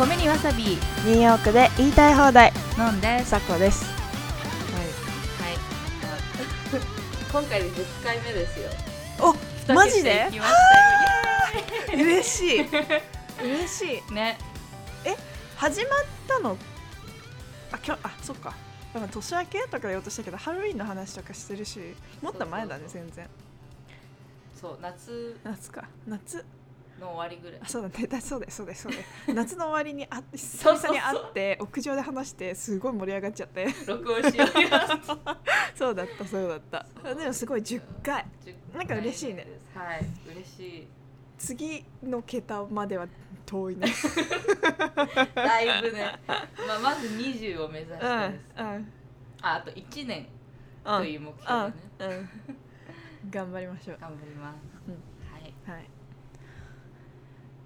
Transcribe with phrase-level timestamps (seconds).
[0.00, 0.64] 米にわさび。
[0.64, 2.54] ニューヨークで言いたい放題。
[2.78, 3.22] 飲んで。
[3.22, 3.84] さこです。
[3.84, 5.58] はい。
[7.30, 8.70] 今回で10回目ですよ。
[9.18, 9.34] お
[9.68, 10.30] 二マジで？
[11.92, 12.66] 嬉しい。
[13.44, 14.08] 嬉しい。
[14.14, 14.38] ね。
[15.56, 16.56] 始まったの？
[17.70, 18.54] あ今日あそっか。
[18.94, 21.78] なんか年明けとか言おうとしたけどハロウィンの話とかしてるし
[22.22, 23.02] もっと前だねそうそう。
[23.02, 23.28] 全然。
[24.58, 25.38] そう夏。
[25.44, 25.84] 夏か。
[26.06, 26.42] 夏
[27.00, 27.60] の終わりぐらい。
[27.62, 28.06] あそうだね。
[28.06, 29.04] だそうだよそうだよそうだよ。
[29.34, 33.66] 夏の終わりに会って久々に会って屋上で話してすごい盛り上がっちゃって。
[33.86, 34.60] 録音しよう。
[34.62, 34.68] よ
[35.74, 36.24] そうだった。
[36.24, 37.14] そうだった。
[37.14, 38.24] でもすごい10回。
[38.44, 39.46] 10なんか嬉しいね。
[39.74, 40.88] はい嬉しい。
[41.38, 43.08] 次の桁までは
[43.46, 43.88] 遠いね。
[45.34, 48.06] だいぶね、まあ、まず20を目指してです、
[48.58, 48.92] うんうん。
[49.40, 50.28] ああと1年
[50.84, 52.28] うんという目標でね、うんうん。
[53.30, 53.98] 頑張りましょう。
[54.00, 54.56] 頑張ります、
[54.88, 54.94] うん
[55.32, 55.90] はいはい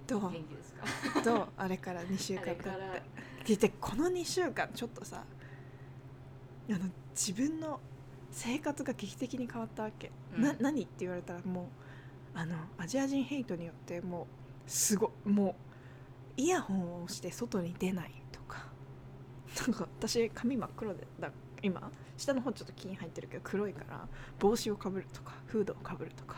[0.07, 0.21] どう？
[0.21, 0.73] 元気です
[1.13, 1.21] か？
[1.21, 1.47] どう？
[1.57, 2.69] あれから2週間経って。
[3.45, 5.23] 聞いてこの2週間ちょっとさ
[6.69, 6.79] あの
[7.11, 7.79] 自分の
[8.31, 10.43] 生活が劇的に変わったわけ、うん。
[10.43, 11.69] な何って言われたらも
[12.35, 14.27] うあのアジア人ヘイトによっても
[14.67, 15.55] うすごも
[16.37, 18.65] うイヤホンをして外に出ないとか。
[19.67, 21.31] なんか私髪真っ黒でだ
[21.61, 24.07] 今下の方ちょっと金入ってるけど黒いから
[24.39, 26.37] 帽子をかぶるとかフードをかぶるとか。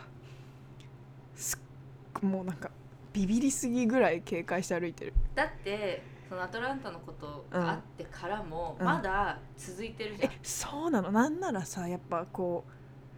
[1.34, 2.70] すっもうなんか
[3.12, 5.14] ビビりすぎぐらい警戒して歩いてる。
[5.34, 8.86] だってそのアトランタのことがあってからも、うん。
[8.86, 10.32] まだ続いてるじゃん。
[10.32, 11.10] え、そうなの？
[11.10, 12.64] なんならさやっぱこ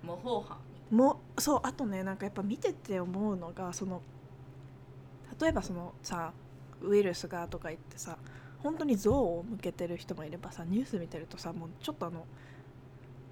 [0.02, 0.58] 模倣犯
[0.90, 4.02] うもうそうあとねなんかやっぱ見てて思うのがその
[5.40, 6.32] 例えばそのさ
[6.82, 8.16] ウイルスがとか言ってさ
[8.62, 12.26] 本当に像を向けてる人もいればさニュース見てるとさもうちょっとあの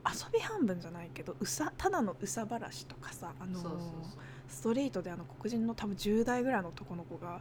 [0.06, 7.40] 遊び半分じゃないけどうさただのうさばらしとかさあのそうそうそうストリートであの黒人の多分10代ぐらいの男の子が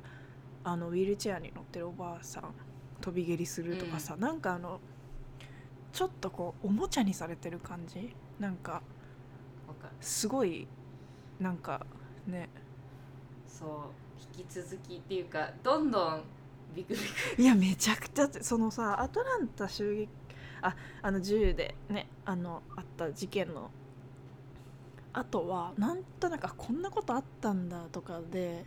[0.63, 2.44] あのウィールチェアに乗ってるおばあさん
[3.02, 4.79] 飛び蹴りするとかさ、なんかあの
[5.94, 8.13] ちょっとこうおもちゃにされてる感じ？
[8.40, 8.81] なんか
[10.01, 10.68] すごい
[11.40, 11.85] なんか
[12.28, 12.50] ね。
[13.47, 13.69] そう
[14.39, 16.22] 引き続きっていうかどんどん
[16.75, 17.00] ビクビ
[17.35, 17.41] ク。
[17.41, 20.09] いやめちゃくちゃそのさアトランタ襲撃
[20.62, 23.72] ああの銃でねあのあった事件の
[25.17, 28.66] あとはなんとなくあこんなことあったんだとかで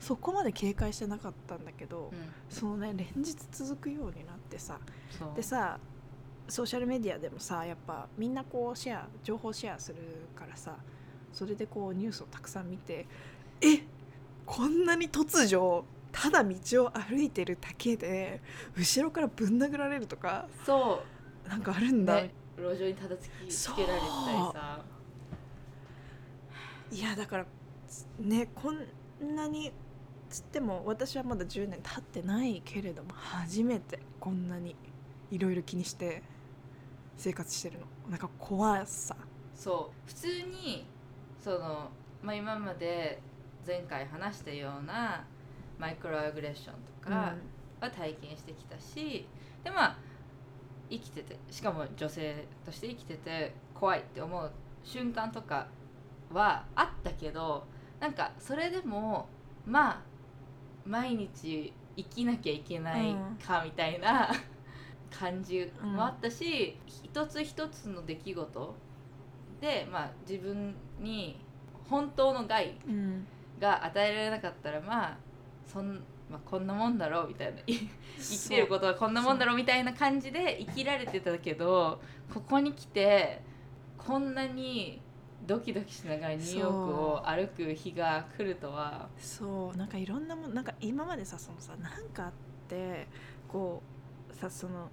[0.00, 2.18] そこまで警戒してなかったんだけど、うん。
[2.50, 4.80] そのね連日続くようになってさ
[5.36, 5.78] でさ
[6.48, 9.98] ソーシャルメディアでもさやっぱみんなこうシェア情報シェアする
[10.36, 10.74] からさ
[11.32, 13.06] それでこうニュースをたくさん見て
[13.60, 13.84] え
[14.44, 18.42] こんなに突如ただ道を歩いてるだけで
[18.76, 21.04] 後ろからぶん殴られるとかそ
[21.48, 24.80] なんかあるんう、だ、ね、路上にただつきつけられてたりさ
[26.92, 27.46] いやだから
[28.20, 29.72] ねこんなに
[30.28, 34.76] つっても私はまだ10年経ってないけれども初めてこんなに
[35.30, 36.22] いろいろ気にして
[37.16, 37.86] 生活してるの。
[38.10, 39.16] なんか怖さ。
[39.54, 40.08] そう。
[40.08, 40.86] 普通に
[41.42, 41.90] その、
[42.22, 43.20] まあ、今まで
[43.66, 45.24] 前回話したような
[45.78, 47.34] マイクロアグレッションとか
[47.80, 49.26] は体験してきたし、
[49.64, 49.98] でまあ
[50.90, 54.50] 生きててしかも女性として生きてて怖いって思う
[54.84, 55.68] 瞬間とか
[56.32, 57.66] はあったけど
[58.00, 59.28] なんかそれでも
[59.66, 60.02] まあ
[60.84, 63.14] 毎日生きなきゃいけない
[63.46, 64.30] かみたいな、
[65.10, 68.74] 感じもあったし、一つ一つの出来事
[69.60, 71.38] で、まあ、自分に
[71.88, 73.26] 本当の害うん、うん
[73.62, 75.16] が与えられなかったらまあ
[75.72, 75.94] そん、
[76.28, 77.72] まあ、こんなもんだろうみたいな 生
[78.18, 79.56] きてることはこんなもんだろう。
[79.56, 82.00] みたいな感じで生きられてたけど
[82.34, 83.40] ここに来て
[83.96, 85.00] こんなに
[85.46, 89.08] ドキドキしながらニューヨークを歩く日が来るとは。
[89.18, 92.32] そうなんかいろんなもんなんか今までさそのさなんかあっ
[92.68, 93.06] て
[93.48, 93.82] こ
[94.30, 94.88] うさその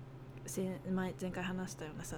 [0.45, 2.17] せ前前回話したようなさ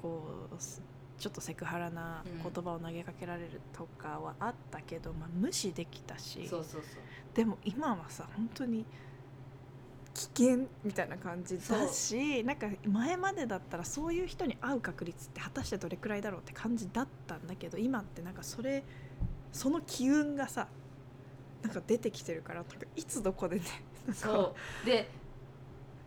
[0.00, 0.82] こうす
[1.18, 6.48] ちょっとセクハラな言葉を投げかけられるとかはあったけど、まあ、無視できたし。
[6.48, 7.02] そうそうそう。
[7.34, 8.84] でも今はさ本当に
[10.14, 18.84] 危険みたいな感じだしなんか前までだったらそういう人に会う確率って果たしてどれくらいだろうって感じだったんだけど今ってなんかそれ
[19.52, 20.68] その機運がさ
[21.62, 22.64] なんか出てきてるから
[22.96, 23.62] いつどこでね
[24.12, 24.86] そう。
[24.86, 25.08] で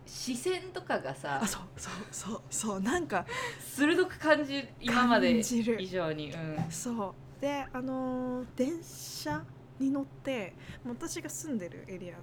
[0.06, 3.26] 視線とかがさあそうそうそうそうなんか。
[3.60, 7.42] 鋭く感じる今まで以上に、うん、そう。
[7.42, 9.44] であのー電車
[9.80, 10.54] に乗って
[10.86, 12.16] 私が住んでるエリア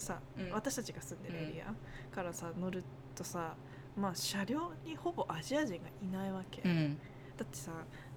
[0.00, 0.50] さ、うん。
[0.50, 1.72] 私たちが住んでるエリア
[2.14, 2.82] からさ乗る
[3.14, 3.54] とさ
[3.96, 6.98] まあ車両にほぼアジア人がいないわけ、うん。
[7.36, 7.72] だってさ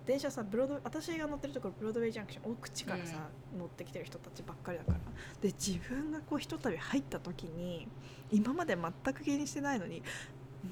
[0.05, 4.97] 電車さブロード私が乗ってるところブロードウェイジャンクション奥地からさ、乗ってきてる人たちばっかりだから。
[5.41, 7.87] で自分がこうひとたび入った時に
[8.31, 10.03] 今まで全く気にしてないのに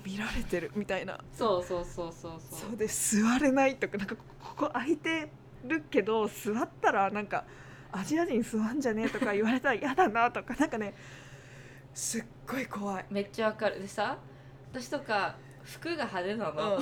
[0.04, 1.20] 見られてるみたいな。
[1.34, 2.60] そうそうそうそうそう。
[2.60, 5.32] そうで座れないとかなんかここ空いて
[5.66, 7.46] るけど座ったらなんか
[7.92, 10.94] アジア人座んじゃねえとか言われたら嫌だなとかなんかね
[11.94, 13.06] すっごい怖い。
[13.10, 13.82] めっちゃわかる。
[13.82, 14.18] でさ
[14.72, 16.80] 私とか服が派手なの、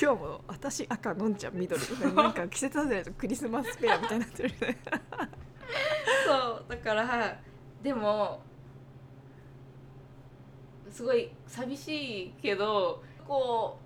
[0.00, 1.80] 今日も私赤のんちゃん緑
[2.14, 4.76] なんか季節外れとクリスマスペアみたいになってるね。
[6.26, 6.64] そう。
[6.68, 7.38] だから
[7.82, 8.42] でも
[10.90, 13.85] すごい寂しいけどこう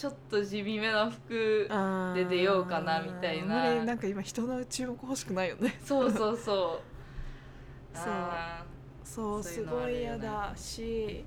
[0.00, 1.68] ちょっと地味めな服
[2.14, 3.84] で出ようかなみたいな。
[3.84, 5.78] なんか今人の注目欲しくないよね。
[5.84, 6.80] そうそうそう。
[7.92, 8.04] そう。
[8.06, 8.64] あ
[9.04, 11.22] そうすごい嫌だし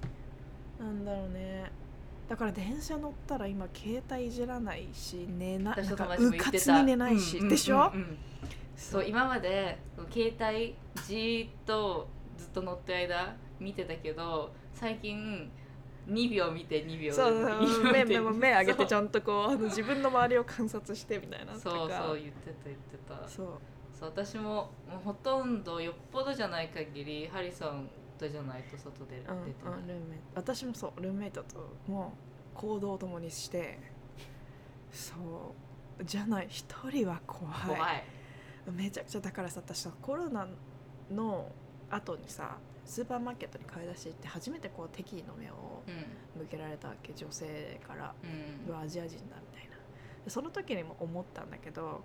[0.80, 1.72] なんだろうね。
[2.28, 8.18] だから電車乗ったら今携帯いじらないし寝なー私なんかうかつに寝ないし、うんうんでしょ、うんうん
[8.76, 9.06] そう。
[9.08, 9.78] 今まで
[10.12, 10.74] 携帯
[11.06, 12.08] じーっと
[12.40, 15.52] ずっと乗ってる間見てたけど最近
[16.08, 23.30] 2秒見て2秒そう2秒目目目上げてちゃゃんとこうあの自分の周りを観察してみたいなそうそう言ってた言ってた。
[23.30, 23.48] そう。
[23.98, 30.24] そう私ももうほとんどよっぽどじゃない限りハリソンとじゃないと外で出てうんない、うん、ルーメイト。
[30.36, 32.14] 私もそうルーメイトとも
[32.56, 33.80] う行動を共にして。
[34.92, 35.14] そ
[36.00, 36.04] う。
[36.04, 36.48] じゃない。
[36.50, 37.56] 一人は怖い。
[37.68, 38.04] 怖い。
[38.72, 40.48] めちゃくちゃだからさ私さコロナ
[41.12, 41.52] の
[41.90, 45.84] 後にさスーパーマーケットに買い出し行って初めてこう敵意の目を
[46.36, 48.14] う向けられたわけ女性からん。
[48.70, 49.78] うんアジア人だみたいな。
[50.26, 52.02] でその時にも思ったんだけど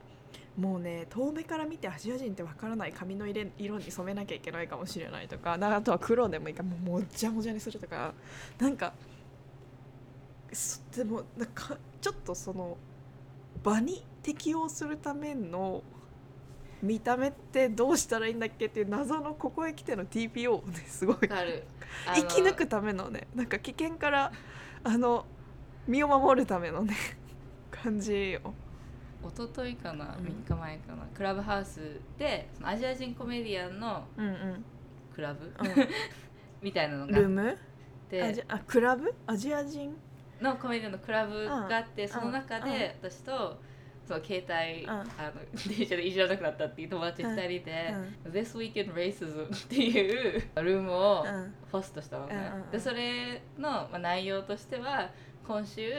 [0.56, 8.12] もうね遠目から見てアジア人ってわからない髪の色色に染めなきゃいけないかもしれないとかなあとは黒でもいいからもうもっじゃもじゃにするとか
[8.58, 8.92] なんか
[10.52, 12.76] そでもなんかちょっとその
[13.62, 15.82] 場に適応するための
[16.82, 21.16] 見た目ってどうしたらいいんだっけっていう謎のここへ来ての TPO をねすごい。
[22.14, 24.32] 生き抜くためのねなんか危険から
[24.84, 25.26] あの
[25.86, 26.94] 身を守るためのね
[27.70, 28.54] 感じよ。
[29.22, 34.64] 一昨日かな、うん3日前かなクラブハウスでアジア人コメディアンのうんうん。
[35.14, 35.52] クラブ、う
[36.62, 37.18] みたいなのん、が。
[37.18, 37.48] ルーム？
[37.50, 37.54] ア
[38.10, 39.12] てジあクラブ？
[39.26, 39.96] アジア人？
[40.40, 42.08] のコメディアンのクラブがあって、うん。
[42.08, 43.58] その中で私と
[44.08, 44.90] その携帯、うん。
[44.90, 45.06] あの
[45.76, 47.94] 電車でいじらなくなったっていう友達2人で
[48.24, 51.54] うん「This Week in Racism」っていうルームをうん。
[51.70, 55.10] ホストしたのね、うんでそれの、まあ、内容としては
[55.46, 55.92] 今週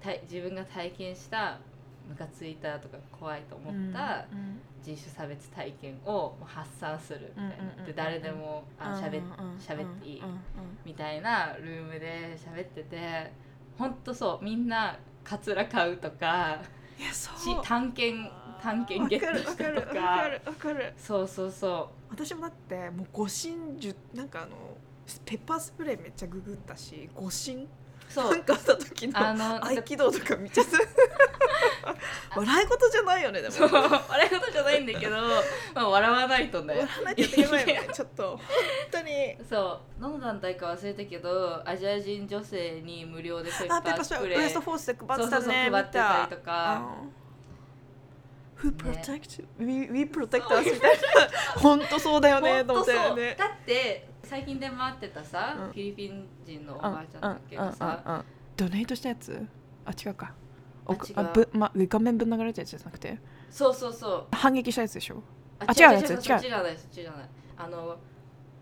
[0.00, 1.58] たい自分が体験した
[2.08, 9.22] ムカついたとか怖いと思ったうん人種差別体験を発散するみたいな、で誰でもあしゃべっ
[9.86, 10.22] ていい
[10.86, 13.30] みたいなルームで喋ってて
[13.76, 16.60] ほんとそうみんなカツラ買うとか
[16.98, 18.30] いやそしう探検
[18.60, 20.94] 探検ゲットしたとわかるわかかるわかる。
[20.98, 24.76] そうそうそ私もだってもう護身術なんかあの
[25.24, 27.66] ペッパースプレーめっちゃググったし護身
[28.10, 28.24] う。
[28.24, 30.78] そなんうかあった時のあの合気道とか見ちゃった
[32.38, 33.54] 笑い事じゃないよねでも。
[33.54, 33.70] そう。
[33.72, 35.16] 笑い事じゃないんだけど、
[35.74, 36.74] まあ、笑わないとね。
[36.74, 38.36] 笑わなきゃいけないよねちょっと。
[38.36, 38.40] 本
[38.90, 39.36] 当に。
[39.48, 40.00] そう。
[40.00, 44.38] どの団体か忘れたけどアジア人女性に無料でペッパースプレー。
[44.40, 47.20] ウエストフォースで配ってたね配ってたりと見か、うん
[48.60, 51.00] Who protect we, we protect us みたいな。
[51.56, 53.34] 本当そうだよねと思ったよね。
[53.38, 55.66] だって最近出回ってたさ、うん。
[55.70, 58.24] フィリピン人のおばあちゃんだっけどさ、うんうんうんうん
[58.56, 59.44] ドネートしたやつ？
[59.86, 60.34] あ違うか。
[60.86, 61.02] おあ違う。
[61.16, 63.18] あぶ、ま、画面ぶん流れたやつじゃなくて？
[63.50, 64.26] そうそうそう。
[64.30, 65.22] 反撃したやつでしょ？
[65.58, 67.28] ああ違うやつそっ違うちじゃないそっちじゃない。
[67.56, 67.96] あの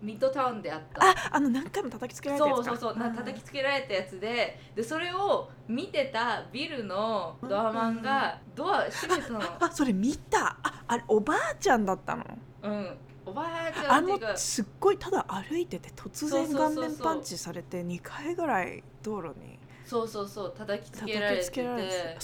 [0.01, 1.05] ミッドタウンであった。
[1.05, 2.63] ああの何回も叩きつけられたやつか。
[2.63, 2.97] そうそうそう。
[2.97, 9.41] な叩きつけられたやつででそれを見てたビルのドアマンがドア閉めたの。
[9.59, 10.57] あそれ見た。
[10.63, 12.25] ああれおばあちゃんだったの？
[12.63, 12.97] うん
[13.29, 14.37] おばあちゃあのんっていうか。
[14.37, 20.53] すっごいただ歩いてて突然顔面パンチされて2回ぐらい道路にそうそうそう。
[20.57, 22.17] 叩きつ叩けられてきつけられて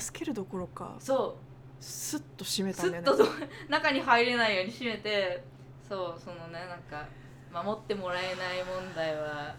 [0.00, 1.36] 助けるどころかそ
[1.80, 3.48] スッと閉めうたんだよね。
[3.68, 5.44] 中に入れないように閉めて。
[5.86, 7.06] そうそのねなんか
[7.52, 9.54] 守ってもらえない問題は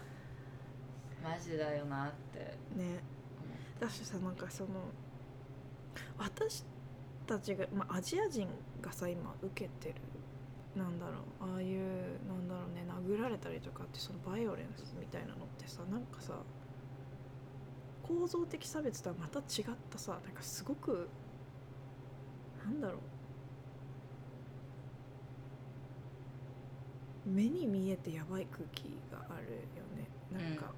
[1.22, 2.40] マジだよなって。
[2.76, 3.02] ね。
[3.80, 4.70] だしさなんかその
[6.18, 6.64] 私
[7.26, 8.48] たちが、まあ、アジア人
[8.80, 9.94] がさ今受けてる
[10.76, 11.78] なんだろうああいう
[12.28, 16.34] なんだろうね殴られたりとかってそのバイオレンスみたいなのってさなんかさ
[18.02, 21.08] 構造的差別とはまた違ったさなんかすごく
[22.64, 23.00] なんだろう。
[27.26, 30.08] 目に見えてやばい空気があるよね。
[30.30, 30.72] なんか、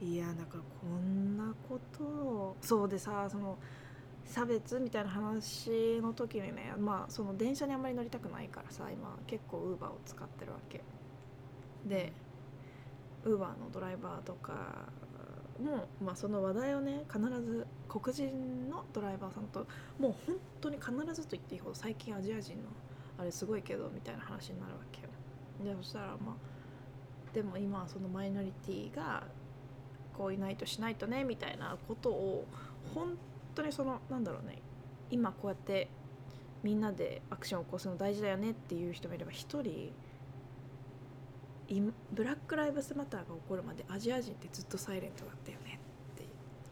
[0.00, 0.06] うん。
[0.06, 3.56] いやなんかこんなことをそうでさその
[4.24, 10.80] 差別みたいな話の時にねまあその電車にあんまり乗りたくないからさ今結構ウーバーを使ってるわけ。
[11.86, 12.12] で
[13.24, 14.88] ウーバーのドライバーとか
[15.60, 19.66] も、まあ、その話題をね必ず黒人のドライバーさんと
[19.98, 22.62] もう本当に必ずと言っていいほど最近アジア人の
[23.18, 25.08] あれすごいけどみたいな話になるわけよ。
[25.64, 29.24] でそしたらまあでも今はそのマイノリティが
[30.16, 32.44] こういないとしないとねみたいなことを
[32.94, 34.62] 本当にそのなんだろうね
[35.10, 35.90] 今こうやって
[36.62, 39.92] みんなでアクションを起こすの大事だよねっていう人もいれば一人
[42.12, 45.80] ブラック・ライブスマターが起こるまでアジア人ってずっとサイレントだったよね
[46.14, 46.24] って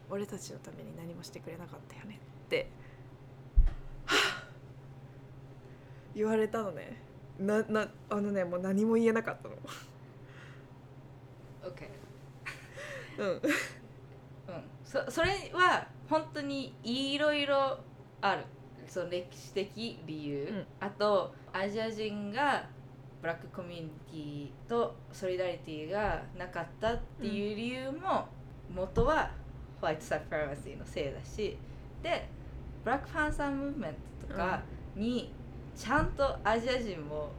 [0.09, 2.69] 俺たちのために何もしてくれなかったよねって
[6.13, 7.01] 言われたのね。
[7.39, 9.55] ななあのねもう何も言えなかったの。
[11.63, 11.87] OK
[13.17, 13.27] うん。
[13.27, 13.41] うん。
[14.83, 17.79] そそれは本当にいろいろ
[18.19, 18.43] ある。
[18.85, 20.65] その歴史的理由、うん。
[20.81, 22.67] あとアジア人が
[23.21, 28.27] ブラックコミュニティとソリダリティがなかったっていう理由も
[28.69, 29.31] 元は
[29.79, 31.57] ホワイトサファラシーのせいだし
[32.03, 32.27] で
[32.83, 34.61] ブラックファンサームーブメントとか
[34.95, 35.31] に
[35.73, 37.29] ちゃんとアジア人も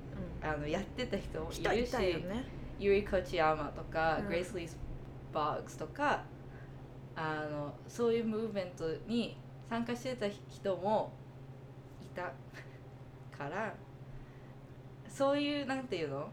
[0.43, 2.47] あのやってた人もいるしね
[2.79, 4.27] ユリ・コチヤマとか、うん。
[4.29, 4.79] グレイス・リース・
[5.35, 6.23] バーグスとか
[7.15, 9.37] あのそういうムーブメントに
[9.69, 11.13] 参加してた人も
[12.03, 12.33] いた
[13.37, 13.75] から
[15.09, 16.29] そういうなんていうの？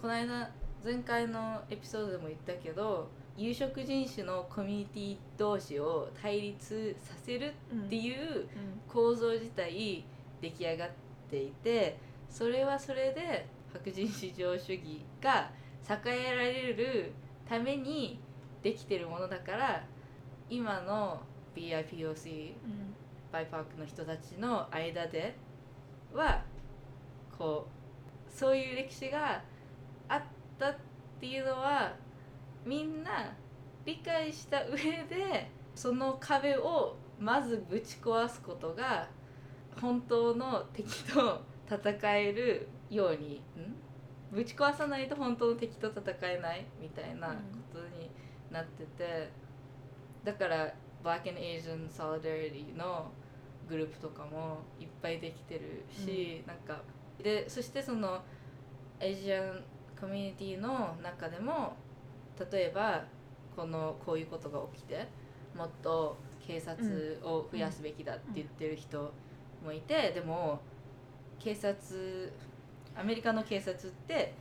[0.00, 0.50] この間
[0.84, 8.48] 前回のエピソードでも言ったけど有色人種のコミュニティ同士を対立させるっていう
[8.88, 10.04] 構造自体
[10.40, 10.90] 出来上がっ
[11.30, 11.98] ていて
[12.28, 15.50] それはそれで白人至上主義が
[15.88, 17.12] 栄えられる
[17.48, 18.18] ために
[18.62, 19.84] できてるものだから
[20.48, 21.20] 今の
[21.56, 22.52] BIPOC
[23.32, 25.34] バイパークの人たちの間で
[26.12, 26.42] は
[27.36, 29.42] こうそういう歴史が
[30.08, 30.22] あっ
[30.58, 30.76] たっ
[31.20, 31.94] ていうのは
[32.64, 33.32] みんな
[33.84, 34.76] 理解した上
[35.08, 39.08] でその壁をまずぶち壊すことが
[39.80, 43.42] 本当の敵と戦えるように
[44.30, 47.34] ぶち壊さないと本当の敵と戦えないみたいなこ
[47.72, 48.10] とに
[48.52, 49.30] なってて、
[50.24, 53.10] だから Black and Asian Solidarity の
[53.68, 56.82] グループとかもいっぱいできてるし、なんか
[57.22, 58.22] でそしてその
[59.00, 59.62] エジアン
[60.00, 61.76] コミュニティの中でも
[62.52, 63.04] 例えば
[63.56, 65.06] このこういうことが起きて
[65.56, 66.16] もっと
[66.46, 69.12] 警察を増やすべきだって言ってる人
[69.64, 70.60] もいて、でも
[71.38, 72.32] 警察
[72.96, 74.34] アメリカの警察って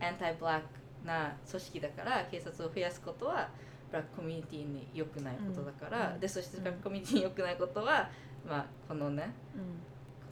[0.00, 0.66] アンタイブラック
[1.04, 3.48] な組織だから警察を増やすことは
[3.90, 6.20] ブラックコミュニティに良くないことだから、うん。
[6.20, 8.10] でそしてブラックコミュニティに良くないことは、
[8.48, 9.62] まあこのねうん。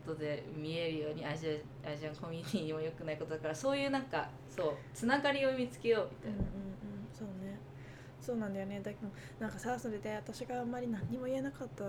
[0.05, 6.38] ことで見えるようにアジアアジアンコミュニティにも良くないことだからそういうなんかそうつながりを見つけようみたいな。
[6.38, 7.09] うんうんうん。
[7.12, 7.59] そうね。
[8.21, 8.81] そうなんだよね。
[8.81, 11.85] だけどなんかさそれで私があんまり何にも言えなかった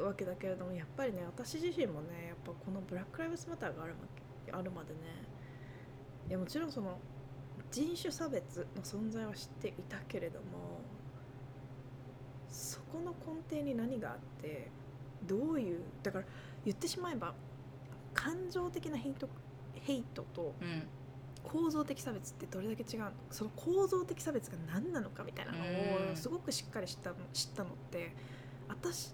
[0.00, 3.94] わけだけれどもやっぱりね私自身もねやっぱこのブラック・ライブズ・マターがある
[4.52, 5.25] まあるまでね
[6.28, 6.98] いやもちろんその
[7.70, 10.80] 人種差別の存在は知っていたけれども
[12.48, 14.70] そこの根底に何があって
[15.26, 16.24] どういうだから
[16.64, 17.34] 言ってしまえば
[18.14, 19.28] 感情的なヘイト
[19.74, 20.82] ヘイトとうん。
[21.44, 23.12] 構造的差別ってどれだけ違うの？
[23.30, 26.12] その構造的差別が何なのかみたいなのうん。
[26.12, 28.16] をすごくしっかり知ったの知ったのって
[28.68, 29.12] 私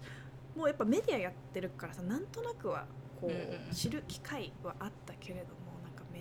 [0.55, 2.85] もうやっぱメディアやってるからさなんとなくは
[3.21, 5.62] こう知る機会はあったけれども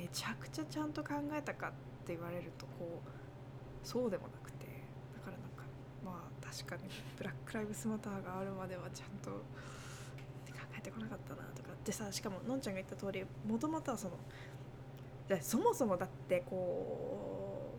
[0.02, 1.70] めちゃくちゃちゃんと考えたかっ
[2.04, 4.66] て言われるとこうそうでもなくて。
[5.14, 5.62] だからなんか
[6.04, 6.82] まあ確かに
[7.16, 9.36] ブラック・ライブスマターがあるまではちゃんと考
[10.76, 14.16] えてこなかったなとかでさしかものんちゃんが言った通りもともとはその
[15.40, 17.78] そもそもだってこ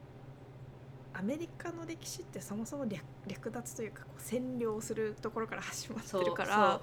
[1.13, 2.85] うアメリカの歴史ってそもそも
[3.27, 6.81] 略奪というかこう占領するところから始まってるからそう。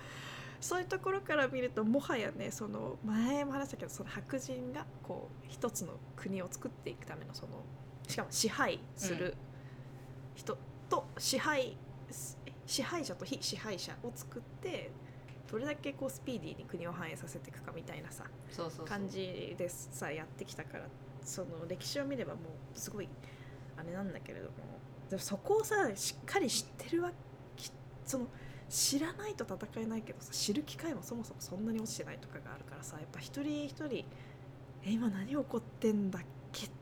[0.80, 7.64] いうところから見るともはやねその前も話したけどその白人がこう一つの国を作っていくためのその
[8.06, 9.34] しかも支配する
[10.34, 11.76] 人と支配
[12.66, 14.90] 支配者と非支配者を作って
[15.50, 18.86] どれだけこうスピーディーに国を反映させていくかみたいなさそうそうそう。
[18.86, 20.84] 感じでさやってきたから
[21.24, 22.40] その歴史を見ればも
[22.74, 23.08] うすごい
[23.76, 24.52] あれなんだけれども
[25.08, 27.10] でもそこをさしっかり知ってるわ
[27.56, 27.70] き
[28.04, 28.26] その
[28.70, 34.04] 知らないと戦えないけどさ知る機会もそもそもそんなに落ちてないとかがあるからさやっぱ一人一人え
[34.84, 36.22] 今何起こってんだっ
[36.52, 36.80] けって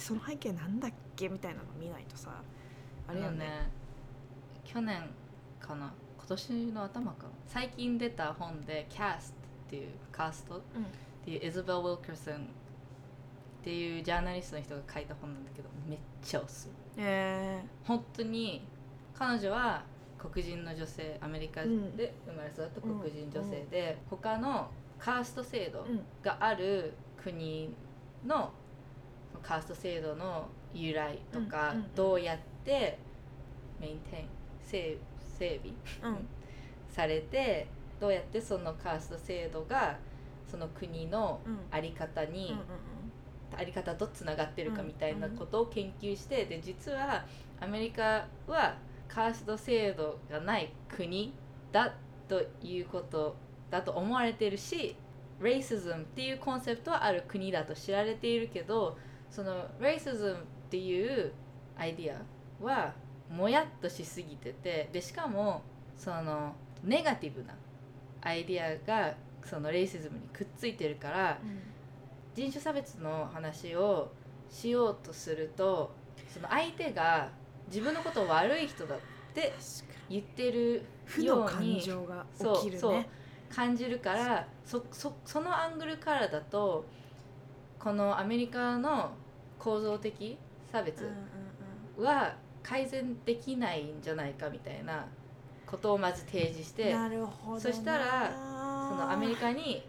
[0.00, 2.30] でその背景なんだっけみたいなの見ないとさ
[3.06, 3.32] ああれよね。
[3.32, 3.70] のね
[4.64, 5.10] 去年
[5.60, 9.32] かな今年の頭か最近出た本で「Cast」
[9.66, 10.60] っていうカーストっ
[11.24, 12.38] ていうイザベル・ウィルカーソンっ
[13.62, 17.04] ていうジャーナリストの人が書いた本なんだけどめっちゃおすすめ。
[17.04, 18.64] え本当に
[19.14, 19.82] 彼女は
[20.20, 21.92] 黒人の女性アメリカでうん。
[21.96, 25.86] 生まれ育った黒人女性で、他のカースト制度
[26.22, 27.74] がある国
[28.26, 28.52] の
[29.42, 31.94] カースト制度の由来とか、うんうんうん。
[31.94, 32.98] どうやって
[33.80, 34.28] メインテイン
[34.62, 34.98] 整
[35.38, 35.60] 整
[36.00, 36.28] 備うん。
[36.92, 37.68] されて
[38.00, 39.96] どうやってそのカースト制度が
[40.50, 41.58] その国のうん。
[41.70, 42.64] 在り方に、うんうん
[43.56, 47.24] あり方とつながってるかうんみたいなことを研究して、で実は
[47.60, 48.76] アメリカは
[49.12, 51.34] カースト制度がない国
[51.72, 51.94] だ
[52.28, 53.36] ということ
[53.70, 54.96] だと思われているし
[55.40, 58.96] racism っていうコンセプトはある国だと知られているけど
[59.30, 60.36] その racism っ
[60.70, 61.32] ていう
[61.76, 62.94] アイディアは
[63.30, 65.62] もやっとしすぎててでしかも
[65.96, 67.54] そのネガティブな
[68.22, 69.14] アイディアが
[69.44, 71.38] そのレイシズムにくっついてるから
[72.34, 74.12] 人種差別の話を
[74.50, 75.92] しようとすると
[76.28, 77.30] その相手が
[77.70, 78.98] 自分のことを悪い人だっ
[79.32, 79.52] て
[80.08, 80.82] 言ってる
[81.24, 81.80] ように
[82.78, 83.04] そう
[83.54, 86.84] 感じるからそそそのアングルからだと
[87.78, 89.12] このアメリカの
[89.58, 90.36] 構造的
[90.70, 91.04] 差別
[92.04, 95.06] は改善できないんじゃないかみたいな
[95.66, 96.92] ことをまず提示して
[97.60, 98.30] そしたら
[98.90, 99.86] そのアメリカに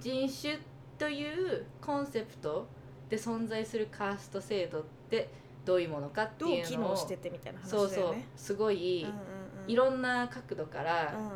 [0.00, 0.58] 人種
[0.98, 2.66] というコンセプト
[3.08, 5.28] で存在するカースト制度って
[5.64, 9.16] どういうものかっていうのを機能しててみたいな話だそうそうすごい、うんうん
[9.64, 9.70] うん。
[9.70, 11.26] いろんな角度から、うん。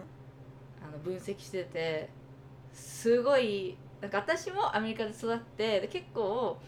[0.87, 2.11] あの分析してて
[2.73, 6.59] すごいなんか私もアメリカで育ってで結構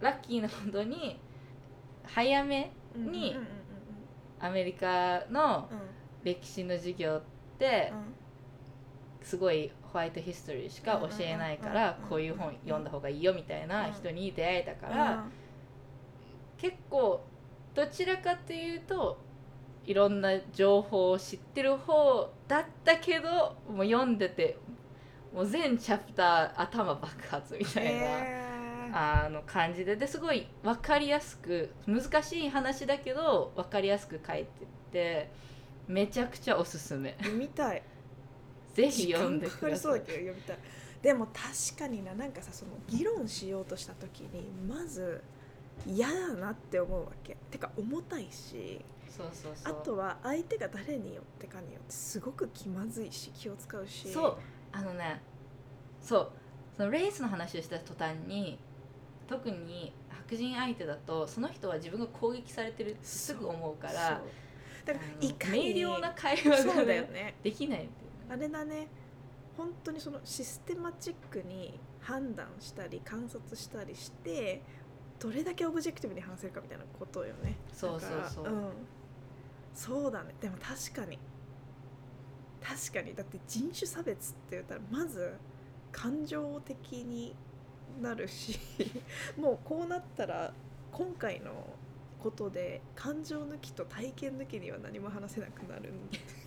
[0.00, 1.18] ラッキーなことに
[2.04, 3.36] 早めに
[4.38, 5.78] アメリカのうん。
[6.22, 7.22] 歴史の授業っ
[7.58, 7.90] て
[9.22, 12.08] すごいホワイトヒストリーしか教えないからうん。
[12.08, 15.32] こういう本読んだ方がいいよみたいな人に出会えたから、うん
[16.60, 17.24] 結構
[17.74, 19.18] どちらかというと
[19.86, 24.58] いろんな情報を知ってる方だったけどもう読んでて
[25.34, 28.50] もう全チャプター頭爆発みたいな、へー。
[28.92, 34.48] あの感じでですごい分かりやすく難しい話だけど分かりやすく書いて
[34.90, 35.30] て
[35.86, 37.16] めちゃくちゃおすすめ。
[37.18, 37.82] 読みたい。
[38.74, 39.92] ぜひ読んでください。
[39.92, 40.58] うだけど読みたい。
[41.02, 45.22] でも確かにななんかさその議論しようとした時にまず
[45.86, 47.36] 嫌だなって思うわけ。
[47.50, 49.72] てか重たいしそうそうそう。
[49.72, 54.12] あとは相手が誰によってかによってすごく気まずいし気を使うし。
[54.12, 54.36] そう。
[54.72, 55.20] あのね
[56.00, 56.30] そう。
[56.76, 58.58] そのレースの話をした途端に
[59.28, 64.22] 特に白人相手だとその人は自分が攻撃されてるってすぐ思うから
[64.84, 67.34] だからいかに明瞭な会話が、そうだよね。
[67.42, 67.90] できないね。
[68.30, 68.88] あれだね。
[69.56, 74.62] 本当にそのシステマチックに判断したり観察したりして
[75.20, 77.56] どれだけオブジェクティブに話せるかみたいなことよね。
[77.72, 78.44] そうそうそう。
[78.44, 78.72] だからん、
[79.74, 80.34] そうだね。
[80.40, 81.18] でも確かに。
[82.62, 83.14] 確かに。
[83.14, 85.36] だって人種差別って言ったらまず
[85.92, 87.36] 感情的に
[88.00, 88.58] なるし
[89.36, 90.54] もうこうなったら
[90.90, 91.76] 今回の
[92.22, 95.92] ことで感情抜きと体験抜きには何も話せなくなる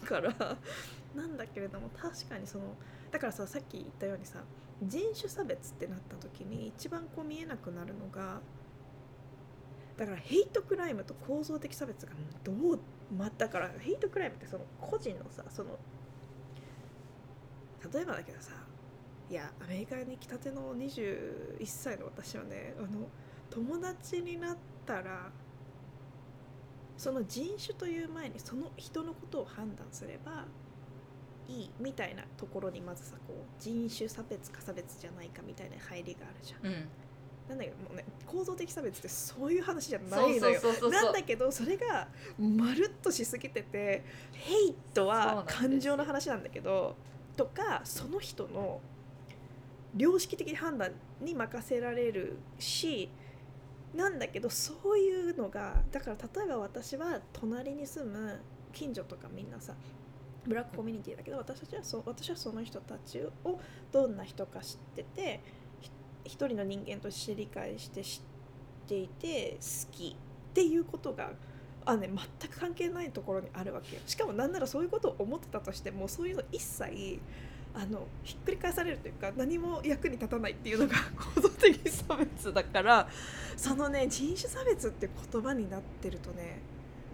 [0.05, 0.33] から。
[1.13, 2.75] なんだけれども確かにその
[3.11, 4.43] だからささっき言ったようにさ
[4.81, 8.41] 人種差別ってなった時に一番こう見えなくなるのが
[9.97, 12.79] だからヘイトクライムと構造的差別がどう
[13.15, 15.77] まだからヘイトクライムってその個人のさその
[17.93, 18.51] 例えばだけどさ
[19.29, 23.07] いやアメリカに来たての21歳の私はねあの
[23.49, 25.31] 友達になったら
[26.97, 30.45] その人種という前にその人のことを判断すれば
[31.47, 36.67] いいみたいなところにまずさこう人種差別か差別じゃないかみたいな入りがあるじゃん。
[36.67, 36.87] うん
[37.49, 40.61] なんだけどもうね構造的差別ってそういう話じゃないのよ。
[40.89, 42.07] なんだけどそれが
[42.39, 46.95] まるっとしすぎててヘイトは感情の話なんだけど
[47.35, 48.79] とかその人の
[49.97, 53.09] 良識的判断に任せられるし
[53.93, 58.39] なんだけどそういうのがだから例えば私は隣に住む
[58.71, 59.75] 近所とかみんなさ
[60.45, 63.59] ブラックコミュニティだけど私たちはそう私はその人たちを
[63.91, 65.62] どんな人か知っててひ
[66.25, 68.21] 一人の人間として理解して知
[68.85, 71.31] っていて好きっていうことが
[71.85, 72.09] あ、ね、
[72.39, 74.01] 全く関係ないところにあるわけよ。
[74.05, 77.19] しかもなんならそういうことを思ってたとしてもそういうの一切
[77.75, 80.95] あのひっくり返されるというか何も役に立たないっていうのが
[81.35, 83.09] 構造的差別だから
[83.57, 86.59] そのね人種差別って言葉になってるとね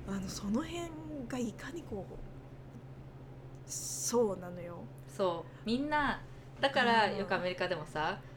[0.07, 0.81] あのその辺
[1.27, 4.79] がいかにこうそうなのよ。
[5.15, 5.69] そう。
[5.69, 6.21] みんな
[6.59, 8.19] だからうんよくアメリカでもさ「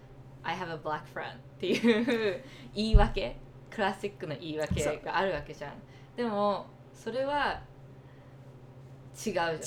[0.42, 3.37] I have a black friend」っていう言い訳
[3.70, 5.74] クラシックの言い訳があるわけじゃん。
[6.16, 7.61] でもそれは
[9.14, 9.50] 違うじゃん。
[9.50, 9.61] 違う。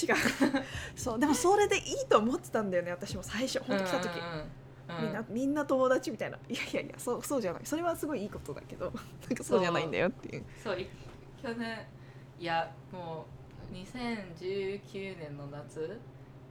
[0.95, 3.59] そうでもそれでいいと思ってたんだよね私も最初。
[3.59, 4.51] 本当来た時、うんうんうん
[4.87, 6.37] みんなみんな友達みたいな。
[6.47, 7.65] いやいやいやそうそうじゃない。
[7.65, 8.91] それはすごいいいことだけど
[9.27, 10.45] なんかそうじゃないんだよっていう。
[10.63, 10.79] そう。
[10.79, 10.87] い
[11.41, 11.79] 去年
[12.39, 13.25] いやも
[13.71, 15.99] う2019年の夏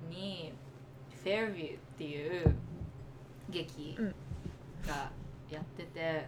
[0.08, 0.52] に
[1.22, 2.54] 「フェアビュー」っていう
[3.50, 4.14] 劇うん。
[4.86, 5.10] が
[5.50, 6.26] やってて、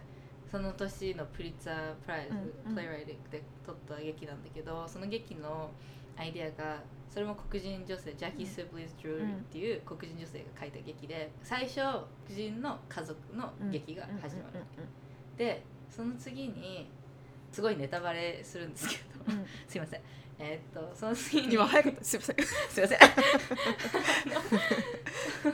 [0.49, 2.33] その年のプリッツァープライズ、
[2.65, 2.75] うんうん。
[2.75, 5.69] プレイライティングで撮った劇なんだけどその劇の
[6.17, 11.75] アイデアがそれも黒人女性ジャッキー・スブリーズ・ジューリーっていう黒人女性が書いた劇で最初
[12.25, 14.63] 黒人の家族の劇が始まる、
[15.37, 16.89] でその次に
[17.51, 19.31] すごいネタバレするんですけど、
[19.67, 20.01] すいません
[20.39, 21.53] えーっとその次に。
[21.55, 22.03] 今早かった。
[22.03, 22.35] すいません。
[22.45, 22.99] すいません。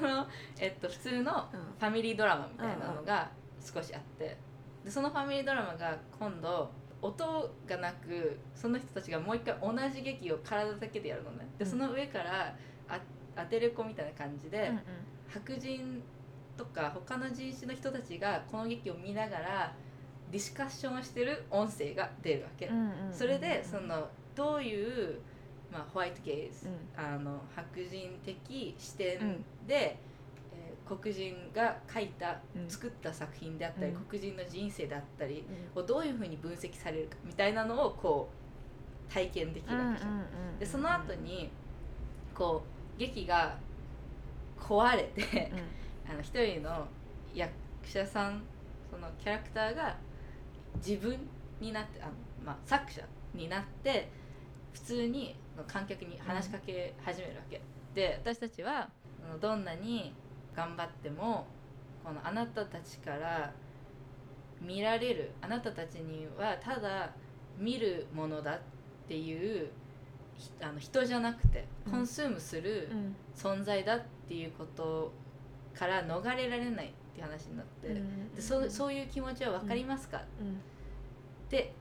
[0.03, 0.27] あの
[0.59, 4.37] えっと普通のファミリードラマみたいなのが少しあって。
[4.83, 6.69] でそのファミリードラマが今度
[7.01, 11.47] 音がなくその人たちがもう一回同じ劇を体だけでやるのね。
[11.57, 11.71] でうん。
[11.71, 12.55] その上から
[12.89, 12.99] あ
[13.35, 14.81] アテレコみたいな感じで、うん
[15.33, 16.03] 白人
[16.55, 19.73] とか他の人種の人たちがこの劇を見ながら
[20.31, 23.13] ディスカッションをしてる音声が出るわけ、うんうんうん。
[23.13, 25.19] それでそのどういう、
[25.71, 27.03] まあ、ホワイトゲイズ、うん。
[27.03, 29.45] あの白人的視点うん。
[29.67, 29.97] で、えー
[30.85, 32.69] 黒人が書いた、うん。
[32.69, 34.01] 作った作品であったり、うん。
[34.05, 35.81] 黒人の人生であったりうん。
[35.81, 38.43] をどういうふうに分析されるかみたいなのをこう
[39.13, 40.59] 体験できるわけじゃん。
[40.59, 41.49] でその後に
[42.33, 42.63] こ
[42.97, 43.57] う劇が
[44.59, 45.51] 壊れて
[46.09, 46.87] あの一人の
[47.33, 47.51] 役
[47.83, 48.43] 者さん
[48.89, 49.95] そのキャラクターが
[50.75, 51.17] 自分
[51.59, 52.11] になってあの、
[52.45, 53.01] まあ、作者
[53.33, 54.09] になって
[54.73, 55.35] 普通に
[55.67, 57.61] 観客に話しかけ始めるわけ、
[57.93, 58.89] で私たちは
[59.39, 60.13] どんなに
[60.55, 61.45] 頑張っても
[62.03, 63.53] このあなたたちから
[64.61, 67.11] 見られるあなたたちにはただ
[67.57, 68.59] 見るものだっ
[69.07, 69.69] ていう
[70.35, 71.91] ひあの人じゃなくてうん。
[71.91, 73.15] コンスームするうん。
[73.35, 75.11] 存在だっていうこと
[75.73, 78.33] から逃れられないって話になって、うん。
[78.35, 80.59] でそうそういう気持ちは分かりますか、うん。
[81.49, 81.73] で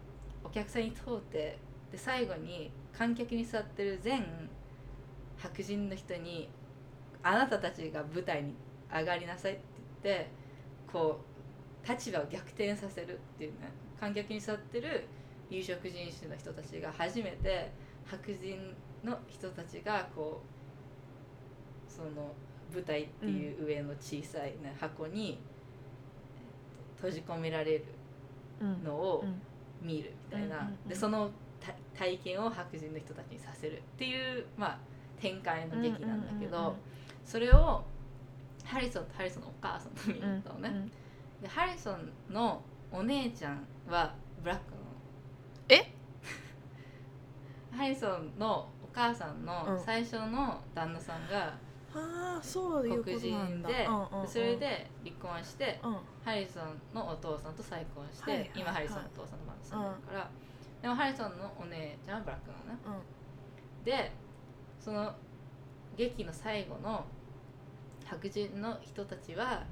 [0.44, 1.58] お客さんに問うて
[1.90, 4.24] で最後に観客に座ってる全
[5.36, 6.48] 白人の人に
[7.22, 8.54] 「あなたたちが舞台に
[8.92, 9.62] 上がりなさい」って
[10.02, 10.30] 言って
[10.92, 11.20] こ
[11.84, 15.04] う立場を逆転させるっていうね観客に座ってる
[15.50, 17.70] 有色人種の人たちが初めて
[18.04, 18.74] 白人
[19.04, 20.42] の人たちがこ
[21.88, 22.34] うその
[22.72, 25.36] 舞台っていう上の小さい、ね箱に、えっ
[26.96, 27.84] と閉じ込められる
[28.60, 28.84] うん。
[28.84, 29.42] のをうん。
[29.86, 31.32] 見るみたいな、でそのた
[31.96, 34.78] 体験を白人の人たちにさせるっていう、まあ、
[35.20, 36.80] 展開の劇なんだけど、うんうんうんうん。
[37.24, 37.84] それを
[38.64, 40.90] ハリソンとハリソンのお母さんと見に行ったのね、うん。
[41.42, 44.82] でハリソンのお姉ちゃんはブラックなの。
[45.68, 45.92] え？
[47.76, 49.80] ハリソンのお母さんのうん。
[49.80, 51.54] 最初の旦那さんが
[51.92, 52.82] 黒
[53.18, 54.28] 人で、うんうんうん。
[54.28, 55.96] それで離婚して、うん。
[56.24, 60.30] ハリソンのお父さんと再婚して、今ハリソンのお父さんのまだ住んでるから、
[60.82, 62.78] でもハリソンのお姉ちゃんはブラックなのね。
[62.84, 63.84] うん。
[63.84, 64.12] で
[64.80, 65.14] その
[65.96, 67.04] 劇の最後の
[68.04, 69.62] 白人の人たちは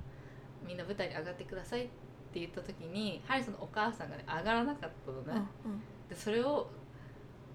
[0.67, 1.89] みんな舞台に上がってくださいっ
[2.33, 6.69] て言った時にハリソンのお母さんがね上がらなかったのね、うんでそれを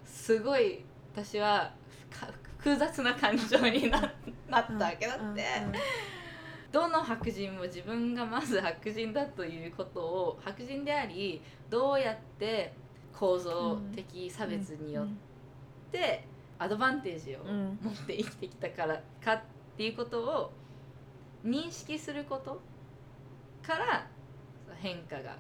[0.06, 1.74] すごい私は
[2.10, 4.00] か複雑な感情にな
[4.50, 5.36] なったわけだって、うんうん。
[6.72, 12.74] どの白人も自分がまず白人だということを白人でありどうやって
[13.18, 15.08] 構造的差別によっ
[15.92, 16.28] て
[16.60, 19.42] アドバンテージをうん持って生きてきたからかっ
[19.78, 20.54] ていうことを
[21.46, 22.62] 認識すること
[23.66, 24.08] から
[24.78, 25.38] 変化が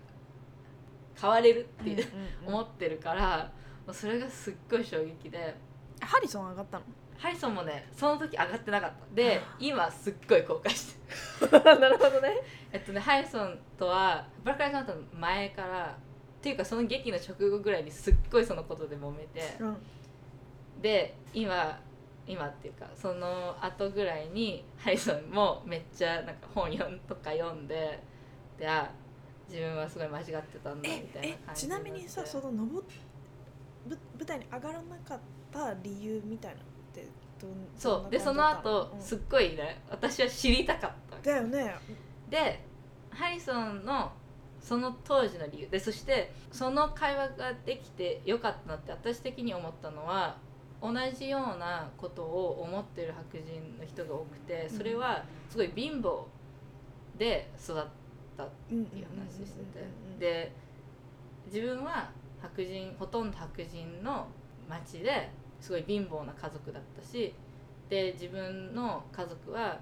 [1.19, 2.05] 変われるっていう、
[2.43, 3.51] うんうん思ってるから
[3.91, 5.55] それがすっごい衝撃で。
[6.01, 6.83] ハリソン上がったの？
[7.17, 9.15] ハリソンもねその時上がってなかった。
[9.15, 10.95] で今すっごい後悔し
[11.39, 11.51] てる。
[11.79, 12.35] なるほどね。
[12.71, 15.97] えっとねハリソンとはブラック・ライズ・マターの前から
[16.45, 19.77] っていうかその劇の直後ぐらいにすっごいそのことで揉めてうん。
[20.79, 21.79] で今
[22.27, 27.99] 今っていうかその後ぐらいにハリソンもめっちゃなんか本読んとか読んで
[28.59, 28.91] であ
[29.49, 32.87] 自分はすごい間違ってたんだみええたいな感じちなみにさそのの登っ
[33.87, 35.19] ぶ舞台に上がらなかっ
[35.51, 37.07] た理由みたいなのって
[37.41, 41.31] どんそうでその後すっごいね私は知りたかった。
[41.31, 41.73] だよね。
[42.29, 42.63] で
[43.09, 44.11] ハリソンの
[44.65, 45.69] その当時の理由。
[45.69, 50.37] でそしてその会話ができてよかったなって私的に思ったのは
[50.81, 56.23] 同じようなことを思ってる白人の人が多くてそれはすごい貧乏
[57.19, 57.83] で育っ
[58.35, 59.85] たっていう話してて。
[60.19, 60.51] で
[61.45, 62.09] 自分は
[62.41, 64.27] 白人ほとんど白人の
[64.67, 67.35] 町ですごい貧乏な家族だったし
[67.87, 69.79] で自分の家族は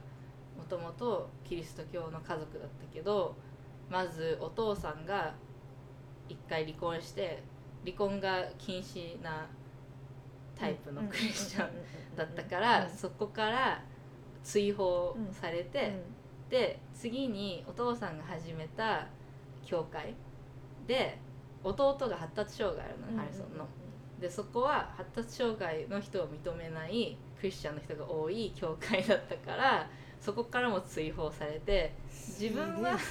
[0.57, 3.35] もともとキリスト教の家族だったけど
[3.93, 5.35] まずお父さんが
[6.27, 7.43] 一回離婚して
[7.85, 9.45] 離婚が禁止な
[10.59, 11.69] タイプのクリスチャン
[12.15, 13.83] だったからそこから
[14.43, 15.93] 追放されて、
[16.49, 19.07] で次にお父さんが始めた
[19.63, 20.15] 教会
[20.87, 21.19] で
[21.63, 23.67] 弟が発達障害あるのね、ハリソンの。
[24.19, 29.87] でそこは発達障害の人を認めないクリスチャンの人が多い教会だったから
[30.23, 32.97] そこからも追放されて自分は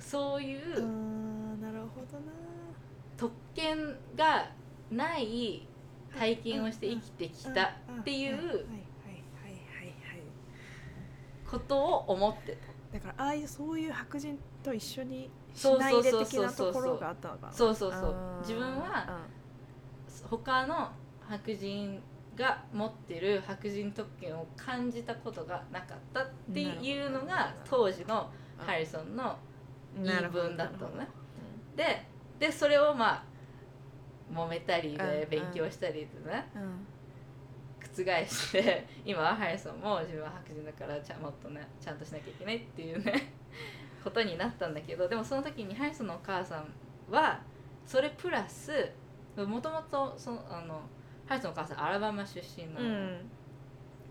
[0.00, 0.60] そういう
[1.60, 2.32] なるほどな。
[3.16, 4.50] 特権が
[4.90, 5.62] ない
[6.18, 8.66] 体験をして生きてきたっていう
[11.48, 12.58] ことを思って
[12.92, 12.98] た。
[12.98, 17.52] だからああいうそういう白人と一緒にしないで的なところがあったのかな。
[17.52, 19.20] そうそうそう自分は
[20.28, 20.90] 他の
[21.28, 22.02] 白人
[22.36, 29.36] が持ってる白人特権を感じたことがなかったっていうのが当時のハリソンの
[29.96, 31.08] 言い分だったのね。
[31.74, 32.06] で
[32.38, 33.24] でそれをまあ
[34.32, 36.46] 揉めたりで勉強したりでね、
[37.80, 43.32] 覆して 今はハリソンも自分は白人だからちゃもっとねちゃんとしなきゃいけないっていうね
[44.04, 46.66] ことになったんだけどでもその時にハリソンのお母さん
[47.10, 47.40] は
[47.86, 48.92] それプラス
[49.36, 50.82] もともとそのあの
[51.26, 52.90] ハリソンのお母さんアラバマ出身なの、う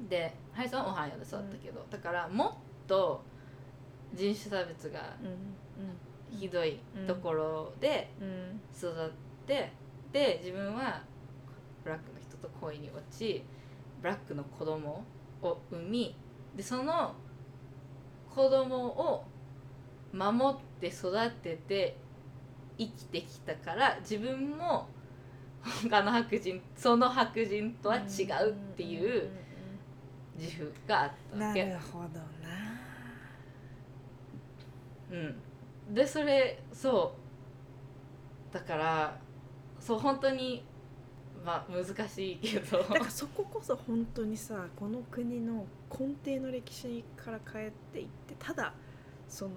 [0.03, 2.53] ん、でハリソンはオハイオで育ったけど、うん、だからもっ
[2.87, 3.23] と
[4.13, 5.15] 人種差別が
[6.29, 8.09] ひどいところで
[8.77, 9.09] 育っ
[9.45, 9.71] て、
[10.11, 11.01] で自分は
[11.83, 13.43] ブラックの人と恋に落ち
[14.01, 15.03] ブラックの子供
[15.41, 16.15] を産み
[16.55, 17.13] でその
[18.33, 19.25] 子供を
[20.13, 21.97] 守って育てて
[22.77, 24.87] 生きてきたから自分も
[25.65, 29.29] 他の白人その白人とは違うっていう
[30.37, 31.65] 自負があったわけ。
[31.65, 32.25] なるほどな
[35.11, 35.93] うん。
[35.93, 37.15] でそれそ
[38.51, 38.53] う。
[38.53, 39.17] だから
[39.79, 40.63] そう本当に
[41.43, 42.77] まあ難しいけど。
[42.77, 48.73] だからそここそ本当にさこの国の根底の歴史から変えていってただ
[49.27, 49.51] その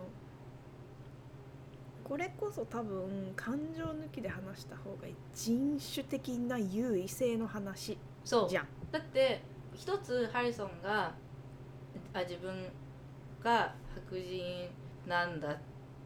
[2.09, 5.15] これこそ多分感情抜きで話した方がいい。
[5.35, 8.67] 人種的な優位性の話じゃん。
[8.91, 9.43] だって
[9.75, 11.13] 一つハリソンが
[12.15, 12.71] あ自分
[13.43, 14.69] が白人
[15.07, 15.57] なんだっ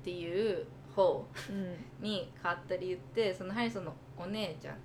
[0.03, 1.25] ていう方
[2.01, 4.77] に変わった理由ってそのハリソンのお姉ちゃん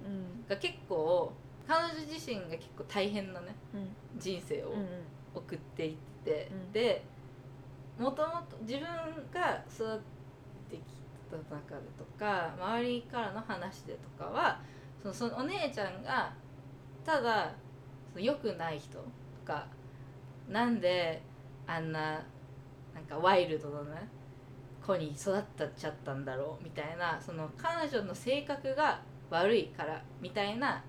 [0.47, 1.33] が結構
[1.67, 4.73] 彼女自身が結構大変なね、うん、人生を
[5.33, 7.03] 送っていって、うん、で
[7.99, 8.85] もともと自分
[9.33, 9.99] が育っ
[10.69, 10.81] てき
[11.29, 14.59] た中でとか周りからの話でとかは
[15.01, 16.33] そのそのお姉ちゃんが
[17.05, 17.53] ただ
[18.15, 19.03] 良くない人と
[19.45, 19.67] か
[20.49, 21.21] なんで
[21.65, 22.23] あんな
[22.93, 24.09] なんかワイルドなね
[24.85, 30.83] 子に育ったっちゃったんだろうみたいなその彼女の性格が悪いからみたいな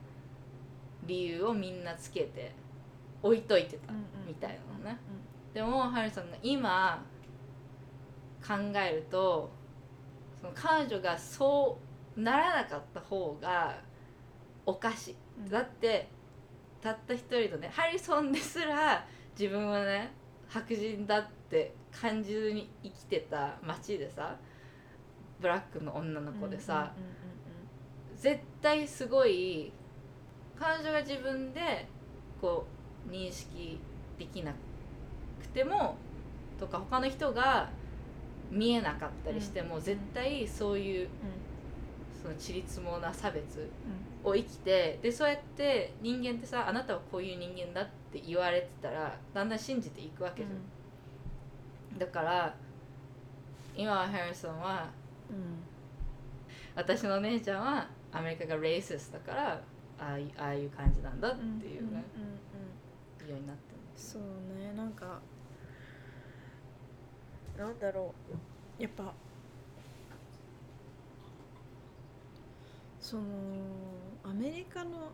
[1.07, 2.55] 理由をみんなつけて
[3.23, 3.93] 置いといてた
[4.27, 4.99] みたいなのね。
[5.53, 7.05] でもハリソンが今
[8.47, 9.51] 考えると
[10.41, 11.79] その彼女がそ
[12.17, 13.79] うならなかった方が
[14.67, 16.09] おかしい、うん、だって
[16.81, 19.07] たった一人のねハリソンですら
[19.39, 20.13] 自分はね
[20.49, 24.37] 白人だって感じずに生きてた街でさ
[25.41, 26.93] ブラックの女の子でさ、
[28.17, 29.73] 絶対すごい
[30.59, 31.87] 彼女が自分で
[32.41, 32.67] こ
[33.09, 33.79] う認識
[34.19, 34.53] できな
[35.41, 35.97] くても
[36.59, 37.71] とか他の人が
[38.51, 41.09] 見えなかったりしても、絶対そういう、
[42.21, 43.71] そのちりつもな差別
[44.25, 51.99] を生きてでそうやって人間ってさあなたはこういう人間だって言われてたらだんだん信じていくわけじゃん。
[51.99, 52.55] だから
[53.77, 54.91] 今はハリソンは、
[55.31, 55.63] うん、
[56.75, 59.61] 私の姉ちゃんはアメリカがレイシスだからあ
[60.01, 64.23] あああいう感じなんだっていうね、うんうん、ようになってますそう
[64.59, 65.21] ねなんか
[67.59, 68.15] なんだろ
[68.79, 68.83] う。
[68.83, 69.13] やっぱ
[73.01, 73.23] その
[74.23, 75.11] アメリカの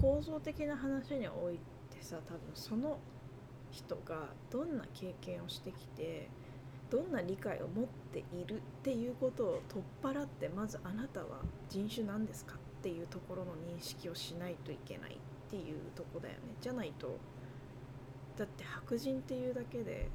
[0.00, 1.58] 構造的な話におい
[1.90, 2.98] てさ多分その
[3.70, 6.28] 人がどんな経験をしてきて
[6.88, 9.84] どんな理解を持っているっていうことを取っ
[10.14, 16.40] 払ってまずあなたは人種なんですかっていうところの認識をしないといけないっていうとこだよね。
[16.60, 17.18] じゃないと
[18.38, 20.08] だって白人っていうだけで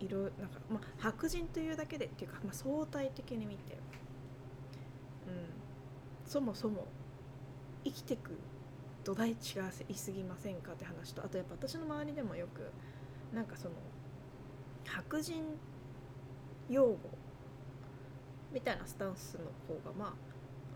[0.00, 6.86] いろなんか、まあ、白人というだけでっていうか、まあ、相対的に見て、うん、そもそも
[7.84, 8.32] 生きてく
[9.04, 9.34] 土台違
[9.88, 12.70] いすぎませんかって話とあとやっぱ私の周りでもよく
[13.34, 13.74] なんかその
[14.86, 15.44] 白人
[16.68, 16.98] 用語
[18.52, 20.14] みたいなスタンスの方がま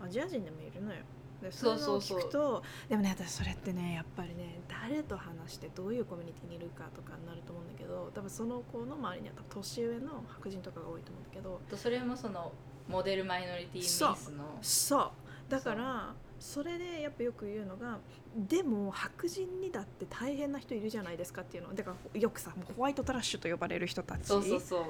[0.01, 1.01] あアジア人でもいるのよ。
[1.49, 2.19] でそうそうそう。
[2.19, 12.51] 聞くとでもね私それってねやっぱりね誰と話してどういうコミュニティにいるかとかになると思うんだけど多分その子の周りには年上の白人とかが多いと思うんだけどそれもその
[12.87, 14.15] モデルマイノリティミスの。
[14.61, 15.11] そう。
[15.49, 17.99] だからそれでやっぱよく言うのが
[18.35, 21.73] でも白人にだって大変な人いるじゃないですかっていうの。
[21.73, 24.25] だからよくさホワイトトラッシュと呼ばれる人たち。
[24.25, 24.87] そうそうそう、うん、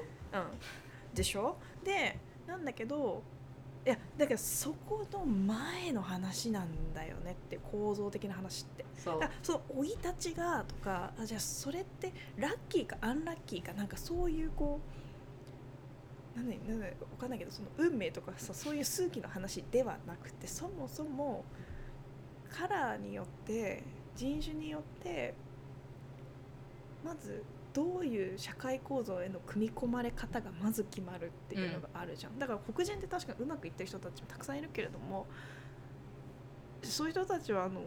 [1.14, 1.56] でしょ？
[1.84, 3.22] でなんだけど
[3.86, 8.84] いやだからそこの前の話なんだよねって構造的な話って。
[8.98, 9.20] そう。
[9.20, 14.80] だその生い立ちがとかあじゃあそれってラッキーかアンラッキーかなんかそういうこ
[16.34, 21.44] うなんでなんで分かんないけどその運命とかさそういう数奇の話ではなくてそもそも
[22.50, 23.84] カラーによって
[24.16, 25.34] 人種によって
[27.04, 27.44] まず
[27.76, 35.26] どういう社会構造への組み込まれ方がまず決まるっていうのがあるじゃん、うん、だから黒人って確かにうまくいってる人たちもたくさんいるけれども
[36.82, 37.82] そういう人たちはあの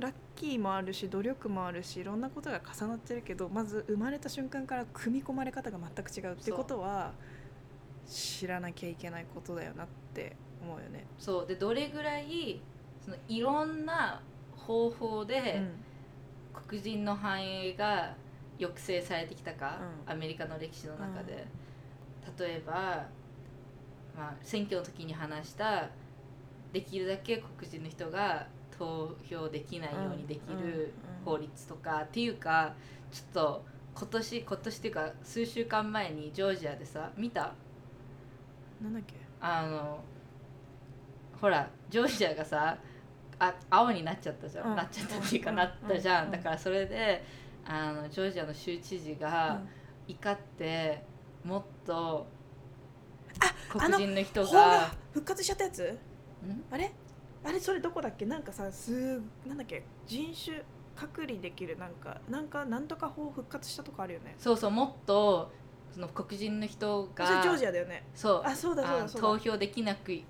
[0.00, 7.12] ラッキーもあるし努力もあるしいろんなことが重なってるけどまず生まれた瞬間から組み込まれ方が全く違うっていうことは
[8.08, 11.06] 知らなきゃいけないことだよなって思うよね。
[11.18, 11.46] そう。
[11.46, 12.62] でどれぐらい
[13.04, 14.22] そのいろんな
[14.56, 15.62] 方法で
[16.66, 18.14] 黒人の繁栄が
[18.58, 21.46] 抑制されてきたか、うん、アメリカの歴史の中で、
[22.26, 22.72] うん、例えば、
[24.16, 25.88] まあ、選挙の時に話した
[26.72, 30.92] できるだけ黒人の人が投票できないようにできる
[31.24, 32.74] 法律とか、っていうか
[33.12, 33.64] ちょっと
[33.94, 37.52] 今年今年っていうか数週間前にジョージアでさ見た？
[38.82, 39.14] なんだっけ？
[39.40, 40.00] あの
[41.40, 42.76] ほらジョージアがさ
[43.38, 47.22] あ青になっちゃったじゃん、うん、なっちゃったっていうか、なったじゃん、だからそれで
[47.66, 49.60] あのジョージアの州知事が
[50.06, 51.02] 怒って
[51.44, 52.26] もっと
[53.68, 55.98] 黒人の人が復活しちゃったやつ？
[56.70, 56.92] あれ？
[57.44, 58.26] あれそれどこだっけ？
[58.26, 59.84] なんかさすなんだっけ？
[60.06, 60.62] 人種
[60.94, 64.34] 隔離できるなんかなんかなんとか法復活したとこあるよね。
[64.38, 65.50] そうそうもっと
[65.92, 68.04] その黒人の人がジョージアだよね。
[68.14, 70.20] そうあそうだそうだ投票できなく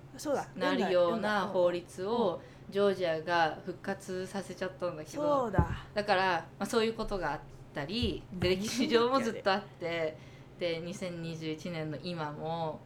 [0.56, 5.50] なるような法律を、うんジョージアが復活させちゃったんだけど。
[5.50, 6.04] だ。
[6.04, 7.40] から、まあ、そういうことがあっ
[7.74, 10.16] たりで歴史上もずっとあって
[10.58, 12.80] で2021年の今も、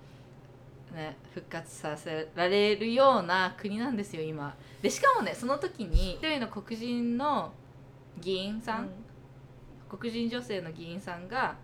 [0.94, 4.54] ね、復活させられるような国なんですよ今。
[4.82, 7.52] でしかもねその時に一人の黒人の
[8.20, 8.88] 議員さん、うん、
[9.88, 11.56] 黒人女性の議員さんが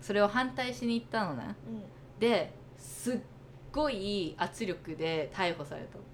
[0.00, 1.82] それを反対しに行ったのね、うん、
[2.18, 3.18] ですっ
[3.72, 6.04] ごい圧力で逮捕されたの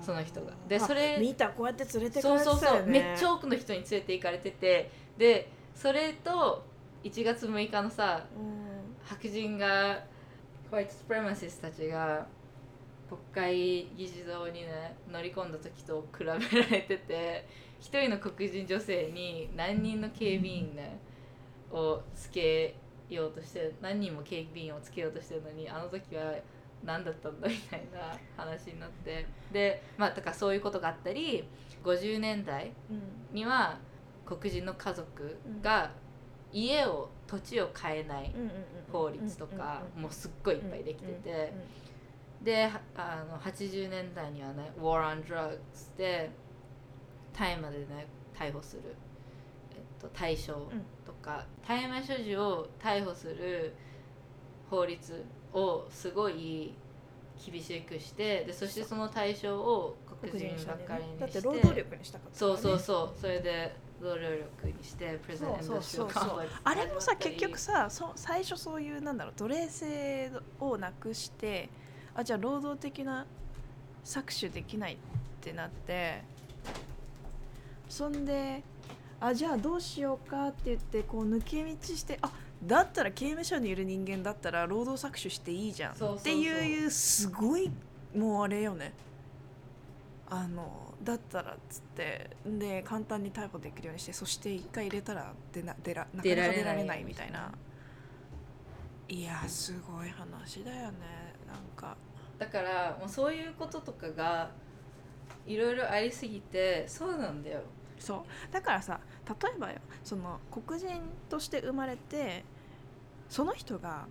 [0.00, 0.52] その人が。
[0.68, 2.86] でそれ見たこうやって連れてかれてたよ、ね、そうそうそう。
[2.86, 4.90] めっちゃ多くの人に連れて行かれてて。
[5.18, 6.64] でそれと
[7.04, 10.04] 1月6日のさ、うん、白人が
[10.70, 12.26] ホワイトスプレマシスたちが
[13.08, 17.46] 国会議事堂にね乗り込んだ時と比べられてて
[17.78, 20.98] 一人の黒人女性に何人の警備員ね、
[21.72, 22.76] をつけ
[23.10, 26.32] ようとして何人も警備員をつけようとしてるのにあの時は
[26.84, 29.26] 何だったんだみたいな話になって。
[29.52, 31.44] でまあだからそういうことがあったり
[31.84, 32.72] 50年代
[33.32, 33.78] には
[34.24, 35.90] 黒人の家族が
[36.52, 38.34] 家を土地を買えない
[38.90, 41.52] 法律とかもうすっごいいっぱいできてて。
[42.42, 46.28] であの80年代にはね War on Drugs で
[47.32, 48.82] 大麻でね逮捕する、
[49.70, 50.52] えっと、対象
[51.06, 53.74] とか、大麻所持を逮捕する
[54.68, 56.72] 法律をすごい
[57.44, 64.24] 厳しくしてでそしてその対象を黒人ばっかりにして、だって労働力にしたかった、ね、そうそうそうそれで労働
[64.62, 70.30] 力にしてプレゼントシュあれもさ結局さそ最初そういうなんだろう奴隷制
[70.60, 71.68] をなくして
[72.14, 73.26] あじゃあ労働的な
[74.04, 74.96] 搾取できないっ
[75.40, 76.22] てなって
[77.88, 78.62] そんで
[79.20, 82.32] あじゃあどうしようかって言ってこう抜け道してあ
[82.64, 85.92] だったら刑務所にいる人間だったら労働搾取していいじゃん。
[85.94, 87.70] っていうすごい
[88.14, 88.92] もうあれよね。
[90.28, 96.34] あのだったらっつってで簡単に逮捕できるようにしてそして一回入れたら出な出らなかなか出
[96.64, 97.52] られないみたいな。
[99.08, 101.34] いやすごい話だよね。
[101.46, 101.96] なんか。
[102.38, 104.50] だからもうそういうこととかが
[105.46, 107.60] いろいろありすぎてそうなんだよ。
[107.98, 108.52] そう。
[108.52, 109.80] だからさ例えばよ。
[110.02, 112.44] その黒人として生まれて
[113.32, 114.04] その人が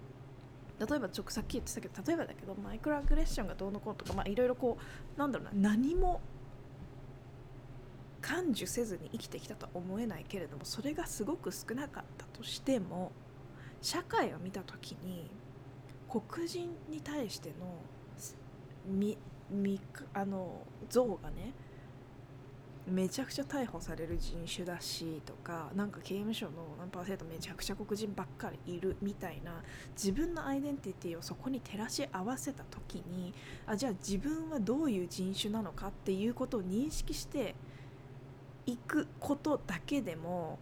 [0.80, 4.80] 例えばちょさっき言ってたけど例えばだけどマイクロアグレッションがどうのこうとかまあいろいろこ
[5.16, 6.22] うなんだろうな何も
[8.20, 13.12] 感受せずに生きてきたとは思えないけれどもそれがすごく少なかったとしても
[13.80, 15.30] 社会を見た時に
[16.10, 17.78] 黒人に対しての
[18.88, 19.20] み
[19.52, 19.80] み
[20.16, 21.54] あの像がね
[22.88, 29.62] めちゃくちゃ逮捕される人種だしとかなんか刑務所の何パーセントめちゃくちゃ黒人ばっかりいるみたいな
[29.96, 33.34] 自分のアイデンティティをそこに照らし合わせた時に
[33.68, 37.56] あじゃあ自分はどういう人種なのかっていうことを認識して
[38.66, 40.60] いくことだけでも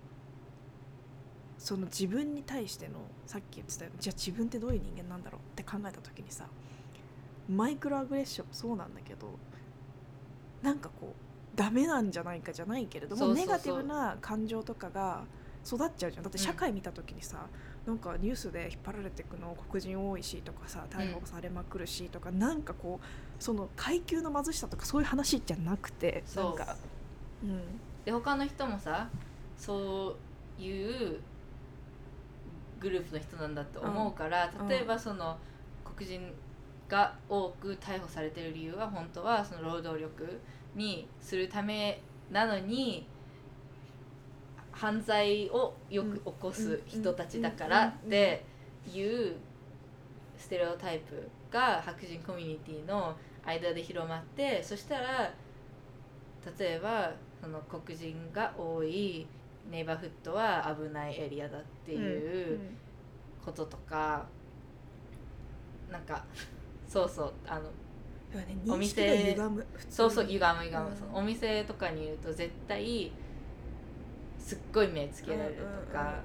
[1.57, 2.95] その自分に対しての
[3.25, 6.47] さっき言ってたようにじゃあ自分ってどういう人間なんだろうって考えた時にさ
[7.49, 9.37] マイクロアグレッションもそうなんだけど
[10.61, 15.23] なんかこうダメなんじゃないかじゃないけれどもネガティブな感情とかが
[15.65, 16.23] 育っちゃうじゃん。
[16.23, 17.45] だって社会見た時にさ、
[17.85, 26.77] なんかニュースで引っ張られていくの黒人多いしとかさ逮捕されまくるしとか、なんかこうその階級の貧しさとかそういう話じゃなくてなんか
[27.43, 27.61] うん。
[28.05, 29.09] で他の人もさ
[29.57, 30.15] そ
[30.59, 31.19] ういう
[32.79, 34.67] グループの人なんだって思うから、うん。
[34.69, 35.37] 例えばその
[35.83, 36.33] 黒人
[36.87, 40.39] が多く逮捕されてる理由は本当はその労働力
[40.75, 42.01] にするため
[42.31, 43.07] なのに
[44.71, 48.45] 犯罪をよく起こす人たちだからって
[48.93, 49.35] いう
[50.37, 53.15] ステレオタイプが白人コミュニティの
[53.45, 55.33] 間で広まってそしたら
[56.57, 57.11] 例えば
[57.41, 59.27] その黒人が多い
[59.69, 62.59] ネイバーフッドは危ないエリアだっていう
[63.45, 64.25] こととか、
[65.91, 66.25] なんか
[66.87, 67.69] そうそうあの
[68.33, 69.35] だからねお店
[69.89, 71.15] そうそう歪む歪む、うん。
[71.15, 73.11] お店とかにいると絶対
[74.37, 75.55] すっごい目つけられる
[75.87, 76.21] とか、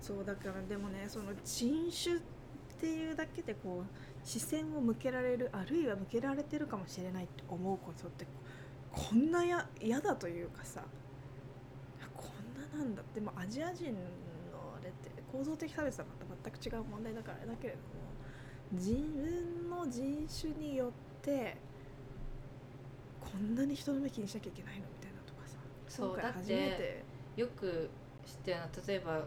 [0.00, 2.18] そうだからでもねその人種っ
[2.80, 8.26] ていうだけでこう視線を向けられるあるいは向けられてるかもしれないって思うことって
[8.90, 10.82] こんなや嫌だというかさ。
[12.16, 13.98] こんななんだでもアジア人の
[14.80, 16.14] あれって構造的差別はま
[16.50, 17.84] た全く違う問題だからあれだけれども
[18.74, 20.90] 自分の人種によっ
[21.22, 21.56] て
[23.20, 25.56] こんなに人の目気にしなきゃいけないのみたいなとかさ
[25.88, 27.04] そうだって
[27.36, 27.90] よく
[28.26, 29.22] 知ってるのは例えば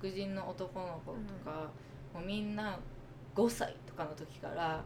[0.00, 1.70] 黒人の男の子とか、
[2.14, 2.78] もうみんな
[3.34, 4.84] 5歳とかの時から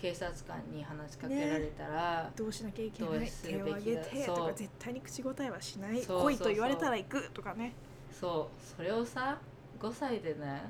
[0.00, 6.00] 警察官に話しかけられたら、どうしなきゃいけなどいう手を挙げてとか絶対に口答えはしない。
[6.00, 7.74] 来いと言われたら行くとかね。
[8.10, 8.76] そう。
[8.76, 9.38] それをさ
[9.78, 10.62] 5歳でね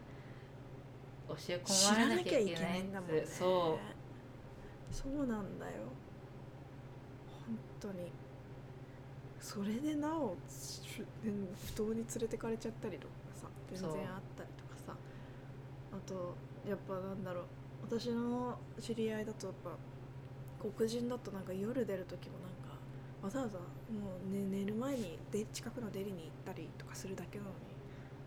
[1.29, 3.19] 教え込知まれならなきゃいけないんだもんね。
[3.19, 3.79] ってそ
[5.05, 5.73] うなんだよ。
[7.47, 8.13] 本当に。
[9.41, 14.95] それでなお不当に連れてかれちゃったりとかさ全然あったりとかさ。
[15.93, 16.35] あと
[16.69, 17.45] やっぱなんだろう。
[17.87, 19.71] 私の知り合いだとやっぱ
[20.75, 22.79] 黒人だとなんか夜出る時もなんか
[23.23, 23.65] わざわざも
[24.27, 27.57] う、ね、寝る前にで近くのデリに行ったりとかするだけなのに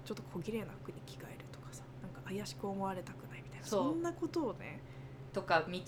[0.06, 1.37] ちょっと小綺麗な服に着替え
[2.28, 3.66] 怪しく思われたくないみたいな。
[3.66, 4.82] そんなことをね。
[5.32, 5.80] うとか道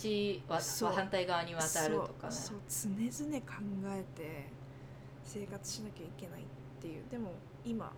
[0.48, 0.62] は
[0.94, 2.28] 反対側に渡るとか。
[2.28, 2.58] ねそう。
[2.68, 3.54] 常々考
[3.88, 4.48] えて
[5.24, 6.46] 生活しなきゃいけないっ
[6.80, 7.04] ていう。
[7.10, 7.32] でも
[7.66, 7.92] 今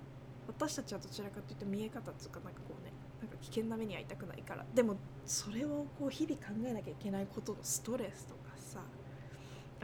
[0.48, 4.66] 私たちはどちらかというと見え方っていうかなんかこうねなんか危険な目に遭いたくないから。
[4.74, 8.80] でもそれをこう日々考えなきゃいけないことのストレスとかさ。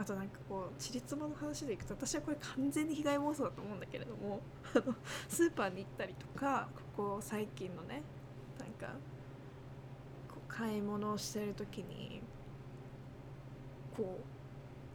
[0.00, 4.40] あとなんかこうちりつもの話でいくと私はこれ完全に被害妄想だと思うんだけれども。
[4.74, 4.94] あの
[5.28, 8.02] スーパーに行ったりとかここ最近のね
[8.78, 8.86] か
[10.28, 12.20] こう買い物をしてる時に
[13.96, 14.18] こ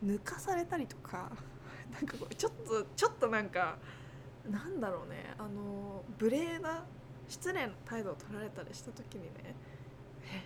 [0.03, 1.31] う抜かされたりとか
[1.93, 3.77] なんかこうちょっとちょっとなんか
[4.49, 6.83] なんだろうねあの無礼な
[7.27, 10.43] 失礼な態度を取られたりした時にねえ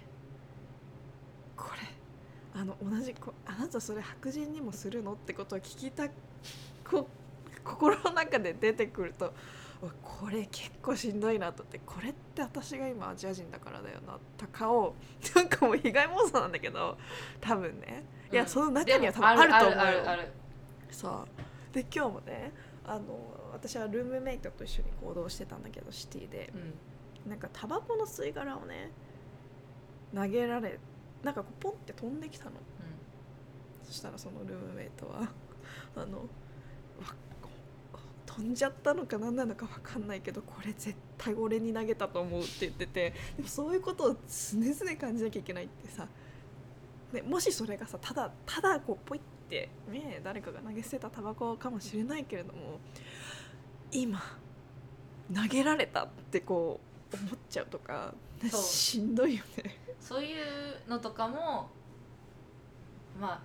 [1.56, 5.14] これあの同じこあなたそれ白人にもするの？
[5.14, 6.10] ってことを聞きた
[6.90, 7.08] こ
[7.64, 9.34] 心の中で出てくると
[9.82, 14.96] これ結構しんどいなとってこれって私が今アジア人だからだよなとかを
[15.36, 16.98] なんかもう被害妄想なんだけど
[17.40, 18.04] 多分ね。
[18.32, 18.48] いや、うん。
[18.48, 19.94] その中には多分あると思う。
[19.94, 20.32] よある
[21.04, 21.26] あ
[21.72, 22.52] で今日もね
[22.86, 26.52] あの私はルームメイトと一緒に行動してたんだけどシティで。
[26.56, 27.30] うん。
[27.30, 28.92] なんかタバコの吸い殻をね
[30.16, 30.80] 投げられ
[31.24, 32.52] なんかこうポンって飛んできたの。
[33.84, 35.30] そしたらそのルームメイトは
[35.96, 36.26] あのわ
[38.38, 46.08] 飛んじゃったのか何なのか分かんないけどこれ絶対俺に投げたと思うって言っててでもそういうことを常々感じなきゃいけないってさ、
[47.12, 52.80] ね、もしそれがさただただこうポイって、ね、誰かが投げ捨てたタバコかもしれないけれども
[53.92, 54.22] 今
[55.34, 56.80] 投げられたってこ
[57.12, 58.14] う思っちゃうとか
[58.52, 59.80] しんどいよね。
[60.00, 61.70] そういうのとかも
[63.20, 63.42] まあ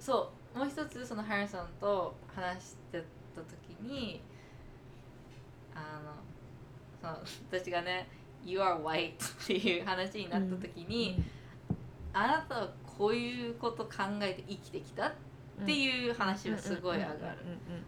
[0.00, 3.04] そうもう一つそのハリソンと話して
[3.34, 4.20] た時に
[5.74, 6.14] あの
[7.00, 8.08] その私がね
[8.44, 9.14] 「You are white」
[9.44, 11.22] っていう話になった時に、
[12.12, 12.68] あなたは
[12.98, 13.90] こういうこと考
[14.22, 15.12] えて生きてきたっ
[15.64, 17.18] ていう話はすごい上がる。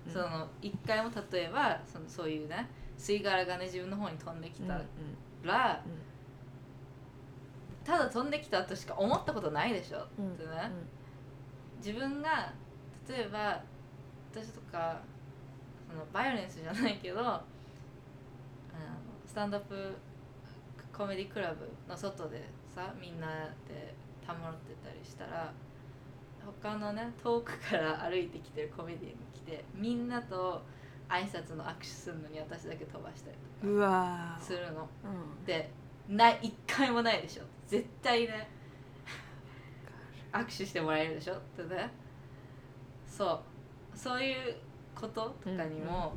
[0.09, 2.68] その一回も例えばそのそういうね
[2.99, 4.80] 吸い殻がね自分の方に飛んできた
[5.45, 5.82] ら、
[7.84, 10.70] ただ飛んできたとしか思ったことないでしょってね、
[11.78, 12.53] 自分が
[13.09, 13.62] 例えば
[14.32, 15.15] 私とかそ
[15.97, 17.40] のバイオレンスじゃないけどあの
[19.26, 19.97] スタンドアップ
[20.97, 23.26] コメディクラブの外でさみんな
[23.68, 23.94] で
[24.26, 25.53] たむろってたりしたら
[26.62, 30.62] 他のね遠くから歩いてきてるコメディアンに来てみんなと
[31.09, 34.88] 挨拶の握手するのに私だけ飛ばしたりとうわかするの。
[35.05, 35.44] うん。
[35.44, 35.70] で
[36.09, 37.42] ない一回もないでしょ。
[37.66, 38.49] 絶対ね
[40.32, 41.34] 握手してもらえるでしょ。
[41.34, 41.90] ってね。
[43.07, 43.42] そ
[43.94, 43.99] う。
[43.99, 44.57] そういう
[44.99, 46.14] こととかにも、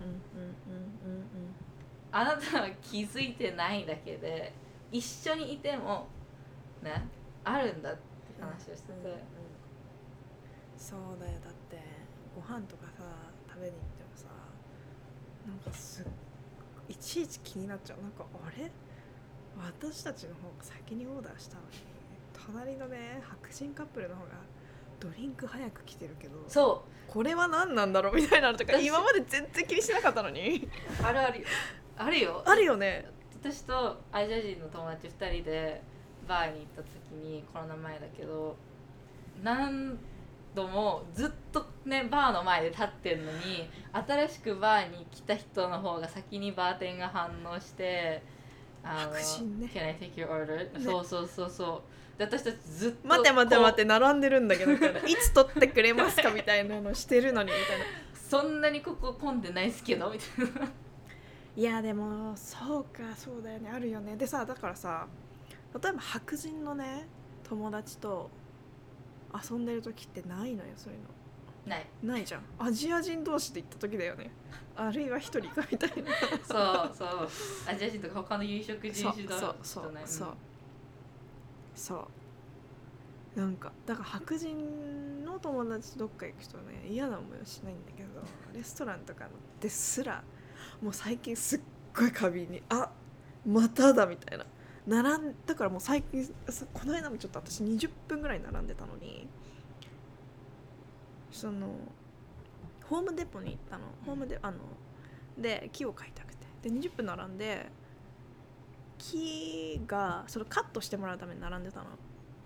[2.12, 4.54] あなたは気づいてないだけで
[4.92, 6.08] 一緒にいても
[6.82, 7.08] ね
[7.44, 8.00] あるんだって
[8.40, 9.24] 話をしてて、
[10.78, 11.34] そうだよ。
[11.44, 11.78] だって
[12.34, 13.04] ご飯とかさ
[13.50, 14.28] 食べに行ってもさ
[15.46, 16.06] なんかすっ
[16.88, 18.02] いちいち気になっちゃう。
[18.02, 18.72] なんかあれ？
[19.58, 21.68] 私たちの方が先にオーダーしたのに
[22.56, 24.32] 隣のね白人カップルの方が
[25.00, 28.86] ドリンク早く来てるけどそこれは何なんだろうみたいなのとか私。
[28.86, 30.70] 今まで全然気にしなかったのに。
[31.02, 31.48] うあるあるよ。
[31.98, 32.44] あるよ。
[32.46, 33.10] あるよね。
[33.42, 35.82] 私とアジア人の友達2人で
[36.28, 38.56] バーに行った時にコロナ前だけど
[39.42, 39.98] 何
[40.54, 48.22] 度もずっとねバーの前で立ってるのに新しくバーに来た人の方が先にバーテンが反応して
[48.84, 49.20] あのね。
[49.74, 50.84] Can I take your order?、ね。
[50.84, 51.82] そうそうそうそう
[52.20, 55.00] で私たちずっと待って待って待ってこ並んでるんだけどみたいな。
[55.08, 57.86] いつ取ってくれますかみたいなのしてるのにみたいな。
[57.86, 60.70] うそんなにここ混んでないですけどみたいな。
[61.56, 63.70] いやでもそうかそうだよね。
[63.74, 64.18] あるよね。
[64.18, 65.08] でさだからさ
[65.82, 67.08] 例えば白人のね
[67.48, 68.30] 友達と
[69.34, 71.06] 遊んでる時ってないのよそういうの。
[71.68, 71.86] ない。
[72.04, 72.42] ないじゃん。
[72.60, 74.30] アジア人同士で行った時だよね。
[74.76, 76.12] あるいは一人かみたいな。
[76.44, 77.30] そうそう。
[77.66, 80.34] アジア人とか他の有色人種だそうそうとねそう
[81.80, 82.08] そ
[83.36, 83.40] う。
[83.40, 88.10] なんかだから白人の友達とどっか行くとね嫌な思いはしないんだけど
[88.54, 89.30] レストランとか
[89.62, 90.24] ですら
[90.82, 91.62] もう最近すっ
[91.96, 92.90] ごい過敏にあ
[93.46, 94.46] まただみたいな。
[94.88, 96.26] 並んだからもう最近
[96.74, 99.28] この間もちょっと私20分ぐらい並んでたのに
[101.32, 101.68] その
[102.88, 103.86] ホームデポに行ったの。
[104.06, 104.58] ホームデあの
[105.38, 106.48] で木を買いたくて。
[106.64, 107.72] で20分並んで
[109.00, 111.88] 木がそれカットしてもらうために並んでたの。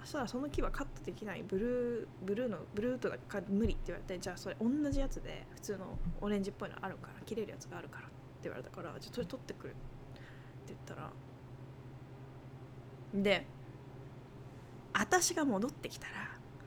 [0.01, 1.43] そしたらその木はカットできない。
[1.43, 9.79] ブルーブルーのブルーとか無理って言われてじゃあそれ同じやつで普通のオレンジっぽいのあるから切れるやつがあるからって言われたからじゃあそれ取ってくるって
[10.67, 11.09] 言ったら
[13.13, 13.45] で
[14.93, 16.13] 私が戻ってきたら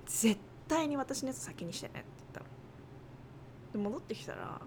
[0.07, 2.47] 絶対に私のやつ先にしてねって言ったの。
[3.73, 4.61] で戻ってきたら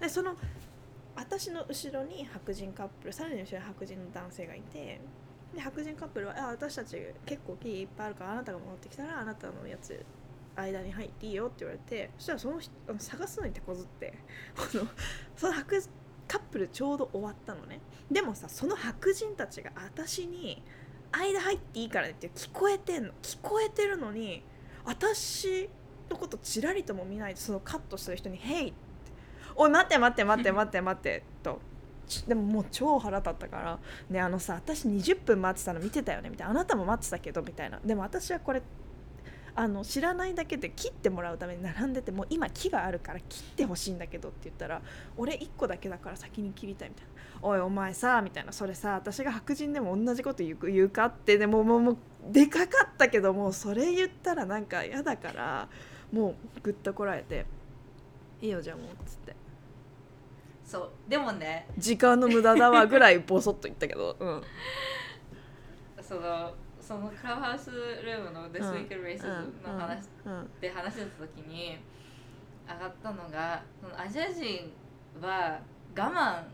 [0.00, 0.36] でその
[1.18, 5.00] 私の後ろに白人カップルさらに後ろに白人の男性がいて
[5.52, 6.96] で白人カップルはあ「私たち
[7.26, 10.04] 結構木いっぱいあるからあなたが戻ってきたらあなたのやつ
[10.54, 14.14] 間に入っていいよ」って言われてそしたらその人あの探すのに手こずって
[14.56, 14.88] あの
[15.36, 15.80] その白
[16.28, 20.62] カップルちょうど終わったのねでもさその白人たちが私に
[21.10, 24.44] 「間入っていいからね」って聞こえてんの聞こえてるのに
[24.84, 25.68] 私
[26.08, 28.78] のことちらりとも見ないでそのカットしてる人に「ヘイ!」って
[29.58, 31.60] 「おい待って待って待って待って待って」と。
[32.26, 33.78] でももう超腹立ったから
[34.08, 38.62] 「ねあのさ私20分待ってたの見てたよね」みたいな「あなたも待ってたけど」みたいなでも私はこれ
[39.54, 44.80] あの知らないだけで切ってもらうために並んでてもう今木があるから切ってほしいんだけどって言ったら
[45.16, 47.10] 俺1個だけだから先に切りたいみたいな
[47.42, 51.96] 「おいお前さ」みたいな「それさ私が白人でも同じこと言う言うか?」ってでももうもう
[52.30, 55.68] でかかったけどもうそれ言ったらなんか嫌だから
[56.12, 57.44] もうぐっとこらえて
[58.40, 59.34] 「いいよじゃあもう」っつって
[60.68, 60.90] そう。
[61.08, 64.14] でもね「時間の無駄だわ」ぐらいボソッと言ったけど。
[64.20, 64.42] うん。
[66.02, 71.78] そのそのクラブハウスルームの This Week in Racism の話うんで話してた時に
[72.66, 74.72] 上がったのがそのアジア人
[75.20, 75.58] は
[75.96, 76.44] 我慢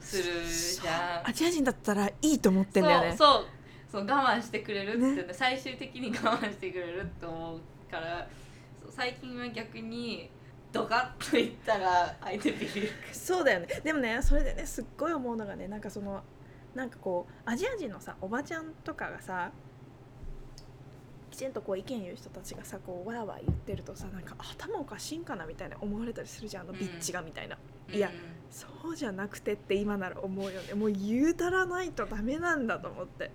[0.00, 1.28] するじゃん。
[1.28, 3.16] アジア人だったらいいと思ってんだよね。
[3.16, 3.46] そうそう。
[3.88, 7.60] そう我慢してくれるって、ね、最終的に我慢してくれるって思う
[7.90, 8.28] から。
[8.88, 10.30] 最近は逆に
[10.76, 13.68] ドカッと言ったら相手ビビるそうだよね。
[13.82, 16.22] でもねそれでねすっごい思うのがねなんかその
[16.74, 19.50] なんかこうアジア人のさおばちゃんとかがさ
[21.30, 26.78] きちんとこう意見言う人たちがさこうわーわー言ってるとさなんか頭おかしいんかなみたいな思われたりするじゃんあのうん。
[26.78, 27.58] ビッチがみたいな、
[27.92, 28.14] いやうん
[28.50, 30.74] そうじゃなくてって今なら思うよね。
[30.74, 33.30] もう言うたらないとダメなんだと思って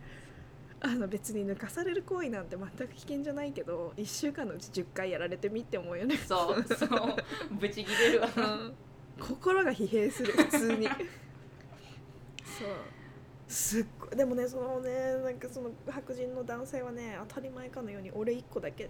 [0.83, 6.17] あの別に抜かされる行為なんて全く危険じゃないけど1週間のうち10回やられてみって思うよね。
[6.17, 6.89] そうそう。
[7.51, 8.29] ブチギレるわ。
[8.35, 8.73] うん。
[9.19, 10.87] 心が疲弊する普通に。
[10.87, 10.97] そう。
[13.47, 14.15] すっごい。
[14.15, 18.89] でもねそのねなんかその白人の男性はね当たり前かのように俺1個だけ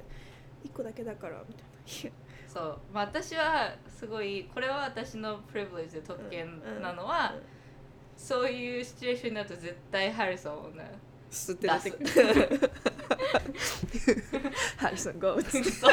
[0.64, 2.18] 1個だけだからみたいな。
[2.48, 7.42] そう、まあ、私はすごいこれは私のプレビレージで特権なのは、うん。
[8.16, 10.92] そういうシチュエーションになると絶対ハリソンをね
[11.32, 12.72] 吸って出出す。
[14.78, 15.40] ハリソンゴー。
[15.40, 15.92] っつってそう。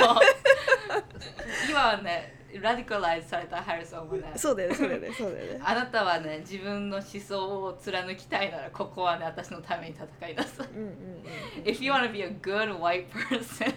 [1.71, 4.33] 今はねラディカライズされたハリソンもね。
[4.37, 5.61] そうだよねそうだよねそうだよね。
[5.65, 10.67] あなたはね自分の思想を貫きたいならここはね私のために戦いなさい。
[10.69, 11.23] うんうん
[11.65, 13.75] If you wanna be a good white person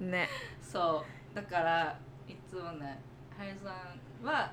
[0.00, 0.28] う んね。
[0.62, 1.34] そう。
[1.34, 2.98] だからいつもね
[3.36, 4.50] ハリソンは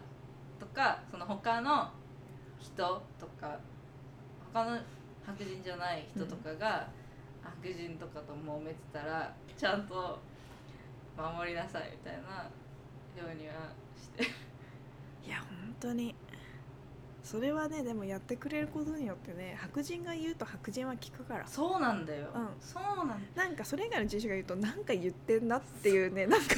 [0.59, 1.89] とかその他の
[2.59, 3.57] 人とか
[4.53, 4.79] 他の
[5.26, 6.88] 白人じゃない人とかが、
[7.43, 10.19] 白人とかと揉めてたらちゃんと
[11.17, 12.49] 守りなさいみたいな
[13.21, 13.53] ようには
[13.97, 14.24] して。
[14.24, 16.15] いや本当に。
[17.24, 21.47] それはねでもやってくれることによってね白人が言うと白人は聞くから。
[21.47, 22.47] そうなんだよ、うん。
[22.59, 26.55] そうなんだなんかそれ以外の人種が言うとなんか言ってんなっていうね なんか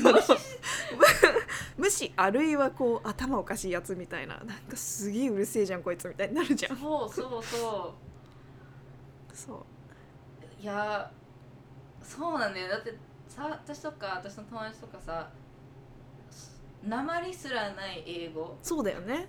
[1.78, 4.38] 無視あるいはこう頭おかしいやつみたいな。
[4.38, 6.78] なんかすげえうるせえじゃんこいつみたいになるじゃん。
[6.78, 7.94] そうそうそ
[9.36, 9.58] そう。
[10.60, 11.12] ういや
[12.02, 12.70] そうなんだよ。
[12.70, 12.96] だって
[13.28, 15.30] さ私とか私の友達とかさ
[16.88, 18.58] 鉛すらない英語。
[18.62, 19.28] そうだよね。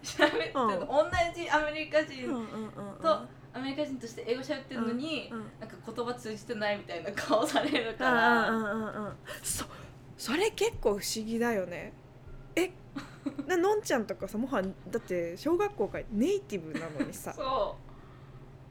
[0.54, 0.80] うん。
[0.80, 3.02] 同じアメリカ人うんうんうんうん。
[3.02, 3.08] と
[3.54, 9.12] アメリカ人として英語喋ってるのに、うんなんか言葉通じてないみたいな顔されるかうんら、うんうんうんうん。
[9.42, 9.64] そ
[10.18, 11.92] それ結構不思議だよね。
[12.54, 12.70] え
[13.46, 17.32] な のんちゃんとかさもはやだって小学校からネイティブなのにさ。
[17.36, 17.76] そ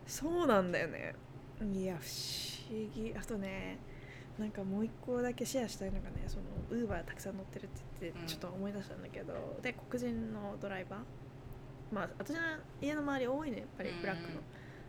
[0.08, 1.16] そうなんだよね
[1.62, 3.14] いや不思議。
[3.18, 3.78] あとね
[4.38, 8.28] なんかもう一個だけシェアしたいのがねそのウーバーたくさん乗ってるって言ってうん。
[8.28, 11.00] ちょっと思い出したんだけど、で黒人のドライバー。
[11.94, 12.42] まあ私の
[12.82, 14.02] 家の周り多いねやっぱりうん。
[14.02, 14.42] ブラックの、ま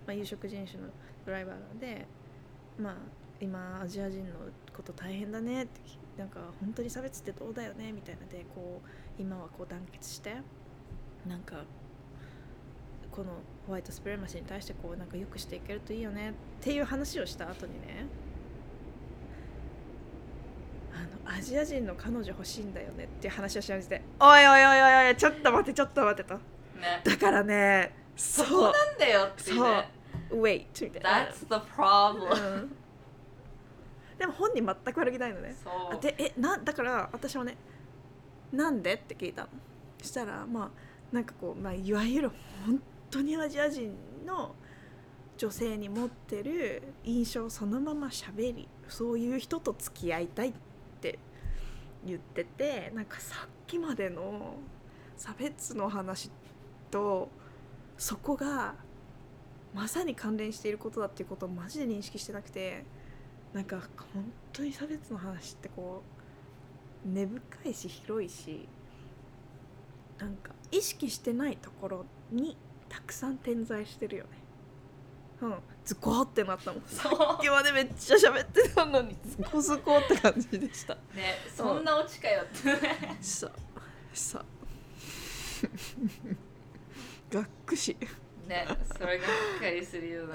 [0.09, 0.89] あ、有色人種の
[1.25, 2.07] ドライバーなんで
[2.79, 2.95] まあ
[3.41, 4.33] 今アジア人の
[4.75, 5.81] こと大変だねって
[6.17, 8.89] なんか本当に差別ってどうだよねみたいなでこう
[9.21, 10.37] 今はこう団結して
[11.29, 11.65] なんか
[13.11, 13.33] この
[13.67, 18.07] ホワイトスプレマシーに対してこうなんか良くしていけるといいよねっていう話をした後にね
[20.95, 26.37] あのアジア人の彼女欲しいんだよねっていう話をしましておいおいおいおいおいちょっと待ってちょっと待ってと。
[26.37, 26.39] う
[26.81, 27.01] ね。
[27.05, 28.47] だからねそう。
[28.47, 29.89] そこなんだよっていうね。
[30.31, 31.29] wait みたいな。
[31.29, 32.77] That's the problem、うん。
[34.19, 35.57] でも本人全く悪気ないのね。
[35.63, 35.95] そう。
[35.95, 37.57] あでえなだから私はね
[38.53, 39.49] なんでって聞いたの。
[40.01, 40.71] そしたらまあ
[41.13, 42.31] なんかこう、まあ、いわゆる
[42.65, 42.81] 本
[43.17, 43.95] 当にアジア人
[44.27, 44.55] の
[45.39, 50.53] 女性に持ってる印象をそのまましゃべりそういう人と付き合いたいっ
[51.01, 51.19] て
[52.05, 54.57] 言っててなんかさっきまでの
[55.17, 56.31] 差別の話
[56.91, 57.29] と
[57.97, 58.75] そこが
[59.75, 62.85] まさに関連していることだっていうことをマジで認識してなくて
[63.53, 63.81] なんか
[64.13, 66.03] 本当に差別の話ってこ
[67.07, 67.41] う根深
[67.71, 68.69] いし広いし
[70.19, 72.57] なんか意識してないところに
[72.97, 74.31] たくさん点在してるよね。
[75.43, 75.55] うん。
[75.85, 76.83] ズコーってなったもん。
[76.87, 80.95] さっきまでめっちゃ喋ってたのにズコズコって感じでした。
[80.95, 81.01] ね
[81.55, 82.73] そんなオチかよって。
[82.73, 83.51] ねさ
[84.15, 84.43] さ
[87.31, 87.95] がっくし。
[88.49, 88.67] ね
[88.99, 90.35] それがっかりするよね、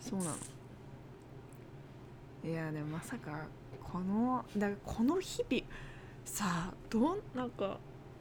[0.00, 0.36] そうなの。
[2.42, 3.46] いやでもまさか
[3.82, 5.62] このだこの日々
[6.24, 7.78] さあどんなんか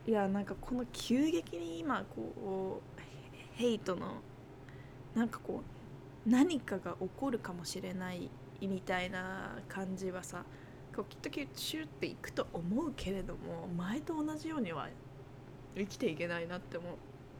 [0.07, 3.01] いやなんかこの急激に今こう
[3.55, 4.21] ヘイトの
[5.15, 5.63] なんかこ
[6.25, 8.29] う何かが起こるかもしれない
[8.61, 10.43] みたいな感じはさ
[10.95, 14.89] こうきっとシュッていくと思うけれども前と同じようには
[15.75, 16.93] 生きていけないなって思う。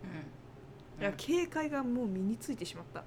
[0.04, 1.02] うん。
[1.02, 3.04] いや警戒がもう身についてしまった。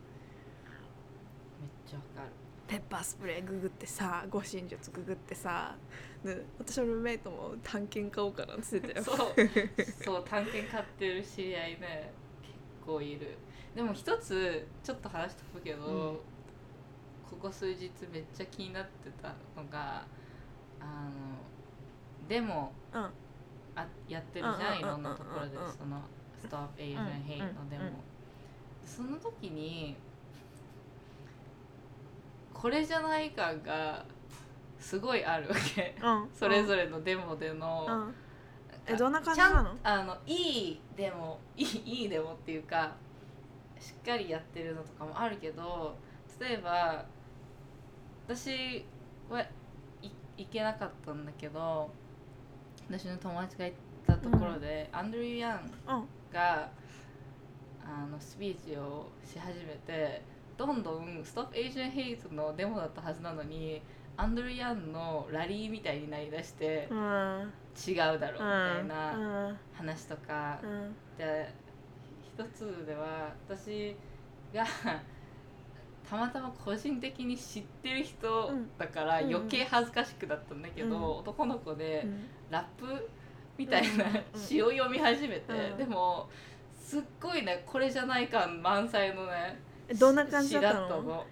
[1.86, 2.28] ちゃわかる
[2.68, 5.74] ペッパースプレーググってさ護身術ググってさ
[6.22, 9.04] で私のルームメイトも探検買おうかなって言ってたよ。
[9.04, 9.16] そう。
[10.04, 12.12] そう探検買ってる知り合いね
[12.42, 12.54] 結
[12.84, 13.38] 構いる。
[13.74, 16.18] でも一つちょっと話しとくけど、うん。
[17.30, 20.04] ここ数日めっちゃ気になってたのが
[20.80, 23.10] あのデモうん。
[23.78, 26.02] あやってるじゃんいろんなところでその
[26.42, 27.84] 「Stop Asian Hate」のデモ、
[28.84, 29.96] その時に
[32.60, 34.04] これじゃない感が
[34.80, 35.94] すごいあるわけ。
[36.02, 36.28] うん。
[36.34, 38.14] それぞれのデモでの、うん。
[38.86, 42.96] えどんな感じなんのあのいいデモいいいいデモっていうか
[43.78, 45.94] しっかりやってるのとかもあるけど
[46.40, 47.04] 例えば
[48.26, 48.84] 私
[49.28, 51.90] はい行けなかったんだけど
[52.88, 56.04] 私の友達が行ったところで、アンドリュー・ヤンうん。
[56.32, 56.70] が
[57.84, 60.22] あのスピーチをし始めて
[60.58, 63.80] どんどん「Stop Asian Hate」のデモだったはずなのに
[64.16, 67.52] アンドリュー・ヤンのラリーみたいになりだしてうん。
[67.86, 70.58] 違うだろうみたいなうん話とか。
[70.60, 70.94] うん。
[71.16, 71.48] で
[72.36, 73.96] 一つでは私
[74.52, 74.64] が
[76.08, 79.34] たまたま個人的に知ってる人だからうん。
[79.34, 81.04] 余計恥ずかしくなったんだけど、うん。
[81.18, 82.26] 男の子でうん。
[82.50, 83.08] ラップ
[83.56, 84.04] みたいな
[84.34, 84.40] うん。
[84.40, 85.76] 詩を読み始めて、うん。
[85.76, 86.28] でも
[86.74, 91.02] すっごいねこれじゃない感満載のねえどんな感じだったの？
[91.02, 91.26] の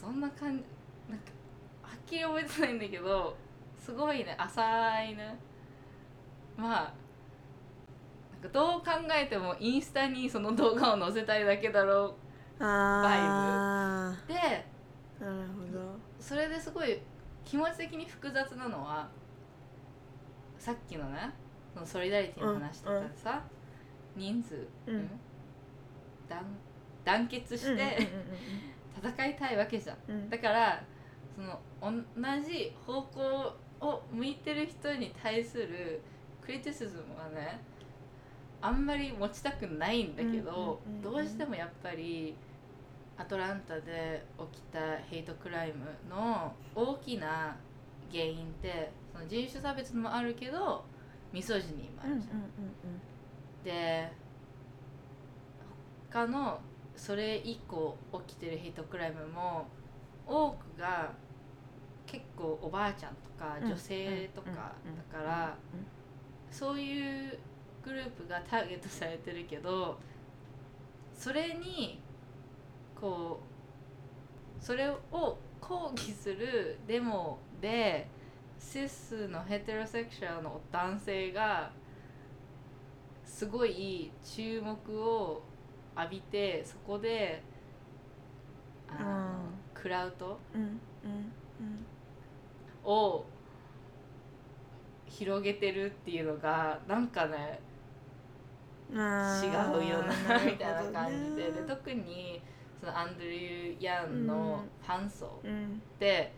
[0.00, 0.64] そんな感じ
[1.10, 1.24] なんか
[1.82, 3.36] はっきり覚えてないんだけど
[3.78, 5.38] すごいね浅いね。
[6.56, 6.94] まあ
[8.32, 12.16] なんかどう考えてもインスタにその動画を載せたいだけだろ
[12.58, 15.96] あうでーなるほど。
[16.18, 17.00] それですごい
[17.44, 19.08] 気持ち的に複雑なのは
[20.58, 21.30] さっきのね
[21.74, 23.42] そのソリダリティの話とかでさ、
[24.16, 25.10] 人数、うん。
[26.28, 26.38] 団
[27.06, 28.08] 団結して、
[29.02, 29.96] 戦いたいわけじゃん。
[30.08, 30.16] うん。
[30.16, 30.82] うんだから
[31.36, 31.92] その同
[32.42, 36.00] じ方向を向いてる人に対する
[36.42, 37.60] クリティシズムはね
[38.62, 42.34] あんまり持ちたくないんだけど、どうしてもやっぱり
[43.18, 47.54] アトランタで起きたヘイトクライムの大きな
[48.10, 50.84] 原因ってその人種差別もあるけど
[51.32, 52.44] ミソジニーもあるじゃん。
[53.62, 54.10] で
[56.10, 56.60] 他の
[56.96, 59.66] それ以降起きてるヘイトクライムも
[60.26, 61.12] 多くが
[62.06, 63.68] 結構おばあちゃんとかうん。
[63.68, 64.48] 女性とか
[64.84, 64.96] うん。
[64.96, 65.56] だから
[66.50, 67.38] そういう
[67.84, 69.98] グループがターゲットされてるけど
[71.16, 72.00] それに
[73.00, 73.40] こ
[74.60, 78.08] うそれを抗議するデモで
[78.58, 81.70] シスのヘテロセクシャルの男性が
[83.24, 85.42] すごい注目を
[85.96, 87.42] 浴びてそこで
[88.88, 89.36] あの、うん。
[89.74, 91.32] クラウドうんうん
[92.84, 93.24] を
[95.06, 97.58] 広げてるっていうのがなんかね
[98.90, 100.12] 違ーうよな
[100.44, 102.40] みたいな感じでで特に
[102.80, 105.82] そのアンドリュー・ヤンのファン層うん。
[105.96, 106.32] って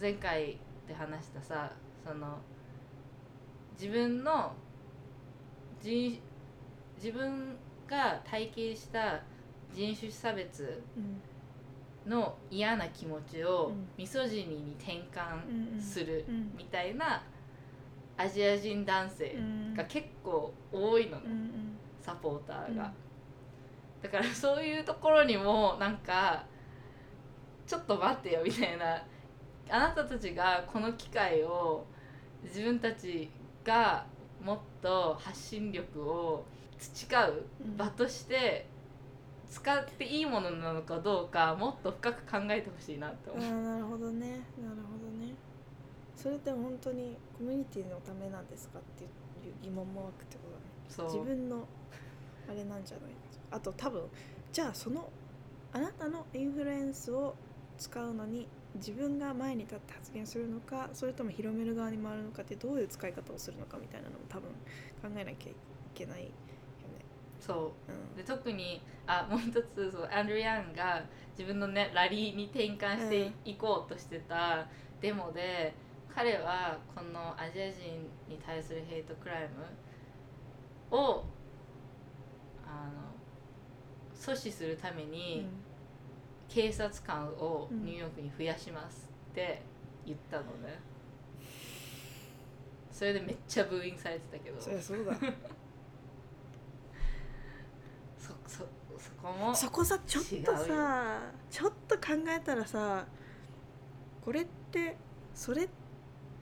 [0.00, 1.72] 前回で話したさ
[2.06, 2.38] その
[3.78, 4.52] 自分の
[5.80, 6.20] 人
[6.96, 7.56] 自分
[7.88, 9.20] が体験した
[9.72, 11.20] 人種差別うん
[12.10, 13.88] の嫌な気持ちをうん。
[13.98, 17.22] ミソジニに転換するうんみたいな
[18.16, 19.74] アジア人男性うん。
[19.74, 21.18] が結構多いの。
[21.20, 21.26] ね、
[22.00, 22.90] サポーターが、うん
[24.02, 26.44] だからそういうところにもなんか
[27.66, 29.02] ちょっと待ってよみたいな。
[29.68, 31.84] あなたたちがこの機会を
[32.44, 33.28] 自分たち
[33.64, 34.06] が
[34.40, 36.44] もっと発信力を
[36.78, 37.76] 培ううん。
[37.76, 38.66] 場として
[39.50, 43.44] 使っていいものなのかどうかもっと深く考えてほしいなってあ思う。
[43.44, 44.28] ーなるほどね。
[44.30, 45.34] なるほどね。
[46.16, 49.10] それって本当にコミュニティのためなんですかっていう
[49.62, 50.62] 疑問も湧くってことだね。
[50.88, 51.06] そう。
[51.06, 51.66] 自分の
[52.48, 53.10] あれなんじゃない
[53.50, 54.02] あと多分
[54.52, 55.08] じゃあその
[55.72, 57.34] あなたのインフルエンスを
[57.78, 64.50] 使うのに自分が前に立って発言するのかそれとも広める側に回るのかってどういう使い方をするのかみたいなのも多分
[65.02, 65.54] 考えなきゃい
[65.94, 66.30] けない。
[67.46, 67.54] そ
[67.88, 67.92] う。
[67.92, 68.16] うん。
[68.16, 71.02] で特にあ もう一つそうアンドリュー・ヤンが
[71.38, 74.66] 自分のねラリーに転換していこうとしてた
[75.00, 75.74] デモで、
[76.12, 79.48] 彼はこのアジア人に対するヘイトクライ
[80.90, 81.24] ムを
[82.66, 83.12] あの
[84.14, 85.46] 阻止するために
[86.48, 89.62] 警察官をニューヨークに増やしますって
[90.06, 90.80] 言ったのね、
[92.90, 94.60] それでめっちゃブーイングされてたけど。
[94.60, 95.14] そりゃそうだ
[98.48, 98.64] そ
[99.22, 101.20] こもそこさちょっとさ
[101.50, 103.06] ちょっと考えたらさ
[104.24, 104.96] これって
[105.34, 105.68] それっ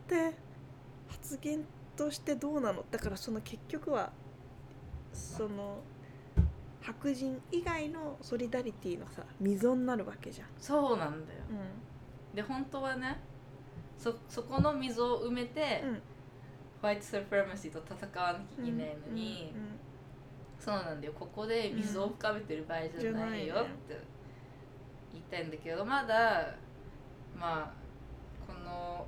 [0.06, 0.34] て
[1.08, 1.64] 発言
[1.96, 2.84] としてどうなの？
[2.90, 4.12] だからその結局は
[5.12, 5.78] その
[6.80, 10.48] 白人以外のソリダリティのさ溝になるわけじゃん。
[10.58, 11.40] そうなんだよ。
[12.34, 13.20] で本当はね
[13.98, 16.02] そそこの溝を埋めて、うん。
[16.82, 19.54] ホワイトサプラマシーと戦わなきゃいけないのに、
[20.64, 21.12] そうなんだよ。
[21.18, 24.00] ここで溝を深めてる場合じゃないよって
[25.12, 26.54] 言いたいんだけどまだ
[27.38, 27.72] まあ
[28.46, 29.06] この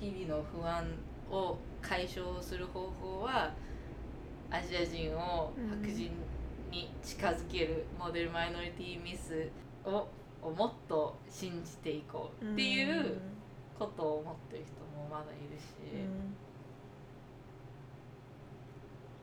[0.00, 0.86] 日々の不安
[1.30, 3.52] を解消する方法は
[4.50, 6.12] アジア人を白人
[6.70, 9.48] に近づけるモデルマイノリティミス
[9.84, 10.08] を
[10.42, 13.18] もっと信じていこうっていう
[13.78, 15.64] ことを思ってる人もまだいるし、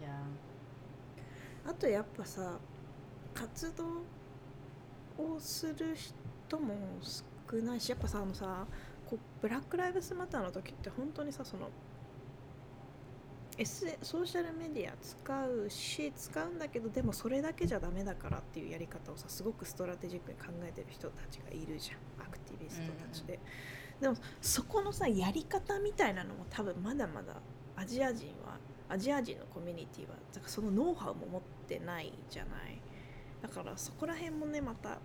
[0.07, 2.57] うんあとやっぱさ
[3.33, 3.83] 活動
[5.17, 8.65] をする人も少ないしやっぱさあのさ
[9.05, 11.69] こうブラック・ライブズ・マターの時って本当にさその
[13.57, 22.27] S ソーシャルメディア使うし使うんだけどでもそれだけじゃダメだからっていうやり方をさすごくストラテジックに考えてる人たちがいるじゃん。
[22.27, 23.39] アクティビストたちで、
[23.99, 27.33] でもそこのさやり方みたいなのも多分まだまだ
[27.75, 28.56] アジア人は
[28.89, 32.79] アジア人のコミュニティはだからそのノウハウも持ってないじゃない。
[33.41, 34.97] だからそこら辺もねまた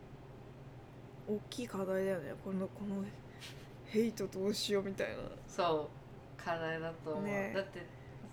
[1.28, 2.34] 大きい課題だよね。
[2.44, 3.04] このこの
[3.86, 5.14] ヘイトどうしようみたいな。
[5.46, 5.90] そ
[6.38, 7.52] う課題だと思う、ね。
[7.54, 7.80] だって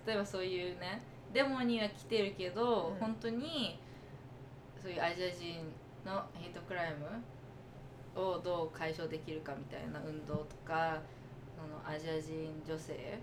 [0.06, 2.98] 例えばそういうねデモには来てるけど、うん。
[2.98, 3.78] 本当に
[4.80, 5.70] そういうアジア人
[6.04, 7.06] のヘイトクライム
[8.20, 11.00] をどう解消できるかみたいな運動とか
[11.56, 13.18] そのアジア人女性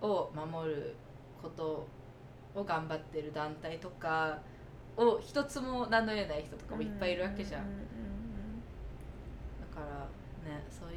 [0.00, 0.94] を守る
[1.46, 1.86] こと
[2.60, 4.40] を頑張ってる団体とか
[4.96, 7.62] を一つも名乗れない人とかもいっぱいいるわけじゃん、
[9.60, 9.86] だから
[10.50, 10.94] ねそうい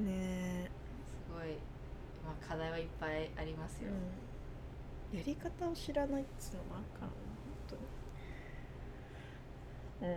[0.00, 0.70] うね
[1.28, 1.58] すごい、
[2.24, 3.90] まあ、課題はいっぱいありますえ、よ、
[5.12, 7.12] うん、やり方を知らないっつうのもあるからな
[7.68, 7.78] 本
[10.00, 10.06] 当。
[10.06, 10.14] にう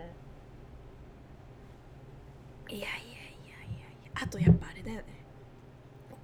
[2.72, 2.76] ん。
[2.76, 4.22] いやいやいやいやいや。
[4.22, 5.04] あとやっぱあれだよね。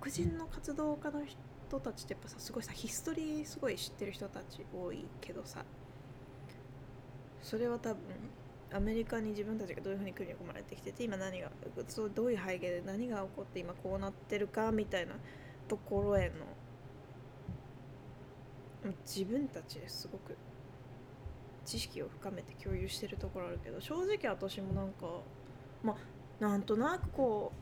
[0.00, 5.64] 黒人の活動家の人人たちってやっぱさすごいさヒストリーすごい知ってる人たち多いけどさ
[7.42, 8.00] それは多分
[8.74, 11.50] アメリカに自分たちがどういうふうに組み込まれてきてて今何が
[11.88, 15.14] そうどういう背景で何が起こって今こうなってるかみたいな
[15.66, 16.30] ところへ
[18.84, 20.36] の自分たちですごく
[21.64, 25.06] 知識を深めて共有してるところあるけど正直私もなんか
[25.82, 25.96] まあ
[26.42, 27.52] なんとなくこ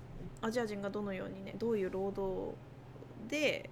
[0.42, 2.56] うアジア人がどのようにねどういう労働
[3.28, 3.68] で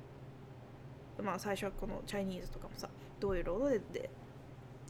[1.22, 2.88] まあ最初はこのチャイニーズとかもさ
[3.20, 4.10] どういう労働でで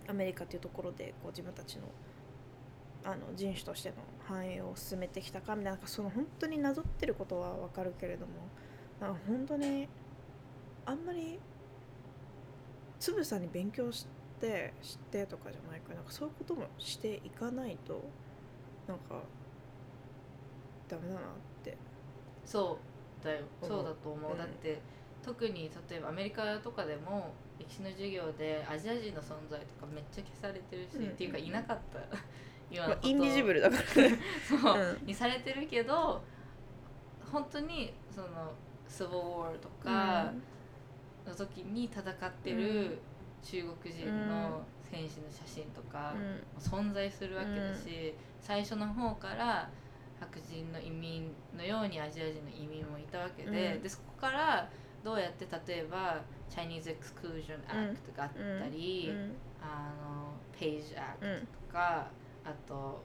[0.09, 1.83] アメリカっていうところでこう自分たちの
[3.05, 8.33] あの人種としての繁栄を進めてきたかみたいななんかその本当になぞってることはわかるけれども
[9.01, 9.89] なんか本当に
[10.85, 11.39] あんまり
[12.99, 14.07] つぶさに勉強し
[14.41, 18.03] て知ってとかじゃないからなんかそういうこともしていかないと
[18.87, 19.23] なんか
[20.89, 21.23] ダメだなっ
[21.63, 21.77] て。
[22.45, 22.79] そ
[23.21, 23.45] うだよ。
[23.63, 24.39] そうだと思う、うん。
[24.39, 24.81] だって
[25.29, 31.99] 特に例えばアメリカとかでも歴史の授業でアジア人の存在とかめっちゃ消されてるし、うんっていうかいなかった。
[31.99, 32.07] よ
[32.75, 33.09] うまあなこと。
[33.09, 34.19] インビジブルだからね。
[34.49, 35.07] そう、うん。
[35.07, 36.23] にされてるけど
[37.31, 38.55] 本当にその
[38.87, 40.33] スボウォーとか
[41.27, 42.99] の時に戦ってる
[43.43, 46.15] 中国人の戦士の写真とか
[46.59, 49.69] 存在するわけだし、最初の方から
[50.19, 53.83] 白人の移民のようにアジア人の移民もいたわけで,、うん。
[53.83, 54.71] でそこから
[55.05, 56.21] どうやって例えば
[56.51, 58.31] Chinese Exclusion Act があっ
[58.61, 59.33] たり、うん。
[59.61, 61.47] あの Page う Act ん。
[61.47, 62.11] とか、
[62.45, 63.03] あと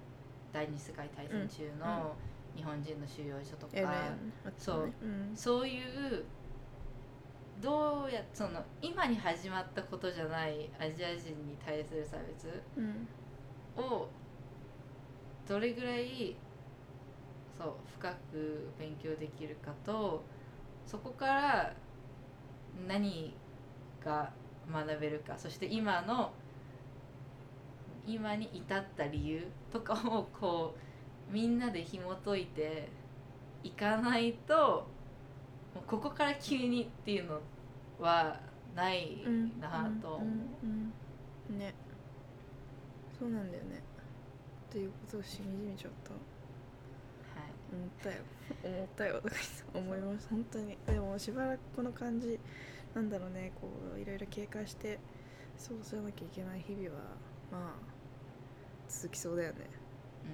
[0.52, 2.16] 第二次世界大戦中の
[2.56, 4.16] 日本人の収容所とか、
[4.58, 4.94] そう。
[5.02, 5.32] うん。
[5.36, 6.24] そういう
[7.62, 13.08] どうやその今に始まったことじゃないアジア人に対する差別うん。
[13.82, 14.08] を
[15.48, 16.36] どれぐらい
[17.58, 20.24] そう深く勉強できるかと
[20.86, 21.74] そこから
[22.88, 23.34] 何
[24.04, 24.32] が
[24.72, 26.32] 学べるかそして今の
[28.06, 30.76] 今に至った理由とかをこ
[31.30, 32.90] うみんなで紐解いて
[33.64, 34.88] いかないと
[35.74, 37.42] もうここから急にっていうの
[38.00, 38.40] は
[38.76, 39.18] ない
[39.60, 40.16] なと。
[40.16, 40.28] 思う。
[40.64, 40.94] うん
[41.50, 41.60] うん。
[41.60, 41.74] ね
[43.18, 43.52] そうなん。
[43.52, 43.82] だよね
[44.70, 46.33] っていうことをしみじみちょっとはい
[47.74, 48.16] 思ったよ。
[48.64, 49.22] 思ったよ。
[49.22, 49.36] とか
[49.74, 50.78] 思います本当に。
[50.86, 52.40] でもしばらくこの感じ
[52.94, 53.52] なんだろうね。
[53.60, 55.00] こういろいろ警戒して
[55.58, 57.02] そうじゃなきゃいけない日々は
[57.52, 57.82] まあ
[58.88, 59.70] 続きそうだよね。
[60.24, 60.30] うん。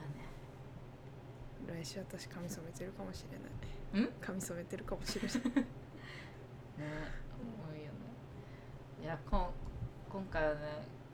[0.00, 0.08] まあ
[1.72, 1.82] ね。
[1.82, 3.38] 来週私髪染めてるかもしれ
[4.00, 4.06] ない。
[4.06, 4.08] ん？
[4.20, 5.32] 髪染めてるかもしれない。
[5.38, 5.42] ね
[7.70, 7.90] 多いよね。
[9.02, 9.50] いやこん
[10.10, 10.60] 今回はね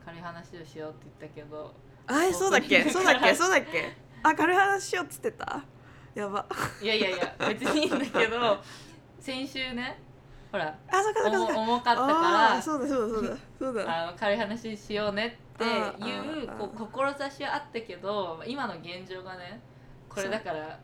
[0.05, 1.73] 軽い話をしようって言ったけど
[2.07, 2.51] あえそう。
[2.51, 2.83] だっけ？
[2.89, 3.33] そうだっけ？
[3.35, 3.95] そうだっけ？
[4.23, 5.63] あ軽い話しようっつってた？
[6.13, 6.45] やば。
[6.81, 8.59] いやいやいや別にいいんだけど
[9.19, 9.99] 先週ね
[10.51, 11.53] ほらあそっかそっかそっか。
[11.59, 13.37] 重重かったあかーそうだそうだそうだ。
[13.59, 13.83] そうだ。
[13.83, 19.59] らあの軽い話しようねっていうこう志はあったけど今の現状がね
[20.09, 20.79] これだから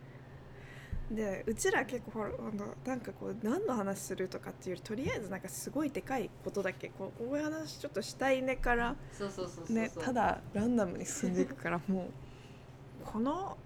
[1.11, 12.05] でうちら結構ほらあのなんかこう何の話するとかっていうよりとりあえずなんかすごいでかいことだけこうこういう話ちょっとしたいねからそうそうそうそうそう、ねただランダムに進んでいくからもう
[13.03, 13.57] この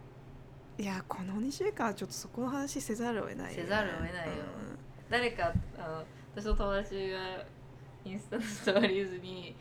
[0.78, 3.64] いやこの2週間はちょっとそこの話せざるを得ないよね。
[3.64, 4.34] せざるを得ないよ。
[5.10, 6.04] 誰かあの
[6.36, 7.46] 私の友達が
[8.04, 9.56] インスタのストーリーズに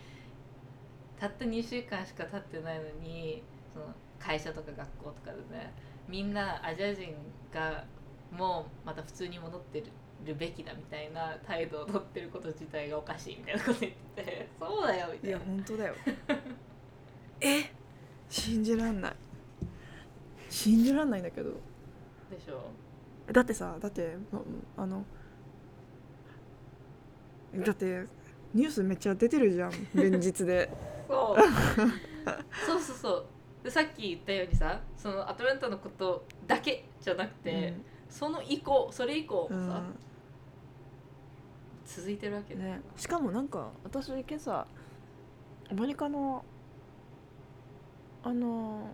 [1.21, 3.87] たった2週間しか経ってないのにその
[4.19, 5.73] 会社とか学校とかでね
[6.09, 7.15] みんなアジア人
[7.53, 7.85] が
[8.31, 9.85] もうまた普通に戻って
[10.25, 15.95] るべきだみたいな態度を取ってること自体がおかしいみたいなこと言ってて そうだよみうんいやたいな本当だよ。
[17.41, 17.63] え？
[18.29, 19.15] 信じらんない。
[20.49, 21.51] 信じらんないんだけど。
[22.31, 22.71] でしょ。
[23.33, 24.41] だってさだってま
[24.77, 25.05] あの
[27.55, 28.05] だって
[28.53, 30.71] ニュースめっちゃ出てるじゃん連日で。
[31.09, 31.43] そう。
[32.67, 33.27] そうそうそう
[33.65, 37.73] でさっき言ったようにさそのアトランタのことだけじゃなくて、
[38.11, 39.67] その以降それ以降うん。
[39.67, 39.83] もさ、
[41.87, 42.73] 続いてるわけうんね。
[42.73, 44.67] ねしかもなんか私今朝
[45.71, 46.45] アメリカの
[48.23, 48.91] あの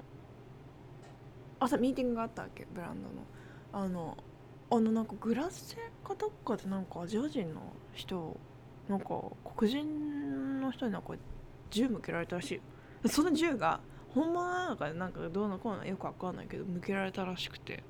[1.58, 3.84] 朝ミーティングがあったわけブランドの。
[3.84, 4.16] あの
[4.72, 7.60] あのなんかグラスェかどっかでなんかアジア人の
[7.92, 8.36] 人
[8.88, 9.20] なんか
[9.56, 11.14] 黒人の人になんか
[11.70, 12.54] 銃向けられたらしい。
[12.54, 12.60] よ
[13.06, 13.80] その銃が
[14.14, 17.82] 本物なのかなんかどうのこうのよくわかんないけど向けられたらしくて。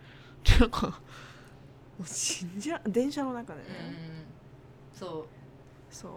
[0.45, 0.95] で なんかも
[2.05, 3.67] う信じら電車の中でね、
[4.95, 5.27] うんそ
[5.91, 6.13] そう。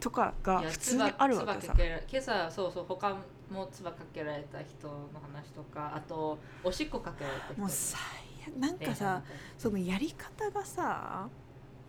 [0.00, 1.74] とかが普通にあるわけさ。
[1.76, 3.16] 今朝そうそう他
[3.50, 7.60] も唾かけられた人の話とかあとおしっこかけられた人。
[7.60, 8.00] もう最
[8.46, 8.56] 悪。
[8.58, 9.22] なんかさ
[9.56, 11.28] そのやり方がさ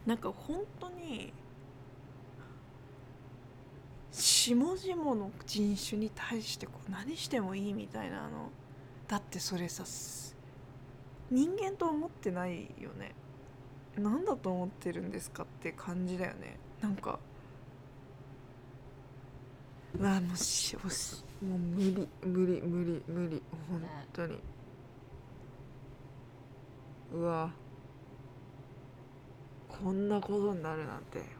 [0.06, 1.34] なんか本当に
[4.12, 8.50] 下々の人種に対してこう何してもいいみたいなの。
[9.08, 9.84] だってそれさ
[11.32, 13.14] 人間と思ってないよね。
[13.98, 16.58] 何だと思ってるんですかって感じだよね。
[16.82, 17.20] なんか。
[19.98, 23.82] うわもうしもうしもう無理無理無理無理本
[24.14, 24.38] 当に、
[27.14, 27.52] うわ。
[29.68, 31.39] こんなことになるなんて。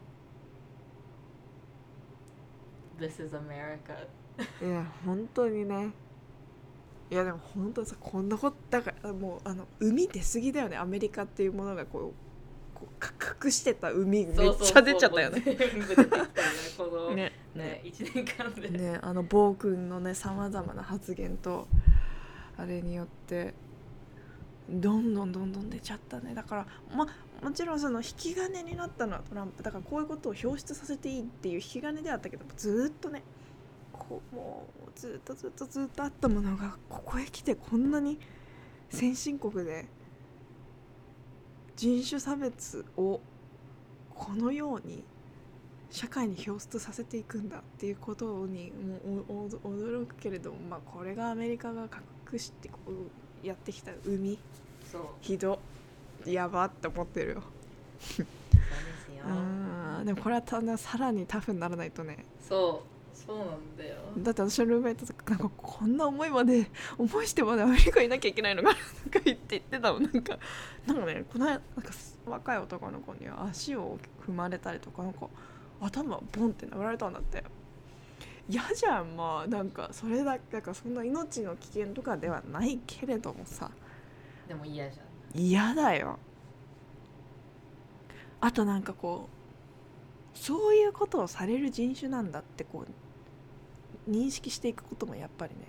[3.00, 3.96] This is America.
[4.64, 5.90] いや本当にね。
[7.10, 10.76] いやでも本当にさこんなことだからもうあの海出過ぎだよね。
[10.76, 13.12] アメリカっていうものがこうこうか
[13.44, 15.40] 隠してた海めっちゃ出ちゃったよね。
[15.40, 16.28] 全部出てきたよね
[16.76, 17.82] このねねね。
[17.84, 21.66] 1年間で、ねあの暴君のねさまざまな発言と
[22.56, 23.54] あれによって
[24.68, 26.34] どんどんどんどん出ちゃったね。
[26.34, 27.06] だからま
[27.42, 33.22] もちろんその引き金になったのはトランプだからこういうことを表出させていいっていう引き金ではあったけどずーっとね
[33.92, 38.18] こうもうずっとずっとずっとあったものがここへ来てこんなに
[38.90, 39.86] 先進国で
[41.76, 43.20] 人種差別を
[44.14, 45.02] このように
[45.90, 51.88] 社会に表出させていくんだっていうことにもうおお驚くけれども、まあ、これがアメリカが
[52.30, 52.78] 隠してこ
[53.42, 54.38] うやってきた海。
[55.20, 55.60] ひど
[56.26, 57.42] やばって思ってるよ。
[58.00, 59.24] そうですよ。
[59.26, 62.24] うんでもこれはたださらにタフにならないとね。
[62.40, 63.16] そう。
[63.16, 63.96] そうなんだよ。
[64.18, 68.74] だって私のルームメイトとかなんかこんな思いまで思いしてまでアメリカにいなきゃいけないのかな。
[68.74, 68.80] と
[69.18, 70.02] か言って言ってたもん。
[70.02, 70.38] なんか
[70.86, 71.62] なんかねこの間なんか
[72.26, 75.28] 若い男の子に足を踏まれたりとかなんか
[75.80, 77.44] 頭ボンって殴られたんだって。
[78.48, 79.46] 嫌じゃんまあ。
[79.46, 83.70] なんかそれだけだからそんな命の危険とかではないけれどもさ。
[84.48, 86.18] でも嫌じゃん嫌だよ。
[88.40, 89.28] あとなんかこ
[90.34, 92.86] うそういうことをされる人種なんだってこ
[94.08, 95.60] う認識していくこともやっぱりね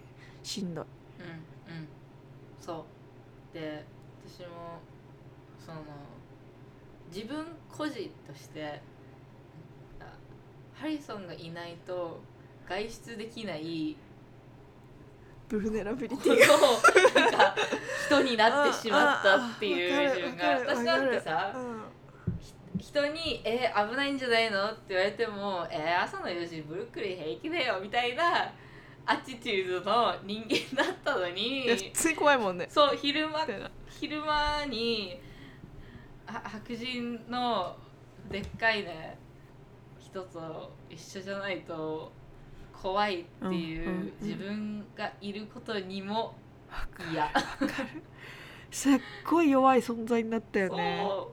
[0.44, 0.86] しんどい。
[1.20, 1.88] うんうん。
[2.60, 2.86] そ
[3.54, 3.54] う。
[3.54, 3.86] で
[4.26, 4.80] 私も
[5.60, 5.82] その
[7.14, 8.82] 自分個人として
[10.74, 12.20] ハリソンがいないと
[12.68, 13.96] 外出できない
[15.52, 16.54] ブルネラビリこティがの
[17.22, 17.56] なんか
[18.08, 21.64] 人になってしまったっていう自分が私なんてさわかる
[22.40, 28.50] ひ一人に「えー、危ないんじゃないの?」って言われても「えー、朝の4時ブルックリン平気だよ」みたいな
[29.06, 32.68] アティチュードの人間だったのにいや普通に怖いもんね。
[32.70, 33.46] そう昼間
[33.90, 35.20] 昼間に
[36.28, 37.76] は白人の
[38.30, 39.18] でっかいね
[40.00, 42.12] 人と一緒じゃないと
[42.82, 44.14] 怖いっていう、うんうんうん。
[44.22, 46.34] 自分がいることにも
[47.12, 47.26] 嫌。
[47.26, 48.02] わかる。
[48.72, 51.06] すっごい弱い存在になったよね。
[51.06, 51.32] そ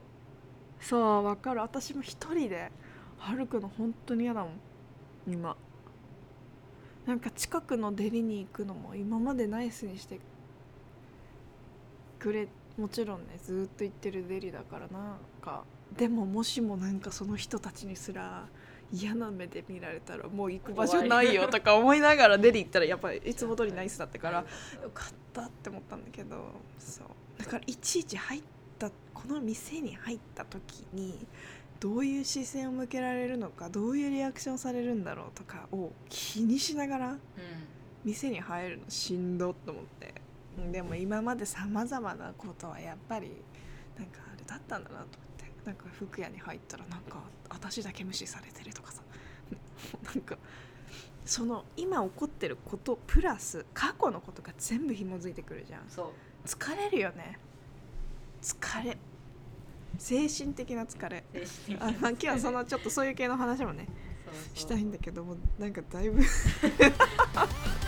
[0.81, 1.61] そうわかる。
[1.61, 2.71] 私も一人で
[3.19, 4.51] 歩くの本当に嫌だもん。
[5.27, 5.55] 今。
[7.05, 10.19] なんか近くのデリに行くのも今までナイスにして
[12.19, 12.47] くれ
[12.77, 15.63] もちろんねずーっと行ってるデリだからなんか。
[15.97, 18.47] でももしもなんかその人たちにすら
[18.91, 24.45] 嫌な目で見られたらもう行く場所ないよとか思いながらデリ行ったらやっぱりいつも通りナイスだったからよ
[24.93, 26.37] かったって思ったんだけど
[26.79, 27.07] そう。
[27.37, 28.41] だからいちいち入っ
[28.77, 31.25] たこの店に入った時に
[31.79, 37.17] どういう視線を向けられるのかどういうリアクションされるんだろうとかを気にしながら
[38.03, 40.13] 店に入るのしんどっと思って。
[40.71, 43.31] でも今までさまざまなことはやっぱり
[43.97, 45.19] なんかあれだったんだなと思って。
[45.65, 49.01] なんか服屋に入ったらなんか私だけ無視されてるとかさ。
[50.13, 50.37] なんか
[51.25, 55.89] その今起こってることプラス過去のことが全部紐づいてくるじゃん。
[55.89, 56.13] そ
[56.45, 56.47] う。
[56.47, 57.37] 疲れるよね。
[58.41, 58.97] 疲れ。
[59.97, 61.23] 精神的な疲れ。
[61.79, 63.87] あまあ今日はそのちょっとそういう系の話もね
[64.53, 66.21] したいんだけどもなんかだいぶ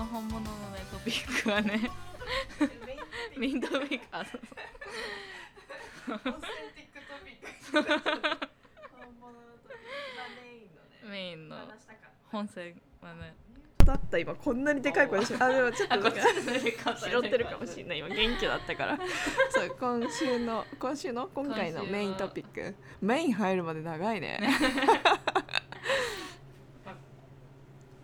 [0.00, 1.90] の本物のねトピックはね。
[3.36, 4.40] メイントピックあそう
[11.08, 11.56] メインの
[12.30, 13.34] 本線はね
[13.84, 16.20] だった今こんなにでかい声でしょあでもちょっとなんか
[16.96, 18.98] 拾ってるかもしれない今元気だったから
[19.50, 24.38] そう今週の今週の今回のメイントピックメイン入るまで長いね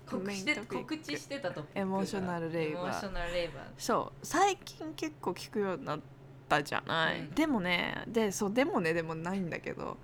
[0.09, 1.81] 告知して告知してたトピックが。
[1.81, 2.83] エモーショナルレイバー。
[2.83, 3.65] エモーショナルレイバー。
[3.77, 6.01] そう最近結構聞くようになっ
[6.49, 7.31] たじゃない、うん。
[7.31, 9.97] でもねでそうでもねでもないんだけど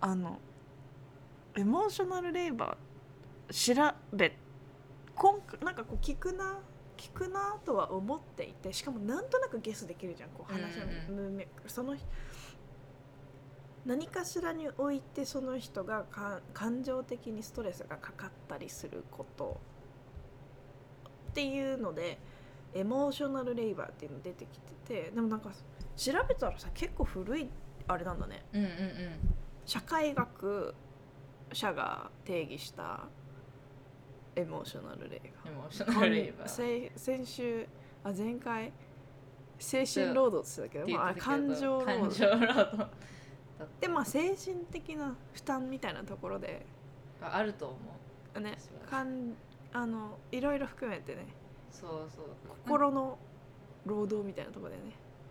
[0.00, 0.38] あの
[1.56, 4.36] エモーショナルレイバー調べ
[5.14, 6.58] 今回なんかこう聞くな
[6.96, 10.86] 聞くなとは思っていてしかもなんとなくゲスできるじゃんこう話の
[11.22, 11.94] うんその
[13.84, 19.60] 何かしらにおいてその人がか感情的にストレスがかかったりすること
[21.30, 22.18] っていうので
[22.72, 25.50] エモーショナルレイバーっていうの出てきててでもなんか
[25.96, 27.48] 調べたらさ結構古い
[27.86, 28.44] あれなんだね。
[28.52, 28.76] うんうんうん。
[29.66, 30.74] 社会学
[31.52, 33.06] 者が定義した
[34.36, 36.48] エモーショナルレイバエモーショナルレイバー。
[36.48, 37.66] ー先先週
[38.02, 38.72] あ前回
[39.58, 42.86] 精神労働って言ってたけど、まあ、感情労働
[43.80, 46.66] でまあ精神的な負担みたいなところで
[47.20, 47.76] ああると思
[48.36, 48.40] う。
[48.40, 48.58] ね
[48.90, 49.34] かん
[49.72, 51.26] あのいろいろ含めてね
[51.70, 52.24] そうそう。
[52.64, 53.18] 心の
[53.86, 54.82] 労働みたいなところでね。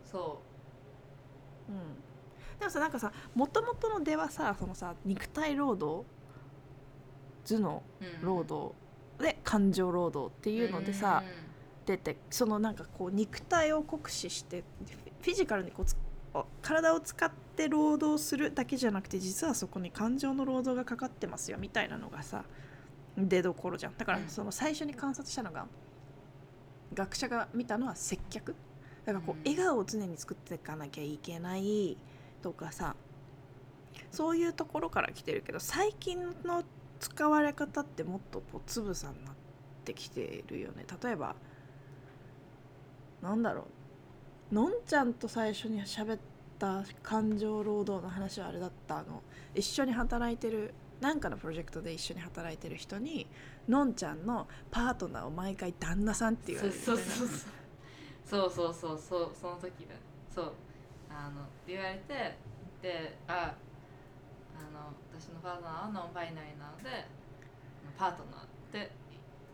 [0.05, 0.39] そ
[1.69, 1.71] う。
[1.71, 1.77] ん、
[2.59, 6.05] でもさなんかさもともとの出はさそのさ肉体労働
[7.45, 8.25] 頭脳う、うん。
[8.25, 8.75] 労働
[9.19, 11.23] で感情労働っていうのでさ、
[11.85, 14.63] 出てそのなんかこう肉体を酷使して
[15.21, 15.95] フィジカルにこうつ
[16.61, 22.43] 体を使って労働するだけじゃなくて実はそこに感情の労働がかかってますよみたいなのがさ
[23.17, 23.97] 出どころじゃん。
[23.97, 24.27] だからうん。
[24.27, 25.67] その最初に観察したのが
[26.93, 28.55] 学者が見たのは接客。
[29.05, 29.43] だからこううん。
[29.43, 31.97] 笑顔を常に作っていかなきゃいけない
[32.41, 32.95] とかさ
[34.11, 36.63] そういうところから来てるけど最近の
[36.99, 39.35] 使われ方ってもっとこうつぶさになっ
[39.85, 40.85] てきてるよね。
[41.03, 41.35] 例えば
[43.21, 43.67] なんだろ
[44.51, 44.55] う。
[44.55, 46.19] のんちゃんと最初に喋っ
[46.63, 49.21] た感情労働の話はあれだったあの。
[49.53, 53.27] 一緒に働いてるなんかのプロジェクトで一緒に働いてる人に
[53.67, 57.01] のんちゃんのパートナーを毎回旦那さんって言われるみたいな。
[57.01, 58.93] そうそうそうそう。
[58.93, 59.95] そうそうその時だ
[60.33, 60.53] そう
[61.09, 62.37] あのって言われて
[62.81, 63.53] であ
[64.55, 67.05] あの私のパートナーはノンバイナリーなので
[67.97, 68.91] パートナーって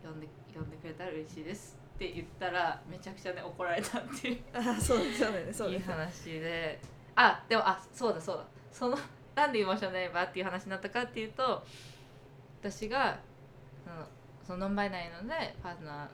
[0.03, 4.39] 呼んで呼んでくれたら嬉しいですって言ったらめちゃくちゃね怒られたっていう。
[4.53, 6.79] あそうですそうですそういい話で
[7.21, 8.43] あでもあそうだそうだ。
[8.71, 8.97] その
[9.35, 11.63] なんでエモーショナルレイバーっていう話になったかっていうと
[12.61, 13.19] 私が
[14.45, 16.09] そのノンバイナリーなのでパートナ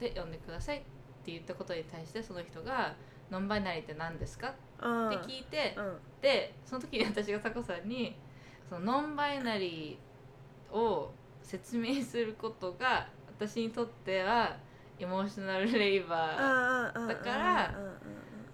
[0.00, 0.80] ーで呼んでくださいっ
[1.24, 2.94] て言ったことに対してその人が
[3.30, 5.98] 「ノンバイナリーって何ですか?」うんって聞いてうん。
[6.20, 8.16] でその時に 私がタコさんに
[8.68, 14.56] そのノンバイナリーを説明することが私にとっては
[14.98, 17.74] エモーショナルレイバーだから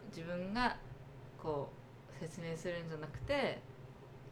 [0.08, 0.76] 自分が
[1.42, 1.70] こ
[2.16, 3.60] う説明するんじゃなくて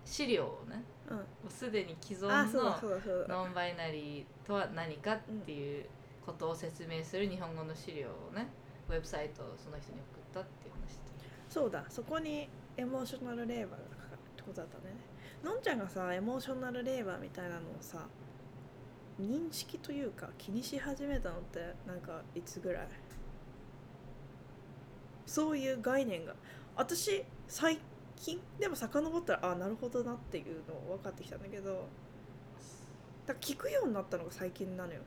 [0.05, 1.17] 資料をねうん。
[1.17, 5.87] もうすでに既存のノンバイナリーとは何かっていう
[6.25, 8.47] ことを説明する日本語の資料をね
[8.89, 10.99] ウェブサイトをその人に送ったっていう話
[11.49, 11.85] そうだ。
[11.89, 14.95] そこにエモーショナルレーバーがかかるってことだったね。
[15.43, 18.07] のんちゃんがさエモーショナルレーバーみたいなのをさ
[19.21, 22.89] 認識というか気にし始めたのってなんかいつぐらい？
[25.27, 26.35] そういう概念が
[26.79, 27.79] 私最
[28.17, 31.87] 近でも遡ったらあなるほどなっていうの分かってきたんだけど
[33.27, 35.01] だ聞くようになったのが最近なのよ。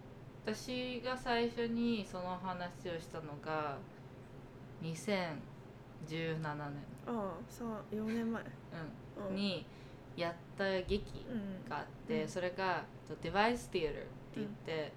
[0.46, 3.78] 私が最初にその話をしたのが
[4.84, 5.38] 2017
[6.08, 6.60] 年、あ
[7.08, 8.42] あさあ4年前。
[8.44, 8.46] う
[9.30, 9.34] うん。
[9.34, 9.66] ん、に
[10.16, 11.34] やった劇う
[11.68, 12.28] んがあって、うん。
[12.28, 12.84] それが
[13.22, 14.92] 「デバイス・ティー」って言って、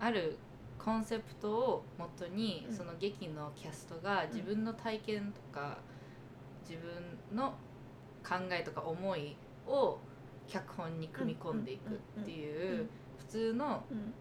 [0.00, 0.36] ある
[0.78, 2.74] コンセプトをもとに、うん。
[2.74, 5.78] その劇のキャストが自分の体験とか、
[6.68, 7.54] 自分の
[8.22, 9.36] 考えとか思い
[9.66, 9.98] を
[10.46, 14.14] 脚本に組み込んでいくっていううん普通のうん。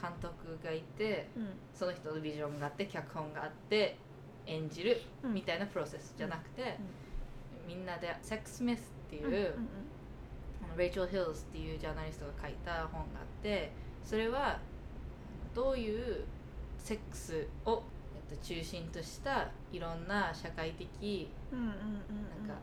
[0.00, 1.48] 監督がいてうん。
[1.74, 3.96] その人のビジョンがあって脚本があって
[4.46, 5.34] 演じるうん。
[5.34, 6.78] みたいなプロセスじゃなくて、
[7.66, 9.54] みんなで「セックス・ミス」っていう、
[10.76, 13.72] レイチェル・ヒルズっていうジャーナリストが書いた本があって
[14.04, 14.60] それは
[15.54, 16.24] どういう
[16.78, 17.82] セックスを、
[18.28, 22.54] と、中心としたいろんな社会的なんか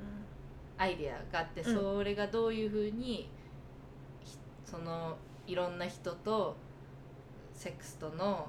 [0.78, 3.30] アイデアがあって、うんそれがどういうふうに
[4.24, 5.18] ひその
[5.48, 6.56] いろんな人と
[7.54, 8.48] セックスとの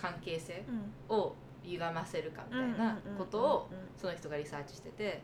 [0.00, 0.64] 関係性
[1.08, 1.16] うん。
[1.16, 1.34] を
[1.66, 3.70] 歪ませるかみたいなことを
[4.00, 5.22] その人がリサーチしてて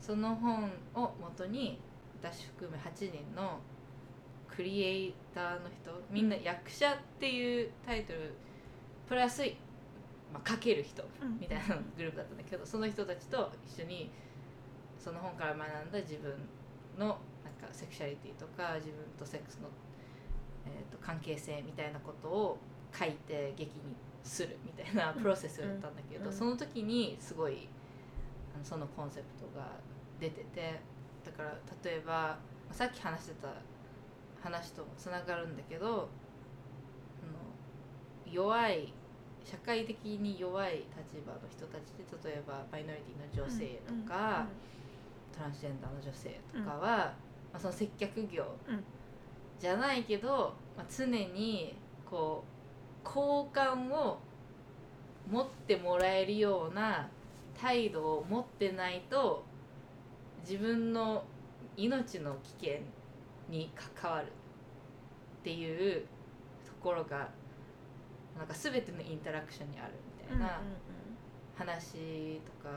[0.00, 1.80] その本を元に
[2.22, 3.58] 私含め8人の
[4.48, 8.34] クリエイターの人みんな役者っていうタイトル
[9.08, 9.42] プラス、
[10.32, 11.38] まあ、書ける人うん。
[11.40, 14.10] みたいなグループだったんだけどその人たちと一緒に
[14.98, 16.32] その本から学んだ自分
[16.98, 17.06] の
[17.44, 19.68] なんかセクシャリティとか自分とセックスの、
[20.66, 22.58] えー、と関係性みたいなことを
[22.92, 26.32] 書いて劇にするみたいなプロセスをやったんだけど、うん。
[26.32, 27.68] その時にすごい
[28.54, 29.66] あのそのコンセプトが
[30.20, 30.80] 出てて
[31.24, 32.38] だから例えば
[32.70, 33.48] さっき話してた
[34.42, 36.08] 話ともつながるんだけどあの
[38.32, 38.92] 弱い
[39.44, 44.46] 社会的に弱い立場の人たちで例えばマイノリティの女性とか、
[45.32, 47.14] トランスジェンダーの女性とかは、ま
[47.54, 48.84] あ、その接客業うん。
[49.58, 52.52] じゃないけど、まあ、常にこう
[53.04, 54.18] 好感を
[55.30, 57.08] 持ってもらえるような
[57.60, 59.44] 態度を持ってないと
[60.40, 61.24] 自分の
[61.76, 62.80] 命の危険
[63.48, 63.70] に
[64.00, 66.00] 関わるっていう
[66.66, 67.28] ところが
[68.36, 70.60] なんか全てのインタラクションにあるみたいな
[71.56, 72.74] 話とか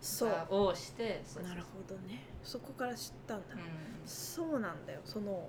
[0.00, 2.24] そうがをしてなるほどね。
[2.42, 3.58] そこから知ったんだ、う
[4.04, 5.00] そうなんだよ。
[5.04, 5.48] その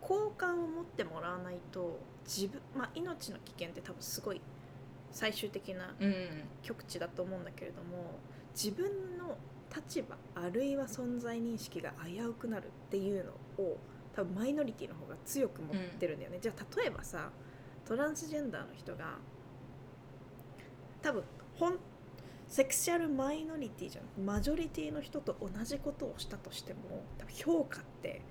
[0.00, 4.40] 好感を持ってもらわないと自分まあ命の危険って多分すごい
[5.12, 6.26] 最終的なんうん。
[6.62, 8.18] 極致だと思うんだけれども
[8.54, 9.36] 自分の
[9.74, 13.32] 立場あるいは存在認識が危うくなるっていうの
[13.64, 13.76] を
[14.14, 17.30] 多分マイノリティの方が強く持ってるんだよね、じゃあ例えばさ
[17.84, 19.18] トランスジェンダーの人が
[21.02, 21.24] 多分
[21.58, 21.78] ほん
[22.48, 24.24] セクシャルマイノリティじゃん。
[24.24, 28.22] マジョリティの人と同じことをしたとしても多分評価って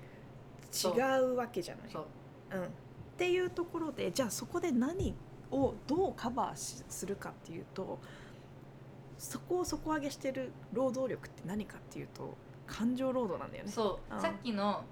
[0.72, 1.90] 違うわけじゃない。
[1.90, 2.04] そう。
[2.52, 2.66] うん、っ
[3.16, 5.14] ていうところでじゃあそこで何
[5.50, 7.98] をどうカバーしするかっていうと
[9.16, 12.36] そこを底上げしてる労働力って何かっていうと
[12.66, 13.72] 感情労働なんだよね。
[13.72, 14.14] そう。
[14.14, 14.20] うん。
[14.20, 14.84] さっきの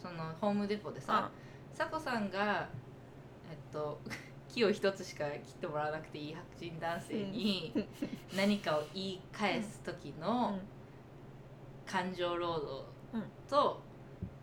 [0.00, 1.30] そのホームデポでさ
[1.72, 2.68] さこさんが
[3.50, 4.00] えっと
[4.48, 7.86] 木を一つしか切ってもらわなくていい白人男性に
[8.34, 10.20] 何かを言い返す時うん。
[10.20, 10.58] の
[11.86, 13.80] 感情労働と、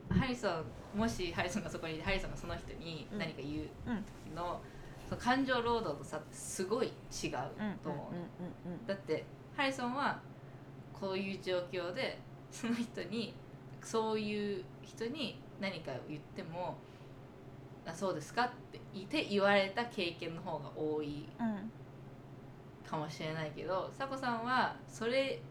[0.09, 0.65] ハリソン
[0.95, 4.59] もしハリソンがそこにいてハリソンがその人に何か言ううん時の、
[5.07, 6.91] その感情労働と差ってすごい違う
[7.83, 9.25] と思う、だって
[9.55, 10.19] ハリソンは
[10.93, 12.19] こういう状況で
[12.51, 13.35] その人に
[13.81, 16.75] そういう人に何かを言っても
[17.85, 21.71] 「あそうですか?」って言って言われた経験の方が多いうん
[22.87, 25.41] かもしれないけどさこさんはそれ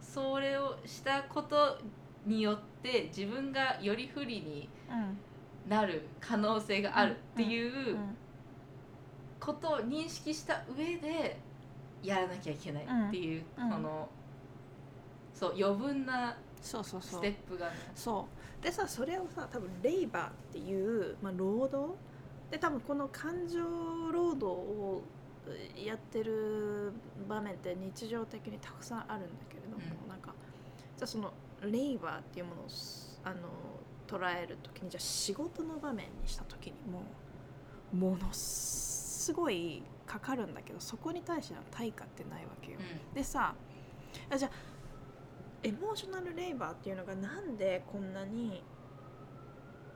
[0.00, 1.78] それをしたこと
[2.24, 5.18] によって自分がより不利にうん
[5.68, 8.16] なる可能性があるっていううん
[9.44, 11.36] ことを認識した上で
[12.02, 13.70] やらなきゃいけないっていう、うん。
[13.70, 14.08] この
[15.34, 17.72] そう余分なステップがね。
[17.94, 18.33] そう
[18.64, 21.92] でさそれをさ多分レイバーっていう、まあ、労働。
[22.50, 23.60] で多分この感情
[24.12, 25.02] 労働を
[25.76, 26.92] やってる
[27.28, 30.08] 場面って日常的にたくさんあるんだけれども、うん。
[30.08, 30.32] なんか
[30.96, 31.32] じゃあその
[31.62, 33.36] レイバーっていうものをすあの
[34.06, 37.02] 捉える時にじゃあ仕事の場面にした時にも
[37.92, 42.78] ものすごいかかるんだけどそこに対しての対価ってないわけよ。
[43.12, 43.54] うでさ
[44.30, 44.50] あじゃあ
[45.64, 48.62] エモーショナルレイバーっていうのがなんでこんなに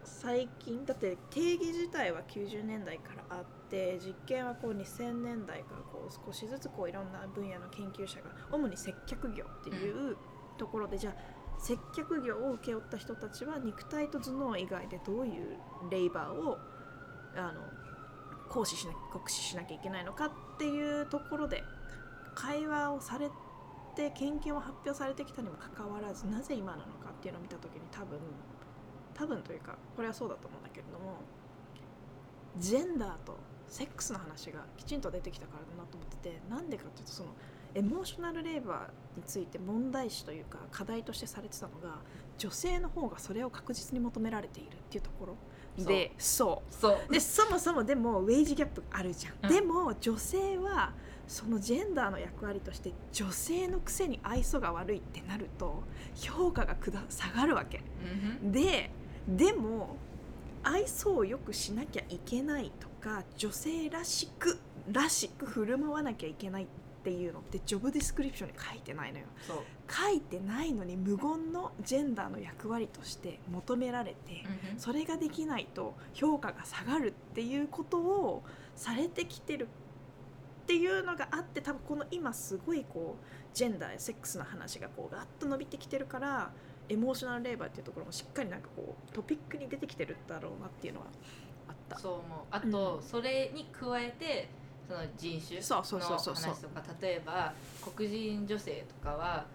[0.03, 10.17] 最近だって定義自体は90年代からあって実験はこう2000年代からこう少しずつこういろんな分野の研究者が主に接客業っていう
[10.57, 15.59] ところで、じゃあ接客業を請け負った人たちは肉体と頭脳以外でどういう
[15.91, 16.59] レイバーを
[17.37, 17.61] あの
[18.49, 21.63] 行使しな酷使しなきゃいけないのかっていうところで
[22.35, 23.29] 会話をされ
[23.99, 28.19] て研究も発表されてきたにもかかわらずなぜ今なのかっていうのを見た時に多分
[29.13, 31.17] 多分というかこれはそうだと思うんだけれども
[32.57, 37.31] ジェンダーとセックスの話がきちんと出てきたからだなと思っててなんでかっていうとその
[37.75, 41.99] エモーショナルレーバーについて問題視というか課題としてされてたのが
[42.39, 45.37] 女性の方がそれを確実に求められているっていうところ。
[45.85, 46.75] でそう。
[46.75, 47.13] そう。
[47.13, 49.55] でそもそもでもウェイジギャップがあるじゃん、うん。
[49.55, 50.93] でも女性は
[51.29, 55.85] そのジェンダーの役割として女性のくせに愛想が悪いってなると
[56.15, 56.77] 評価が
[57.09, 57.83] 下がるわけ。
[58.43, 58.91] うんで
[59.29, 59.97] でも
[60.63, 64.59] 愛想をよくしなきゃいけないとか女性らしく
[64.91, 66.67] らしく振る舞わなきゃいけないっ
[67.05, 69.27] ていうのってジョブディスクリプションに書いてないのよ。
[69.89, 74.81] 書いてないのに無言のジェンダーの役割として求められて、うん。
[74.81, 78.43] それができないと評価が下がるっていうことを
[78.75, 79.69] されてきてる
[80.69, 86.51] っていうのがあって多分この今すごいこうジェンダーやセックスの話がこうガッと伸びてきてるから
[86.91, 91.07] エモーショナルレーバーっていうところもしっかりなんかこうトピックに出てきてるんだろうなっていうのは
[91.69, 91.99] あった。
[91.99, 94.51] そう思うあと、うんそれに加えて
[94.87, 97.55] その人種の話とか例えば
[97.97, 99.47] 黒人女性とかは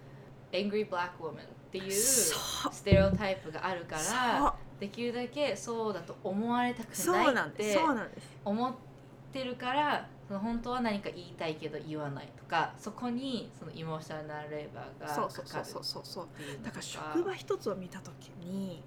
[0.52, 7.78] Angry Black Woman っていうステレオタイプがあるからできるだけそうだと思われたくないって
[8.44, 8.74] 思っ
[9.32, 16.04] てるからその本当は何か言いたいけど言わないとかそこにそのイモーショナルレーバーがそうかかるそうそうそう。
[16.04, 18.84] そうそうだから職場一つを見た時に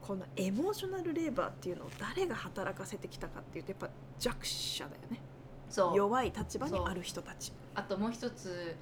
[0.00, 3.88] このエモーショナルレーバーっていうのを誰が働かせてきたかっていうとやっぱ
[4.20, 5.20] 弱者だよね。
[5.68, 5.96] そう。
[5.96, 7.52] 弱い立場にある人たち。
[7.74, 8.76] あともう一つ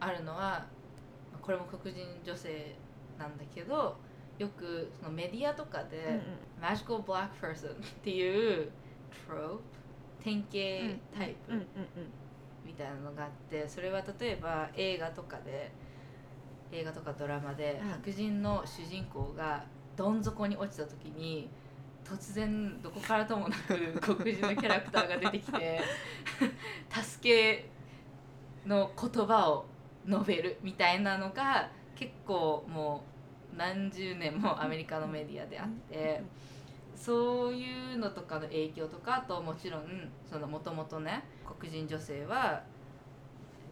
[0.00, 0.66] あるのは
[1.40, 2.74] これも黒人女性
[3.20, 3.96] なんだけど
[4.40, 6.20] よくそのメディアとかで、
[6.60, 8.68] マジカルブラック person っていう
[9.28, 9.83] トロープ
[10.24, 11.52] 典型タイプ
[12.64, 15.70] みたいなのがあってそれは例えば映画とかで
[16.72, 17.90] 映画とかドラマでうん。
[17.90, 19.64] 白人の主人公が
[19.96, 21.50] どん底に落ちた時に
[22.04, 25.80] 突然どこからともなく黒人のキャラクターが出てきて
[26.90, 27.68] 助け
[28.66, 29.66] の言葉を
[30.08, 33.04] 述べるみたいなのが結構も
[33.52, 36.22] う何十年もアメリカのメディアであって。
[37.04, 39.82] そういうのとかの影響とかあともちろん
[40.24, 42.62] そのもともとね黒人女性は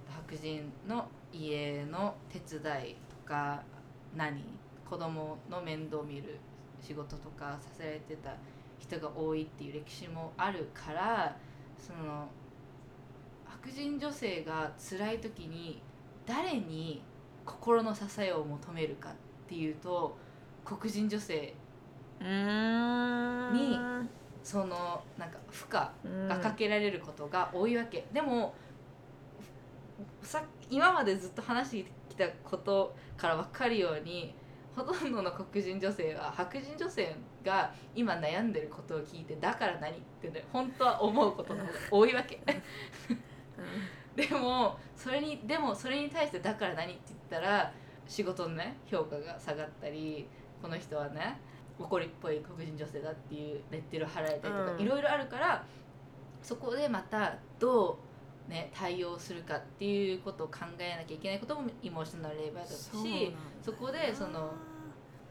[0.07, 3.63] 白人の家の手伝いとか
[4.15, 4.45] 何？
[4.89, 6.37] 子供の面倒を見る
[6.79, 8.35] 仕事とかさせられてた
[8.79, 11.35] 人が多いっていう歴史もあるから
[11.79, 12.29] その
[13.47, 15.81] 白人女性が辛い時に
[16.27, 17.03] 誰に
[17.47, 19.13] 心の支えを求めるかっ
[19.49, 20.19] ていうと
[20.67, 21.55] 黒人女性
[22.23, 23.78] に
[24.43, 28.55] そのなんか負荷がかけられることが多いわけ、でも
[30.23, 34.35] さ今までずっと話してきたことから分かるように
[34.74, 42.40] ほとんどの黒人女性は白人女性が今悩んでることを聞いてだから何ってね本当は思うことの方が多いわけ。
[44.16, 47.73] でもそれにでもそれに対してだから何って言ったら
[48.07, 50.27] 仕事のね評価が下がったり
[50.61, 51.40] この人はね
[51.83, 54.81] 怒りっぽい黒人女性だっていうレッテルを貼られたりとか、うん。
[54.81, 55.65] いろいろあるから
[56.43, 57.99] そこでまたど
[58.49, 63.35] う、ね、対応するかっていうことを考えなきゃいけないこともイモーショナルレーバーだし
[63.65, 64.53] そこでその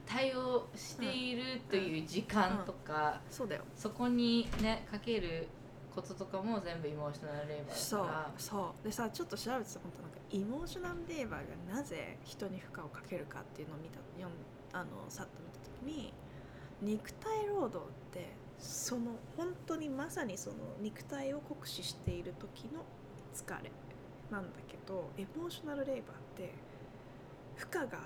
[0.06, 3.62] 対応しているという時間とか、そうだよ。
[3.76, 5.48] そこにねかける
[5.94, 8.32] こととかも全部イモーショナルレーバーだから。
[8.38, 14.32] そうでさちょっと調べてた本当なんかイモーショナルレーバーがなぜ人に負荷をかけるかっていうのを見た読ん
[14.74, 16.14] あのさっと見た時に
[16.82, 22.84] 肉体労働ってその本当にまさにその肉体を酷使している時の
[23.34, 23.72] 疲れ
[24.32, 26.04] なんだけどエモーショナルレーバーっ
[26.36, 26.54] て
[27.56, 28.00] 負荷が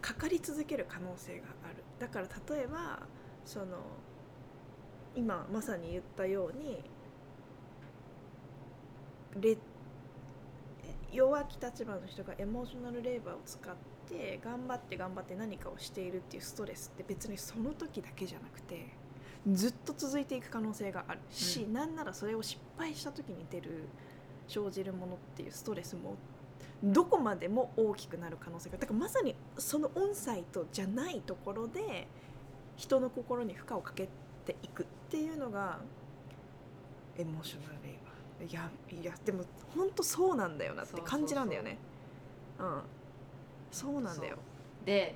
[0.00, 1.82] かかり続ける可能性がある。
[1.98, 3.00] だから例えば
[3.44, 3.66] その
[5.16, 6.84] 今まさに言ったように
[11.12, 13.74] 弱き立場の人がエモーショナルレーバーを使っ
[14.08, 18.86] て頑張って頑張って何かをしているっていうストレスって別にその時だけじゃなくて
[19.50, 21.72] ずっと続いていく可能性があるし、うん。
[21.72, 23.88] なんならそれを失敗した時に出る
[24.48, 26.16] 生じるものっていうストレスも
[26.82, 32.06] どこまでも大きくなる可能性がだからまさにそのオンサイトじゃないところで
[32.76, 34.08] 人の心に負荷をかけ
[34.44, 35.80] ていくっていうのが
[37.16, 38.50] エモーショナルレイバー。
[38.50, 38.70] いや
[39.02, 39.44] いやでも
[39.76, 41.78] 本当そうなんだよなって感じなんだよね。
[42.58, 42.82] うん
[43.70, 44.36] そうなんだよ。
[44.84, 45.14] で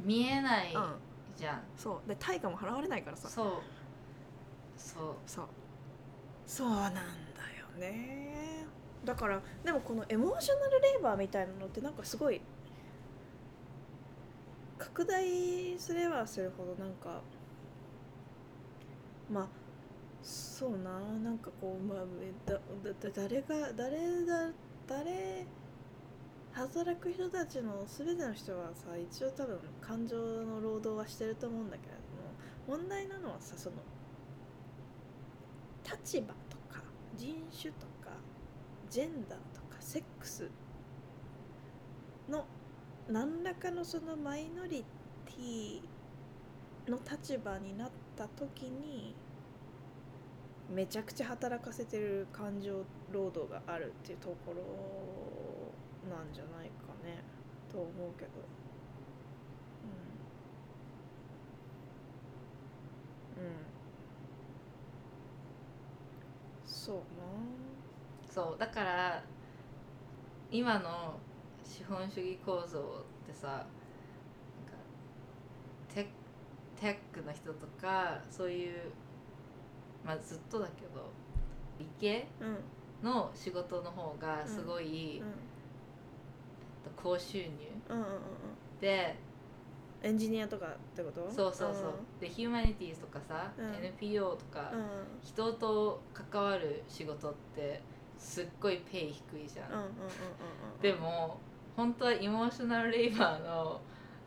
[0.00, 0.94] 見えないうん。
[1.36, 2.08] じゃん、そう。
[2.08, 3.28] で対価も払われないからさ。
[3.28, 3.46] そう。
[4.76, 5.14] そう。
[5.26, 5.46] そう。
[6.46, 7.02] そうなんだよ
[7.78, 8.66] ね。
[9.04, 12.40] だからでもこのエモーショナルレーバーみたいなのってなんかすごい
[14.78, 17.20] 拡大すればするほどなんか
[19.32, 19.46] まあ
[20.22, 20.98] そうな。
[21.22, 22.60] なんかこう、まあ、えだだ
[23.00, 24.50] だ誰が誰だ
[24.88, 25.46] 誰
[26.56, 31.92] 働く人たちの全ての人はさ一応多分感情の労働はしてると思うんだけれ
[32.66, 33.76] ども問題なのはさその
[35.84, 36.82] 立場とか
[37.14, 38.12] 人種とか
[38.88, 40.50] ジェンダーとかセックス
[42.26, 42.46] の
[43.10, 44.82] 何らかのそのマイノリ
[45.26, 45.80] ティ
[46.90, 49.14] の立場になった時に
[50.74, 55.25] めちゃくちゃ働かせてる感情労働があるっていうところ
[56.08, 57.22] なんじゃないかね
[57.70, 58.30] と思うけど。
[63.38, 63.44] うん。
[63.44, 63.52] うん。
[66.66, 66.96] そう
[68.36, 69.22] そうだから
[70.50, 71.18] 今の
[71.64, 73.66] 資本主義構造ってさなんか
[75.88, 76.06] テ
[76.78, 78.92] テックの人とかそういう
[80.04, 81.10] まあずっとだけど
[81.78, 82.56] 理系なうん。
[83.02, 85.45] の仕事の方がすごい、うん
[86.94, 87.48] 高収入。
[87.88, 88.20] うんうんうんうん。
[88.80, 89.16] で
[90.02, 91.22] エンジニアとかってこと？
[91.30, 93.84] そうそうそう、でヒューマニティーズとかさ、うん。
[93.84, 94.86] NPO とか、うんうん。
[95.22, 97.82] 人と関わる仕事って
[98.18, 99.88] すっごいペイ低いじゃん、うんうんうんうん
[100.76, 101.38] うんでも
[101.76, 103.80] 本当はイモーショナルレイバーの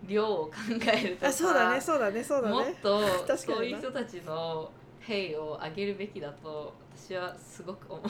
[0.07, 0.51] 量を考
[0.93, 2.53] えるとあそうだねそうだねそうだね。
[2.53, 3.01] もっと
[3.35, 4.71] そういう人たちの
[5.05, 8.05] ペイを上げるべきだと私はすごく思う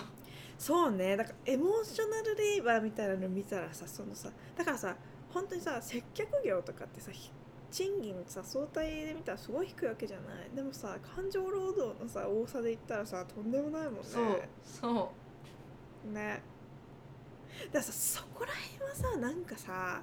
[0.59, 1.15] そうね。
[1.15, 4.95] だからエモーショナルレイバーみたいなの見たらさそのさだからさ
[5.33, 7.31] 本当にさ接客業とかってさひ
[7.71, 10.55] 賃金さ相対で見たらすごい低いわけじゃない。
[10.55, 13.99] でもさ感情労働のさ多さで言ったらさとんでもないもんね。
[14.03, 14.41] そう。
[14.61, 15.11] そ
[16.11, 16.41] ね。
[17.71, 20.01] だからさそこら辺はさなんかさ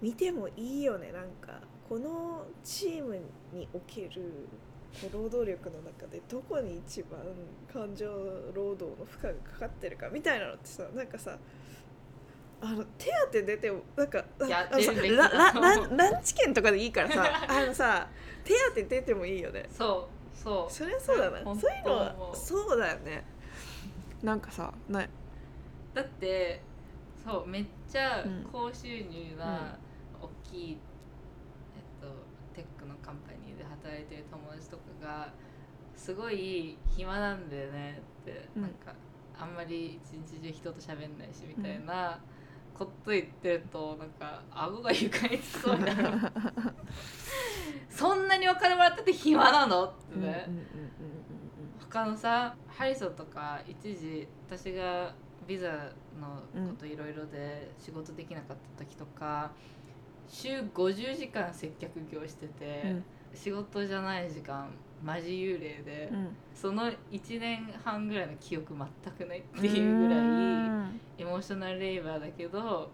[0.00, 1.60] 見てもいいよねなんか。
[1.90, 3.18] このチーム
[3.52, 4.46] における
[5.12, 7.20] 労働力の中でどこに一番
[7.72, 8.06] 感情
[8.54, 11.38] 労働の負荷がかかってるかみたいなのってさなんかさ
[12.62, 18.08] あの手当出てもなんか ランチ券とかでいいからさあのさ
[18.44, 19.66] 手当出てもいいよね。
[19.70, 20.72] うそうそう。
[20.72, 21.42] そりゃそうだな。
[21.42, 23.24] そういうのはそうだよね。
[24.22, 25.06] なんかさな
[25.94, 26.60] だって
[27.24, 28.48] そうめっちゃうん。
[28.50, 29.78] 高収入な
[30.20, 32.08] 大きい、えっと、
[32.54, 33.39] テックのカンパニ
[33.82, 35.32] 働いてる友達とかが
[35.96, 38.62] すごい暇なんだよねって、うん。
[38.62, 38.94] なんか
[39.38, 42.20] あんまり一日中人と喋んないしみたいな
[42.74, 46.32] こと言ってるとなんか顎が床につきそうになる
[47.88, 50.64] そんなにお金もらってて暇なのってね、うんうんうんうんうん
[51.90, 55.12] 他のさハリソンとか一時私が
[55.48, 55.90] ビザ
[56.20, 59.50] のこといろいろで仕事できなかった時とか、
[60.28, 63.04] 週50時間接客業してて、うん
[63.34, 64.68] 仕事じゃない時間
[65.02, 66.36] マジ幽霊で、うん。
[66.54, 71.00] その1年半ぐらいの記憶全くないっていうぐらいうん。
[71.18, 72.90] エモーショナルレイバーだけど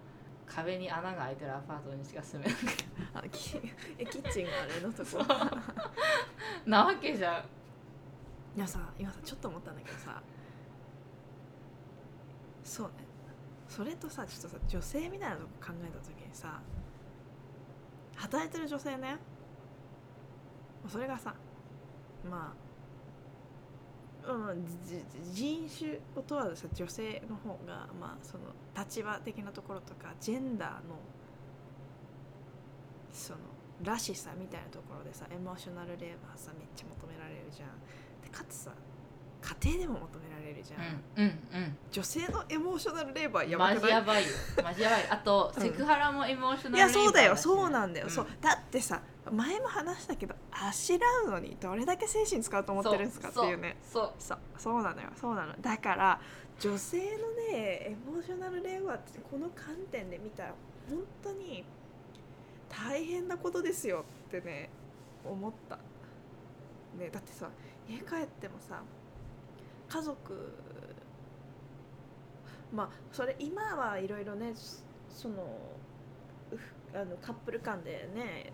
[0.46, 2.84] 壁に穴が開いてるアパートにしか住めなくて。
[3.14, 3.56] あき
[3.98, 5.24] えキッチンがあれのとこ。
[6.66, 7.44] なわけじゃん。
[8.56, 10.22] いやさ今さちょっと思ったんだけどさ。
[12.62, 12.92] そうね。
[13.68, 16.60] それとさちょっとさ女性みたいなとこ考えた時にさ
[18.14, 19.18] 働いてる女性ね
[20.88, 21.34] それがさ
[22.28, 22.52] ま
[24.26, 24.66] あうん
[25.32, 28.44] 人種を問わずさ女性の方がまあその
[28.76, 30.96] 立場的なところとかジェンダーの
[33.12, 33.38] その
[33.82, 37.68] らしさみたいなところでさエモーショナルレーバーさめっちゃ求められるじゃん。
[38.22, 38.72] でかつさ
[39.62, 40.80] 家庭でも求められるじゃん、
[41.22, 43.80] うんうん女性のエモーショナルレバーうんやばくない？
[43.80, 44.28] マジやばいよ。
[44.64, 45.08] マジやばい。
[45.10, 47.36] あと、うんセクハラもエモーショいナルやそうだよ。
[47.36, 48.10] しそうなんだよ、ん。
[48.10, 48.26] そう。
[48.40, 49.00] だってさ
[49.30, 53.76] 前も話したけどあしらうのにどれだけ精神使うと思ってるんですかっていうね。
[53.82, 54.38] そうそう。
[54.58, 55.08] そうなのよ。
[55.20, 55.54] そうなの。
[55.60, 56.20] だから
[56.60, 60.54] 女性のねエモーショナルレバーってこの観点で見たら
[60.88, 61.64] 本当に
[62.68, 64.70] 大変なことですよってね
[65.24, 65.76] 思った。
[66.98, 67.48] ねだってさ
[67.88, 68.82] 家帰ってもさ
[69.88, 70.52] 家族
[72.72, 75.34] まあそれ今はいろいろねそその
[76.52, 76.58] う
[76.94, 78.52] あのカップル間でね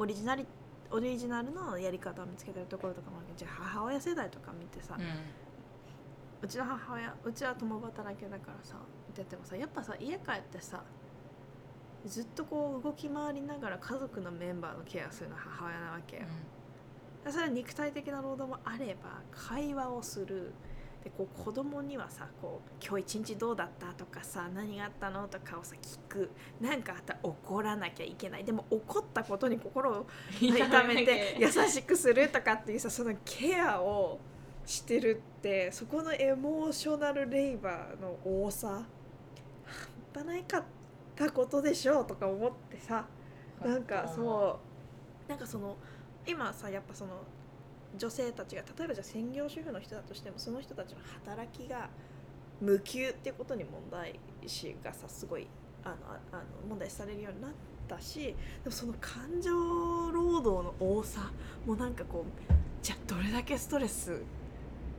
[0.00, 0.46] オリジナリ
[0.90, 5.04] オリジナルのやり方を見つけてるところとかもあるけどじゃあ母親世代とか見てさ、うん。
[6.42, 10.82] うちの母親うちは共働きだからさ見ててもさやっぱさ家帰ってさ
[12.06, 16.22] ずっとこう動き回りながら家族のメンバーのケアするのは母親なわけよ、
[17.28, 20.54] それは肉体的な労働もあれば会話をする
[21.04, 26.30] でこう子供にはさこう今日一日どうだったとかさ何があったのとかをさ聞く。
[26.60, 28.44] なんかあったら怒らなきゃいけない。
[28.44, 30.06] でも怒ったことに心を
[30.40, 34.18] 痛めて 優しくするとかっていうさそのケアを
[34.66, 38.86] してるってそこのエモーショナルレイバーの多さ半
[40.14, 40.64] 端ないかっ
[41.16, 43.06] たことでしょうとか思ってさ
[43.64, 44.60] なんかそ
[45.26, 45.76] うなんかその
[46.26, 47.22] 今さやっぱその
[47.96, 51.88] 女性たちが例えばじゃ専業主婦の人だとしてもその人たちの働きが
[52.60, 55.46] 無給っていうことに問題視がさすごい
[55.82, 57.50] あのああの問題視されるようになっ
[57.88, 58.34] たしで
[58.66, 59.50] もその感情
[60.12, 61.30] 労働の多さ
[61.66, 62.52] もなんかこう
[62.82, 64.22] じゃあどれだけストレス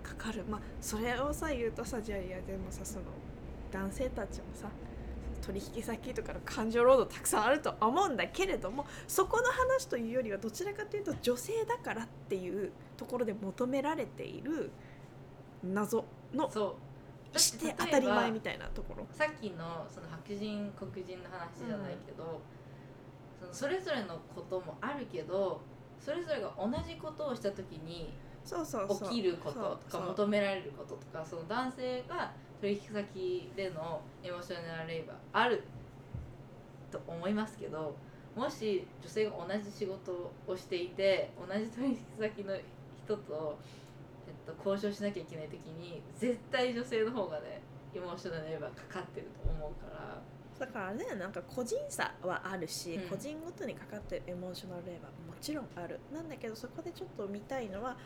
[0.03, 0.43] かかる。
[0.49, 3.05] まあそれをさ言うとさじゃあいやでもさその
[3.71, 4.67] 男性たちもさ
[5.41, 14.71] 取引先とかの感情労働たくさんあると思うんだけれどもそこの話というよりはどちらかというと女性だからっていうところで求められている
[15.63, 16.49] 謎の
[17.35, 19.07] して当たり前みたいなところ。
[19.11, 22.41] さっきのその白人黒人の話じゃないけど、
[23.39, 25.61] そのそれぞれのこともあるけど
[25.99, 28.13] それぞれが同じことをした時に
[28.43, 29.09] そうそうそう。
[29.09, 32.31] 起きることとか求められることとかその男性が
[32.61, 35.63] 取引先でのエモーショナルレイバーある
[36.91, 37.95] と思いますけど
[38.35, 42.53] もし女性が同じ仕事をしていて同じ取引先の
[43.03, 43.57] 人と、
[44.27, 47.61] えっと、交渉しなきゃいけない時に絶対女性の方がね
[47.95, 50.21] エモーショナルレイバーかかってると思うから。
[50.59, 53.09] だからねなんか個人差はあるし、うん。
[53.09, 55.99] 個人ごとにかかってるエモーショナルレーバーももちろんある。
[56.13, 57.97] なんだけどそこでちょっと見たいのは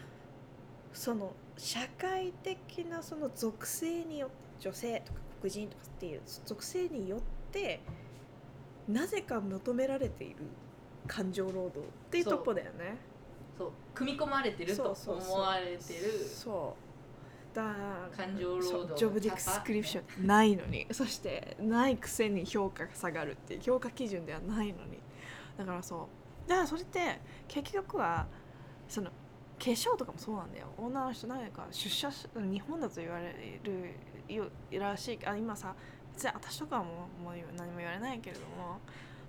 [0.93, 7.19] その社会的なその属性によって女性とか黒人とかっていう属性によっ
[7.51, 7.81] て
[8.87, 10.37] なぜか求められている
[11.07, 12.97] 感情労働っていうとこだよね。
[13.57, 13.71] そう。
[13.93, 15.33] 組み込まれてるとそうそうそう。
[15.33, 15.79] 思われてる
[16.25, 17.55] そう。
[17.55, 17.63] だ
[18.15, 20.87] 感情労働ジョブディスクリプションないのに。
[20.91, 24.99] そしてないくせに評価が下がるっていう評価基準ではないのに。
[25.57, 26.07] だからそ
[26.45, 26.49] う。
[26.49, 28.27] だからそれって結局は
[28.87, 29.13] その化
[29.57, 30.67] 粧とかもそうなんだよ。
[30.77, 33.85] 女の人なんか出社し日本だと言われるよ
[34.71, 35.73] らしいあ今さ
[36.13, 38.79] 別に私とかはもうもう何も言われないけれども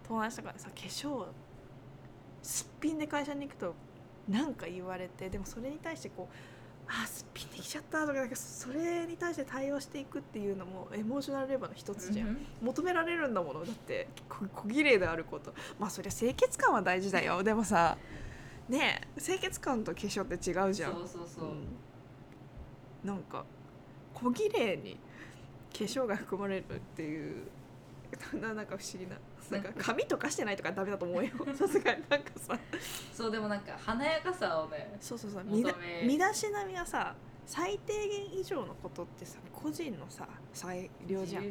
[0.07, 1.27] 友達とかでさ化粧
[2.43, 3.75] すっぴんで会社に行くと
[4.29, 6.35] なんか言われてでもそれに対してこう
[6.89, 12.47] あすっぴんできちゃったとかなんかそれに対して対応していくっていうのもエモーショナルレバーの一つじゃん、うん。
[12.63, 13.65] 求められるんだもの。
[13.65, 15.53] だってこ小綺麗であること。
[15.81, 17.43] まあそりゃ清潔感は大事だよ。
[17.43, 17.99] でもさ
[18.69, 20.93] ねえ清潔感と化粧って違うじゃん。
[20.93, 21.67] そうそうそう、うん。
[23.03, 23.45] なんか
[24.17, 24.99] 小綺麗に
[25.73, 27.47] 化粧が含まれるっていう
[28.41, 29.17] ななんか不思議な。
[29.51, 31.31] なんか髪とかしてないとかダメだと思うよ。
[31.55, 32.59] さすがになんかさ。
[33.13, 35.45] そうでもなんか華やかさをねそうそうそう。
[35.45, 37.15] みな求め身だしなみはさ
[37.45, 41.45] 最低限以上のことってさ個人のさ裁量じゃん。
[41.45, 41.49] う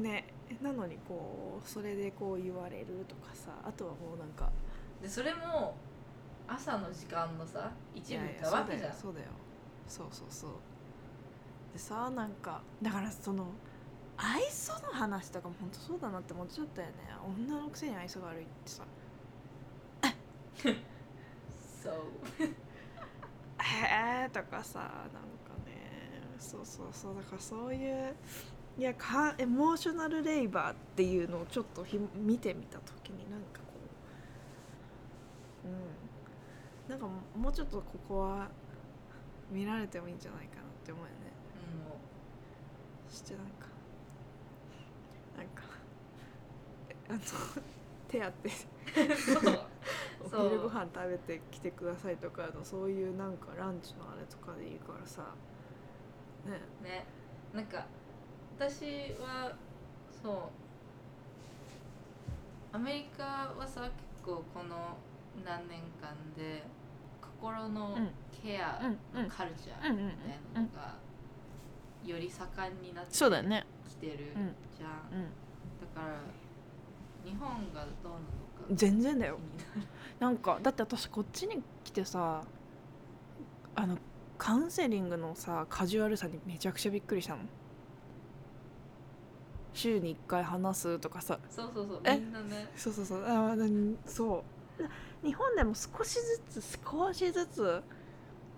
[0.00, 0.02] ん。
[0.02, 0.26] ね。
[0.60, 4.50] なのにこうそれでこう言われるとかさあとはもうなんか。
[5.00, 5.76] でそれも
[6.46, 9.26] 朝の時間のさ一部いやいやなわけじゃんそうだよ。
[9.88, 10.50] そうそうそう
[11.78, 13.46] そうでさなんかだからその
[14.16, 16.94] 愛想の話とかも本当そうだなって思っちゃったよね。
[17.48, 18.84] 女のくせに愛想が悪いってさ。
[21.82, 21.94] そう
[23.58, 25.18] 「へえ」とかさなんか
[25.66, 26.22] ね。
[26.38, 28.14] そうそうそうだからそういう
[28.78, 33.64] いやかエモーショナルレイバーっていうのをちょっとひ見てみた時になんかこ
[35.64, 36.04] ううん。
[36.88, 37.06] なんか
[37.36, 38.48] もうちょっとここは
[39.50, 41.23] 見られてもいいんじゃないかなって思うよね
[43.14, 43.68] そしてなんか。
[45.38, 45.62] なんか
[46.88, 47.18] えあの
[48.08, 48.50] 手当て。
[50.36, 55.22] お昼ご飯食べてきてくださいとかのそういうなんかランチのあれとかでいいからさ。
[56.44, 56.60] ね。
[56.82, 57.06] ね。
[57.54, 57.86] なんか
[58.58, 59.54] 私は
[60.20, 60.50] そ
[62.72, 62.76] う。
[62.76, 64.96] アメリカはさ結構この
[65.44, 66.64] 何年間で
[67.22, 68.10] 心のうん。
[68.44, 68.82] ケア
[69.14, 70.06] のカルチャーみたい
[70.52, 71.03] なのが
[72.04, 74.54] より盛んになってきてるうん。
[74.76, 75.30] じゃん、うん。
[75.80, 76.20] だから
[77.24, 78.22] 日本がどうなのか
[78.70, 79.38] 全然だよ。
[80.18, 82.42] なんかだって私こっちに来てさ
[83.74, 83.98] あの
[84.38, 87.40] カウンセリングのさカジュアルさにめちゃくちゃびっくりしたの。
[89.72, 91.38] 週に1回話すとかさ。
[91.50, 92.16] そうそうそうえ？
[92.16, 92.68] みんなね。
[92.76, 93.24] そうそうそう。
[93.24, 93.66] あな
[94.06, 94.44] そ
[95.22, 95.26] う。
[95.26, 96.14] 日本でも少し
[96.50, 97.82] ずつ少しずつ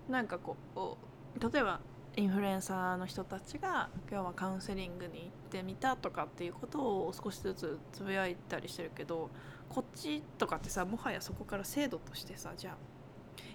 [0.08, 1.80] なんかこう例えば
[2.18, 9.28] インフルエンサーの人たちが今日はカウンセリングに行ってみたとかっていうことを少しずつつぶやいたりしてるけど
[9.68, 12.76] こっちとかってさもはやそこから制度としてさじゃあ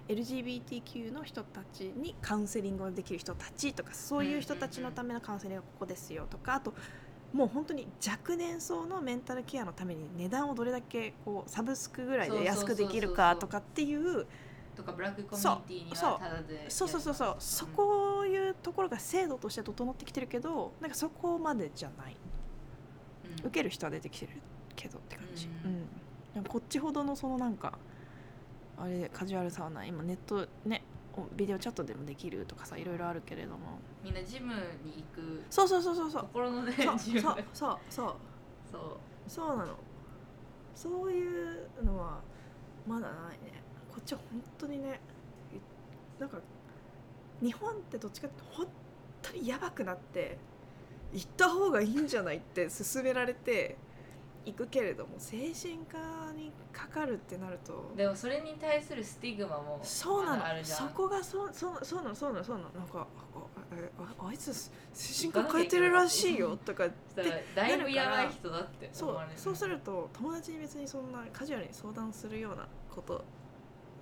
[0.08, 6.72] LGBTQ の人たちにカウンセリングをできる人たちとかそういう人たちのためのカウンセリングがここですよとかあと
[7.32, 14.26] もう本当に若年層のメンタルケアのために値段をどれだけこうサブスクぐらいで安くできるかとかっていう
[14.74, 16.12] とかブラックコミュニティにそう。
[16.12, 17.36] はただでそうそうそうそう。
[17.38, 22.16] そこいうところが制度として整ってきてるけどなんかそこまでじゃない。
[23.40, 23.46] うん。
[23.46, 24.32] 受ける人は出てきてる
[24.74, 26.44] けどって感じ、ううん。
[26.44, 27.78] こっちほどのそのなんか
[28.78, 29.88] あれカジュアルさはない。
[29.88, 30.82] 今ネットね
[31.14, 33.78] おビデオチャットでもできるとかさいろいろあるけれども。
[34.02, 34.54] みんなジム
[34.84, 36.22] に行くそうそうそうそうそう。
[36.32, 38.14] 心のねそうジムそうそうそう。
[38.70, 38.96] そう。
[39.28, 39.76] そうなの。
[40.74, 42.20] そういうのは
[42.86, 43.62] まだないね。
[43.90, 45.00] こっちは本当にね
[45.52, 46.38] いなんか
[47.42, 48.66] 日本ってどっちかって本
[49.20, 50.38] 当にやばくなって
[51.12, 53.76] 行った方がいいんじゃないって勧められて
[54.44, 57.92] 行くけれども精神科にかかるってなると。
[57.96, 60.64] でもそれに対するスティグマもそうなの。
[60.64, 63.38] そこがそうそうそうなのそうなのそうなのなんかあ
[63.72, 64.52] えああいつ
[64.92, 68.30] 精神科変えてるらしいよとかだからだいぶやばい。
[68.30, 73.24] 人だってそうそうすると友達に別にそんなカジュアルに相談するようなこと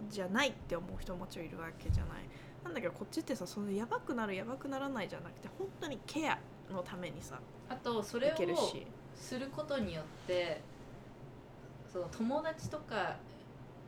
[0.08, 1.58] じゃないって思う人ももちろんいる。
[1.58, 2.22] わけじゃない
[2.64, 6.38] なんだけどこっちってさそのやばくなるやばくならないじゃなくて本当にケア
[6.70, 8.86] のためにさあとそれをし。
[9.20, 10.60] することによって
[11.92, 13.16] その友達とか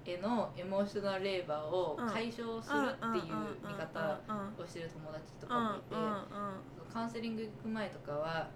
[0.05, 3.35] へのエモーショナルレーバーを解消するっていう
[3.67, 4.21] 見方
[4.59, 8.51] をしてる友達とかもいてカウンセリング行く前とかは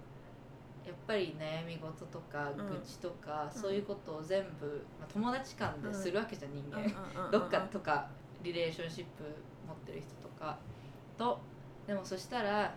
[0.86, 2.66] やっぱり悩み事とかうん。
[2.68, 3.60] 愚痴とか、うん。
[3.60, 8.08] そういうことを全部、まあ、友達間でするわけじゃん人間、どっかとか
[8.42, 9.24] リレーションシップ
[9.66, 10.58] 持ってる人とか
[11.18, 11.40] と
[11.86, 12.74] でもそしたら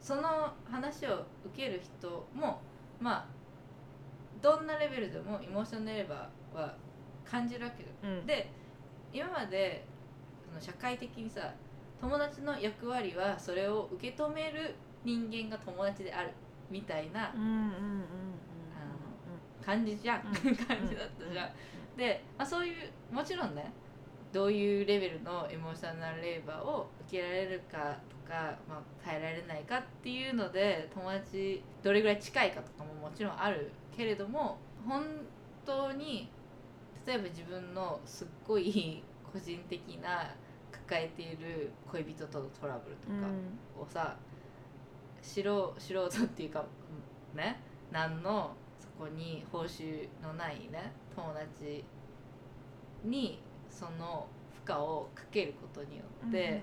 [0.00, 2.60] その話を受ける人も
[3.00, 3.26] まあ
[4.40, 6.74] どんなレベルでもエモーショナルレバーは
[7.28, 7.88] 感じるわけよ。
[8.04, 8.26] うん。
[8.26, 8.50] で
[9.12, 9.84] 今まで
[10.46, 11.52] その社会的にさ
[12.00, 14.74] 友達の役割はそれを受け止める
[15.04, 16.30] 人間が友達である
[16.70, 17.34] みたいな
[19.64, 20.56] 感じじゃん、うん。
[20.56, 21.50] 感じだったじゃん、
[21.96, 23.72] で、まあ、そういうもちろんね
[24.32, 35.04] どういうレベルのエモーショナルレーバーを受けられるかとか、まあ、耐えられないかっていうので友達どれぐらい近いかとかももちろんあるけれども本
[35.64, 36.30] 当に
[37.06, 39.02] 例えば自分のすっごい
[39.32, 40.34] 個人的な
[40.70, 43.28] 抱えている恋人とのトラブルとか
[43.80, 44.16] をさ、
[45.22, 46.64] 素人素人っていうか
[47.34, 47.60] ね
[47.90, 51.84] 何のそこに報酬のないね友達
[53.04, 53.40] に
[53.78, 54.26] その
[54.64, 56.62] 負荷をかけることによって、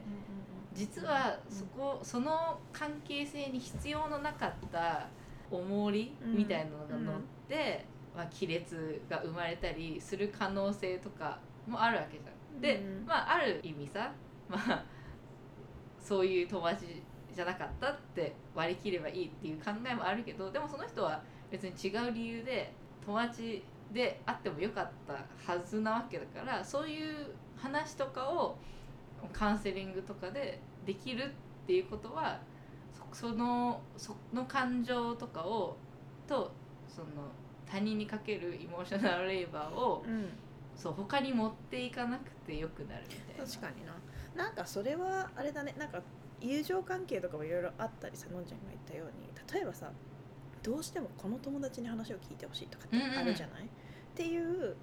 [0.74, 5.08] 実はそこその関係性に必要のなかった
[5.50, 12.62] 重りみたいなのが乗って、まあ、亀裂が生まれたりする可能性とかもあるわけじゃん。
[12.62, 14.12] で、うんまあある意味さ、
[14.50, 14.84] まあ、
[16.02, 17.02] そういう友達
[17.34, 22.74] じゃなかったって割り切ればいいっていう考えもあるけどでもその人は別に違う理由で
[23.06, 28.58] 友達であってもよかったはずなわけだからそういう話とかを
[29.32, 32.40] カウンセリングとかでできるっていうことは
[33.12, 35.78] そそのその感情とかを
[36.28, 36.52] と
[36.88, 37.08] その
[37.66, 40.30] 他人にかけるエモーショナルレーバーをうん。
[40.76, 43.46] そう他に持っていかなくてよくなるみたいな。
[43.46, 43.96] 確かにな。
[44.36, 45.74] なんかそれはあれだね。
[45.78, 46.02] なんか
[46.42, 49.30] 友情関係とかもいろいろあったりさのんちゃんが言ったように。
[49.54, 49.90] 例えばさ
[50.66, 53.68] どうしてもこの友達に話を聞いてほしいとかってあるじゃない、っ
[54.16, 54.76] ていう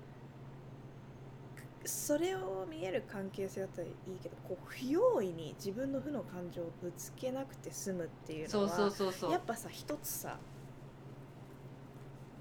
[1.84, 9.32] それを見える関係性だったらいいけどこう不用意に自分の負の感情をぶつけなくて済むっていうのはそうそうそうそう。
[9.32, 10.38] やっぱさ一つさ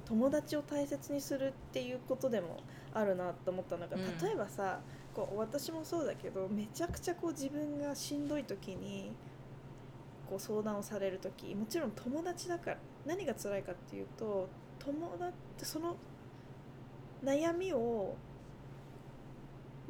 [0.06, 2.58] 友達を大切にするっていうことでも
[2.94, 4.04] あるなと思ったのが、うん。
[4.24, 4.82] 例えばさ
[5.16, 9.12] こう私もそうだけどめちゃくちゃこう自分がしんどい時に
[10.30, 14.48] こう相談をされる時もちろん友達だから何が辛いかっていうと
[14.80, 15.34] 友達
[15.64, 15.96] その
[17.24, 18.16] 悩みを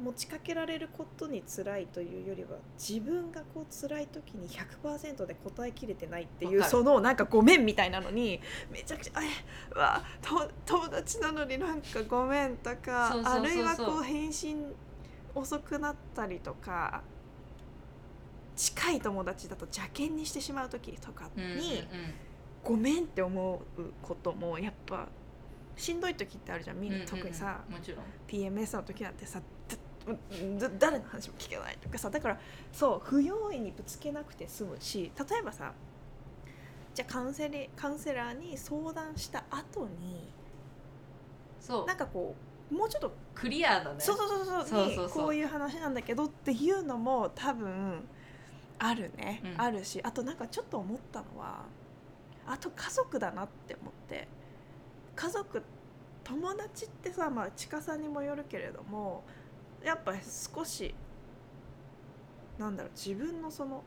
[0.02, 8.40] 持ちかけられることに辛いというよりは自分がこう辛い時に100%で答えきれてないっていうそのなんかごめんみたいなのに
[8.70, 14.74] めちゃくちゃ「えわと友達なのになんかごめん」とかあるいはこう返信
[15.34, 17.02] 遅くなったりとか
[18.56, 22.14] 近い友達だと邪険にしてしまう時とかに、うんうんうん
[22.64, 25.08] ごめんって思うこともやっぱ
[25.76, 27.08] しんどい時ってあるじゃんみんな、うんうん。
[27.08, 27.60] うん特にさ。
[27.68, 28.00] もちろん。
[28.28, 29.40] PMS の時なんてさ
[30.78, 32.38] 誰の話も聞けないとかさだから
[32.72, 35.72] そう不用意にぶつけなくて済むし例えばさ
[36.92, 40.28] じゃあカウンセリカウンセラーに相談した後に
[41.60, 41.86] そう。
[41.86, 42.34] なんかこ
[42.70, 44.00] うもうちょっとクリアだね。
[44.00, 45.22] そうそうそうそうにそうそうそう。
[45.24, 48.02] こういう話なんだけどっていうのも多分
[48.78, 49.60] あるね、うん。
[49.60, 51.64] あるしあとなんかちょっと思ったのは
[52.46, 54.28] あと家族だなって思って
[55.14, 55.62] 家族
[56.24, 59.24] 友達ってさ、まあ、近さにもよるけれども
[59.84, 60.14] やっぱ
[60.54, 60.94] 少し
[62.58, 63.82] なんだろう自分のその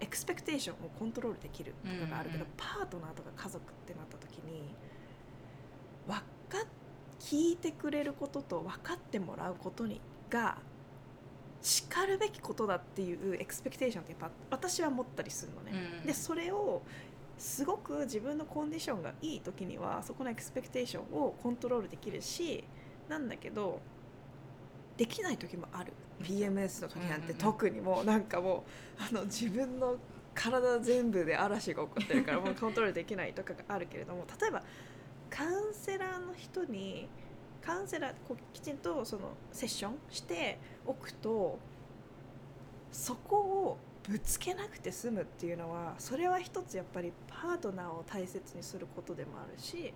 [0.00, 4.74] エクスペクテーションをコントロールできるとかがあるけど、うんうんパートナーとか家族ってなった時に
[6.06, 6.16] わ
[6.48, 6.66] かっ
[7.22, 10.58] 聞いてくれることと分かってもらうことにが
[11.62, 15.72] しかるべきことだっていうエクスペクテーションってやっぱ私は持ったりするのね。
[16.00, 16.82] うんでそれを
[17.42, 22.62] すごく自分のコンディションがいい時にはそこのエクスペクテーションをコントロールできるし
[23.08, 23.80] なんだけど
[24.96, 25.92] できない時もある。
[26.22, 28.64] PMS の時なんて特にもうなんかも
[28.96, 29.96] うあの自分の
[30.34, 34.62] 体全部で嵐が起こってるから もうコントロールできないとかがあるけれども例えば
[35.28, 37.08] カウンセラーの人に
[37.60, 41.58] カウンセラーこうきちんとそのセッションしておくと
[42.92, 49.92] そこをぶつけなくて済むっていうのはそれは一つやっぱりパートナーを大切にすることでもあるし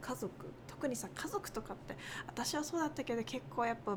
[0.00, 0.30] 家族
[0.66, 3.96] 特にさ家族とかって私はそうだったけど結構やっぱ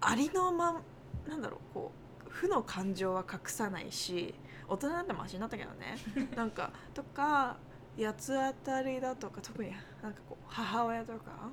[0.00, 0.82] ありのまん
[1.28, 1.92] なんだろうこ
[2.26, 4.34] う負の感情は隠さないし
[4.68, 5.96] 大人なんてマシになったけどね。
[6.34, 7.56] なんかとか
[7.98, 9.70] 八つ当たりだとか特に
[10.02, 11.50] なんかこう母親とか。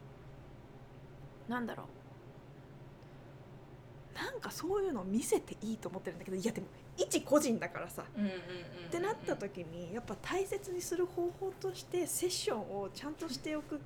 [1.50, 1.88] なんだろう
[4.20, 6.68] なんかそういうのを見せていいと思ってるんだけどいやでも
[6.98, 8.40] 一個人だからさうんうんうんうん
[8.88, 13.80] ってなった時にやっぱ大切にする方法としてセッションをちゃんとしておくっ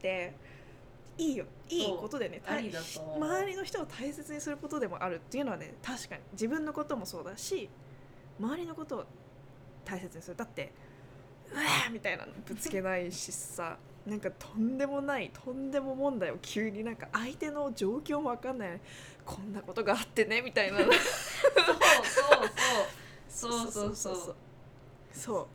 [0.00, 0.34] て
[1.16, 1.46] いいよ。
[1.68, 2.62] いいことでね周
[3.46, 6.22] りの人を大切にすることでもあるっていうのはね確かに。
[6.32, 7.68] 自分のこともそうだし
[8.38, 9.04] 周りのことを
[9.84, 10.36] 大切にする。
[10.36, 10.72] だって
[11.50, 18.80] うわーみたいなのぶつけないしさなんかとんでもないとんでも問題を急になんか相手の状況も分かんない
[19.28, 20.78] こんなことがあってねみたいな。
[20.78, 20.94] そうそう
[23.28, 23.62] そう。
[23.62, 24.36] そうそうそう。
[25.12, 25.46] そう。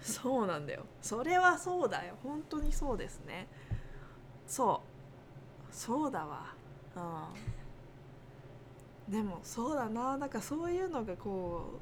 [0.00, 0.84] そうなんだよ。
[1.02, 2.14] それはそうだよ。
[2.22, 3.48] 本当にそうですね。
[4.46, 4.82] そ
[5.68, 5.74] う。
[5.74, 6.54] そうだわ。
[9.08, 9.12] うん。
[9.12, 10.16] でもそうだな。
[10.16, 11.80] なんかそういうのがこ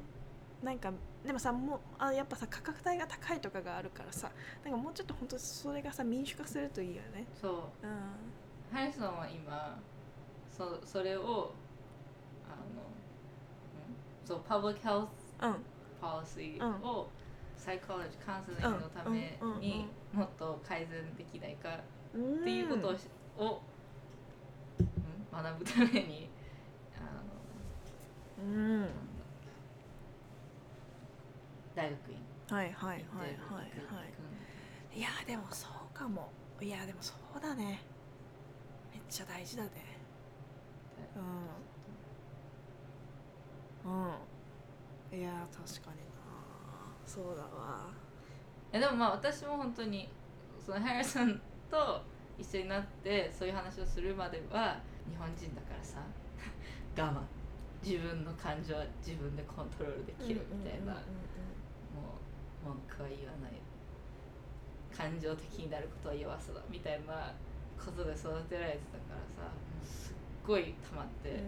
[0.63, 0.91] うなんか
[1.23, 4.31] でもさもうあやっぱさ価格帯が高いとかがあるからさ
[4.63, 7.27] なんかもうちょっと本当それがさ民主化するといいよね。
[7.39, 7.53] そう。
[7.53, 9.77] うハリソンは今
[10.55, 11.51] そそれを
[12.45, 12.85] あのん
[14.25, 15.53] そうパブリックヘルスんうん。
[15.99, 16.83] ポリシーうん。
[16.83, 17.07] を
[17.55, 21.79] サイコロジーカウンセリングのためにもっと改善できないか
[22.13, 23.61] うんっていうことを
[25.31, 26.29] 学ぶために
[26.97, 28.47] あのう
[28.83, 28.89] ん
[31.75, 32.17] 大学院
[32.55, 32.95] はいはいはいは
[34.93, 36.29] いいやでもそうかも。
[36.61, 37.81] いやでもそうだね。
[38.93, 39.92] めっちゃ大事だね
[41.15, 41.21] うん。
[45.13, 45.19] うん。
[45.19, 46.03] いや確かにな
[47.05, 47.91] そうだわ。
[48.71, 50.09] えでもまあ私も本当に
[50.65, 52.01] そのハリソンと
[52.37, 54.79] 一緒になってそういう話をするまでは
[55.09, 55.99] 日本人だからさ
[56.97, 57.21] 我慢。
[57.83, 60.99] 自分の感情は自分でコントロールできるみたいな、も
[62.63, 63.51] う文句は言わない。
[64.95, 67.33] 感情的になることは弱さだみたいな
[67.83, 69.51] ことで育てられてたからさ
[69.83, 71.43] すっごい溜まって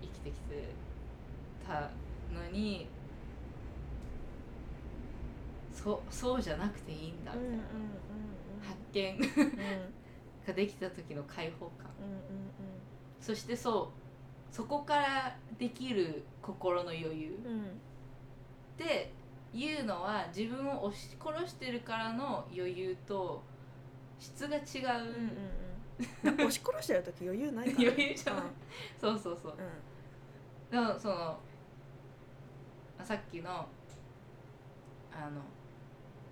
[0.00, 0.68] 生きてきて
[1.66, 1.90] た
[2.34, 2.88] のに
[5.72, 7.64] そうそうじゃなくていいんだみたいな、
[8.62, 9.18] 発見
[10.46, 11.88] ができた時の解放感。
[13.20, 13.92] そしてそ
[14.52, 17.80] うそこからできる心の余裕うん。
[19.54, 23.42] いうのは自分を押し殺してるからの余裕と
[24.18, 25.67] 質が違う、うんうんうん
[26.24, 27.88] 押し殺してる時余裕ないから。
[27.88, 28.42] 余裕じゃない？
[29.00, 29.52] そうそうそう。
[29.52, 30.70] うん。
[30.70, 31.38] でもその
[33.02, 35.40] さっきのあの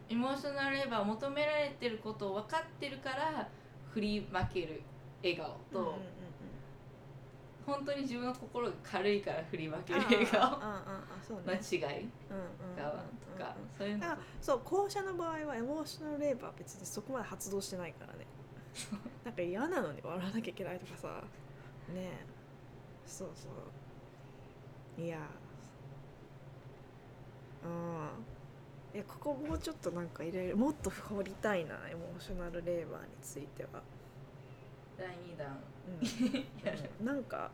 [0.08, 3.48] エモーショナルレバーを求められてることを分かってるから
[3.90, 4.82] 振り負ける
[5.22, 6.00] 笑顔と、うんうんうん。
[7.66, 10.60] 本当に自分の心が軽いから振り負けうんる笑顔。
[10.60, 11.60] のね。
[11.72, 11.78] 違い。
[11.80, 12.98] うんうんうん側と
[13.38, 18.26] かそういうのだからそう後者の場合はエモーショナルレーバーは別にそこまで発動してないからね
[19.24, 21.08] なんか嫌なのに笑わなきゃいけないとかさ。
[21.92, 22.26] ねえ。
[23.06, 23.48] そうそ
[24.98, 25.00] う。
[25.00, 25.18] いや。
[27.64, 28.24] うん。
[28.94, 33.82] いやここもうちょっとなんか入れるもっと掘りたいなエモーショナルレーバーについては、
[34.96, 35.58] 第2弾。
[35.86, 36.36] うん。
[36.64, 36.72] や。
[36.72, 37.50] るなんか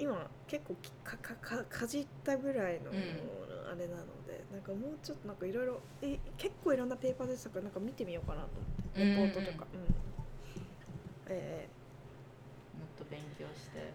[0.00, 2.96] 今結構きかかかかじったぐらいのうん。
[3.70, 7.58] あれなので、なんかもうちょっとなんかいろいろえ結構いろんなペーパーでしたか？
[7.58, 8.60] らなんか見てみようかなと思
[8.90, 9.04] って。
[9.04, 9.80] レポートとか、うん。
[11.28, 11.68] え
[12.76, 13.92] もっと勉強して。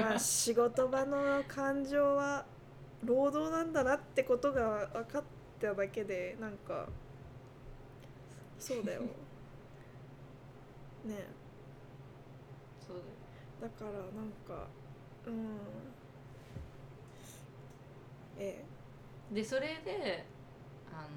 [0.00, 2.46] ます仕事場の感情は
[3.04, 5.22] 労働なんだなってことが分かっ
[5.60, 6.86] ただけでなんか
[8.58, 9.02] そうだよ。
[11.04, 11.26] ね
[13.66, 14.68] だからなんか
[15.26, 15.58] うん。
[18.38, 18.64] え
[19.32, 20.24] でそれで
[20.92, 21.08] あの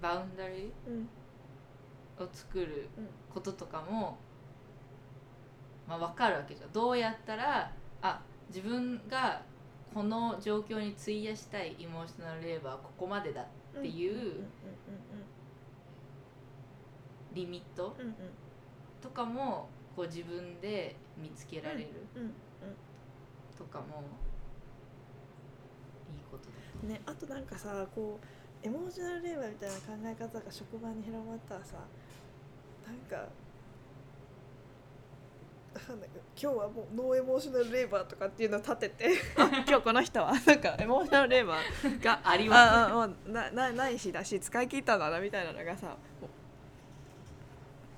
[0.00, 4.16] バウンダリーを作るうんこととかも、
[5.88, 6.72] まあ、分かるわけじゃん。
[6.72, 9.42] どうやったらあ自分が
[9.92, 13.46] この状況に費やしたいイモーショナルレーバーはここまでだっ
[13.80, 14.44] ていう
[17.34, 17.96] リミット
[19.00, 19.68] とかも
[19.98, 21.88] こう自分で見つけられる
[23.58, 24.04] とかも
[26.14, 26.50] いいことだ
[26.84, 26.86] う。
[26.86, 31.74] んねあとなんかさこう emotional labor みたいな考え方が職場に広まったらさ
[32.86, 33.28] なんか
[35.80, 35.96] 今
[36.36, 45.96] 日はもう no emotional labor とかっていうのを立てて あ今日この人はなんか emotional labor が ありますななないしだし使い切ったんだなみたいなのがさ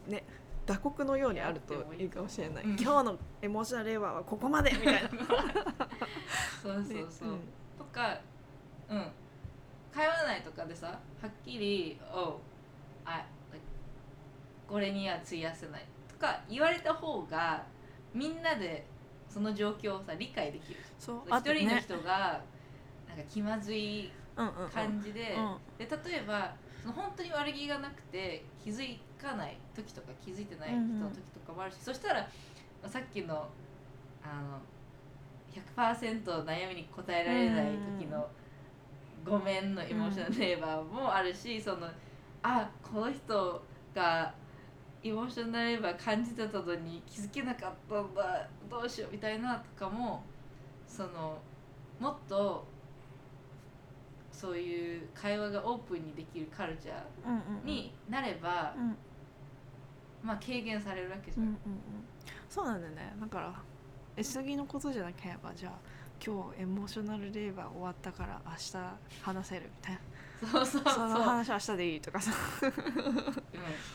[0.06, 0.24] ね
[0.70, 2.70] 打刻のようにあるといいかもしれない、うん。
[2.80, 5.10] 今日のエモーショナルレーバーはここまでみたいな。
[6.62, 7.40] そうそうねそう、ん。
[7.76, 8.20] とか
[8.88, 9.10] うん。
[9.92, 10.94] 会話内とかでさは
[11.26, 12.34] っきり「おう
[13.04, 13.26] あ
[14.68, 17.64] これには費やせない」とか言われた方が
[18.14, 18.86] みんなで
[19.28, 20.80] その状況をさ理解できる。
[21.00, 22.40] そう一人の人が
[23.08, 24.12] なんか気まずい
[24.72, 28.84] 感じで,、うんで例えばその本当に悪気がなくて気づ
[29.20, 32.28] かない時とか気づいてない人の時とかもあるし、そしたら
[32.86, 33.48] さっきの
[34.22, 34.60] あの
[35.52, 38.28] 100%悩みに答えられない時の
[39.24, 41.88] 「ごめん」のエモーショナルレーバーもあるし、その
[42.42, 43.62] あこの人
[43.94, 44.32] が
[45.02, 50.22] エモーショナルレーバー感じてたのに気づけなかったんだどうしようみたいなとかも
[50.86, 51.38] その
[51.98, 52.66] もっと
[54.32, 57.62] そういう会話がオープンにできるカルチャうんうんうん。
[57.62, 58.96] ーになれば、うん
[60.22, 61.46] まあ軽減されるわけじゃん。
[61.46, 61.60] うんうんうん。
[62.48, 63.14] そうなんだよね。
[63.20, 63.54] だから
[64.16, 65.72] え次のことじゃなければじゃあ
[66.24, 68.76] 今日エモーショナルレーバー終わったから明日
[69.22, 69.98] 話せるみたい
[70.40, 71.08] そうそうそう。
[71.08, 72.32] なその話明日でいいとかさ。
[72.62, 72.72] うん、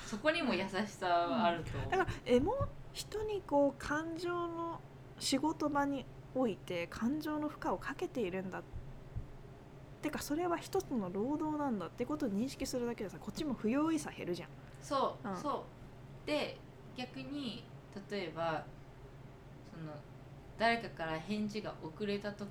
[0.05, 2.55] そこにも優しさはあると思う、だからエモ
[2.93, 4.79] 人にこう感情の
[5.19, 8.63] 仕事場において感情の負荷をかけているんだ。
[10.01, 14.49] てかそれは一つの労働なんだってことを認識するだけでさこっちも不用意さ減るじゃん。
[14.81, 15.35] そう、うん。
[15.35, 15.63] そう
[16.25, 16.57] で
[16.95, 17.63] 逆に
[18.09, 18.63] 例えば
[19.71, 19.91] その
[20.57, 22.47] 誰かから返事が遅れた時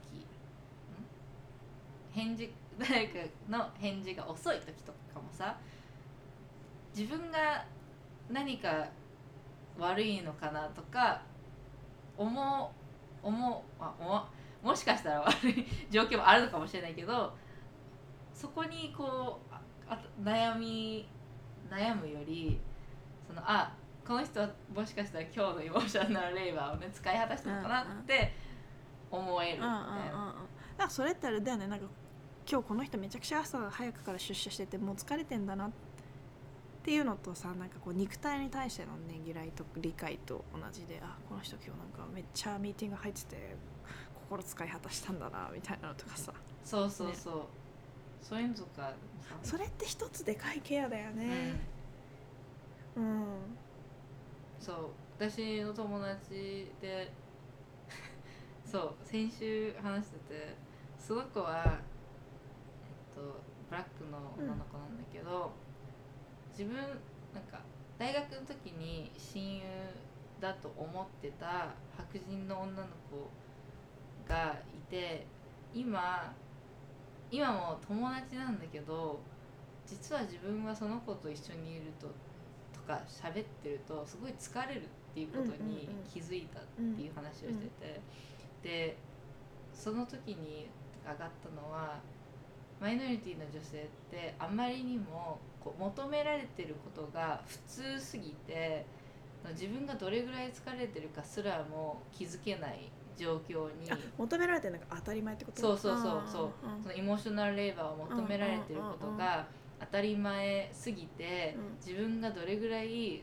[2.12, 3.18] 返事 誰か
[3.48, 5.56] の返事が遅い時とかもさ
[6.94, 7.64] 自分が
[8.30, 8.88] 何か
[9.78, 11.22] 悪いのかなとか
[12.16, 12.72] 思
[13.22, 14.28] う思うあ思
[14.62, 17.34] うもしかしたら悪い 状況もあるのかもしれないけど
[18.32, 21.09] そこにこうああ悩み
[21.68, 22.60] 悩むより
[23.35, 23.73] のあ
[24.06, 28.32] この人はもしかしたら今日のエモーショナルレーバーをね使い果たしたのかなって
[29.11, 29.74] 思えるみたいうん。
[29.74, 30.35] か
[30.78, 31.66] らそれってあれだよね。
[31.66, 31.86] なんか
[32.51, 35.70] 今日この人めちゃくちゃ朝早くから出社しててもう疲れてんだなっ
[36.82, 43.56] ていうのとさなんかこう肉体に対してのねぎらいと理解と同じであこの人今日なんかめっちゃミーティング入ってて
[44.28, 46.32] 心使い果たしたんだなみたいなのとかさ。
[46.65, 47.43] そうそうそう、
[48.23, 48.93] そういうのとか
[49.23, 49.36] さ。
[49.43, 51.19] それって一つでかいケアだようん。
[51.19, 51.61] ね
[54.61, 54.77] そう
[55.19, 57.12] 私の友達で
[58.65, 60.57] そう先週話してて
[60.99, 65.51] その子はえっとブラックの女の子なんだけど、
[66.51, 67.61] 自分なんか
[67.99, 69.65] 大学の時に親友
[70.41, 73.31] だと思ってた白人の女の子
[74.29, 75.27] がいて
[75.73, 76.35] 今
[77.31, 79.19] 今も友達なんだけど
[79.87, 82.07] 実は自分はその子と一緒にいると
[82.86, 84.85] か喋ってるとすごい疲れるっ
[85.15, 88.01] ていうことに気づいたっていう話をしてて、
[88.62, 88.97] で
[89.73, 90.69] その時に
[91.05, 91.98] 上がったのは
[92.81, 98.85] マイノリティの女性ってあまりにもこう求められてることが普通すぎて
[99.51, 106.51] 自分がどれぐらい疲れてるかすらも気づけない状況にあ求められてるのが当たり前ってことそうそうそうそう。
[106.82, 109.47] そのイモーショナルレーバーを求められてることが
[109.86, 111.77] 当たり前すぎてうん。
[111.77, 113.23] 自分がどれぐらい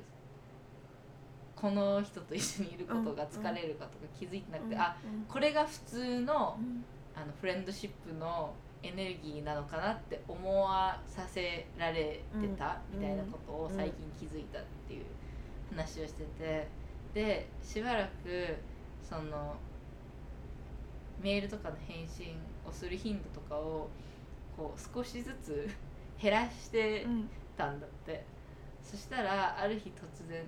[1.56, 5.26] この人と一緒にいることが疲れるかとか気づいてなくて、あうん。
[5.26, 6.84] これが普通のうん。
[7.14, 13.00] あのフレンドシップのエネルギーなのかなって思わさせられてたうん。
[13.00, 15.06] みたいなことを最近気づいたっていう
[15.70, 16.68] 話をしてて
[17.14, 18.56] でしばらく
[19.04, 19.56] その
[21.22, 22.36] メールとかの返信
[22.68, 23.90] をする頻度とかを
[24.58, 25.70] こう少しずつ
[26.22, 28.24] 減らしてうんたんだって。
[28.84, 30.44] そしたらある日突然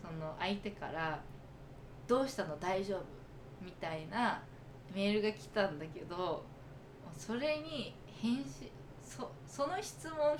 [0.00, 1.20] その相手から
[2.08, 2.58] 「どうしたの？
[2.58, 3.02] 大丈夫?」
[3.60, 4.42] みたいな
[4.94, 6.42] メールが来たんだけど
[7.16, 8.70] それに返信
[9.02, 10.36] そその質問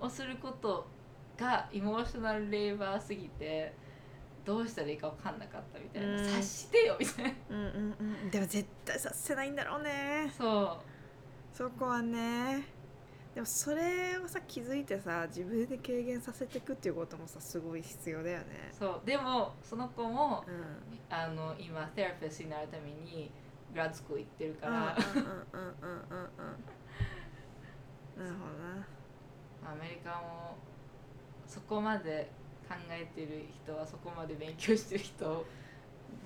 [0.00, 0.86] をすること
[1.36, 3.74] がイモーショナルレーバーすぎて
[4.44, 5.78] どうしたらいいか分かんなかった？
[5.78, 6.08] みたいな。
[6.08, 7.30] うん察してよみたいな。
[7.50, 8.30] うんうんうん。
[8.30, 10.32] でも絶対させないんだろうね。
[10.36, 10.78] そ
[11.52, 12.64] そこはね
[13.38, 18.46] でもそれをさ気づいてさ自分で軽減させていくっていうこともさすごい必要だよね。
[18.72, 19.06] うそう。
[19.06, 20.88] でもその子もうん。
[21.08, 23.30] あの今セラピストになるために
[23.72, 26.26] グラッツコ行ってるから、うんうんうんうんうんうん
[28.18, 28.34] なる
[29.62, 30.56] ほアメリカも
[31.46, 32.32] そこまで
[32.68, 35.44] 考えてる人はそこまで勉強してる人の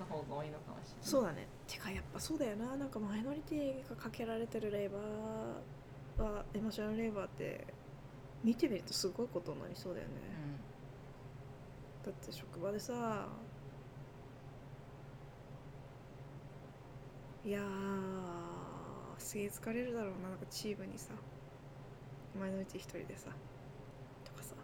[0.09, 1.03] 方が多いのかもしれない。
[1.03, 1.47] そうだね。
[1.67, 2.75] てかやっぱそうだよな。
[2.75, 5.01] なんかマイノリティがかけられてるレーバー
[6.17, 7.65] はエモーショナルレーバーって
[8.43, 10.13] 見てみるとすごいことになりそうだよね、
[12.05, 13.27] だって職場でさ
[17.45, 17.63] いやー
[19.17, 20.29] すげえ疲れるだろうな。
[20.29, 21.13] なんかチームにさ
[22.39, 23.29] マイノリティ一人でさ
[24.25, 24.55] とかさ。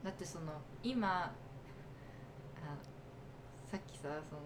[0.00, 1.32] うん、だってその今あ
[3.70, 4.40] さっきさその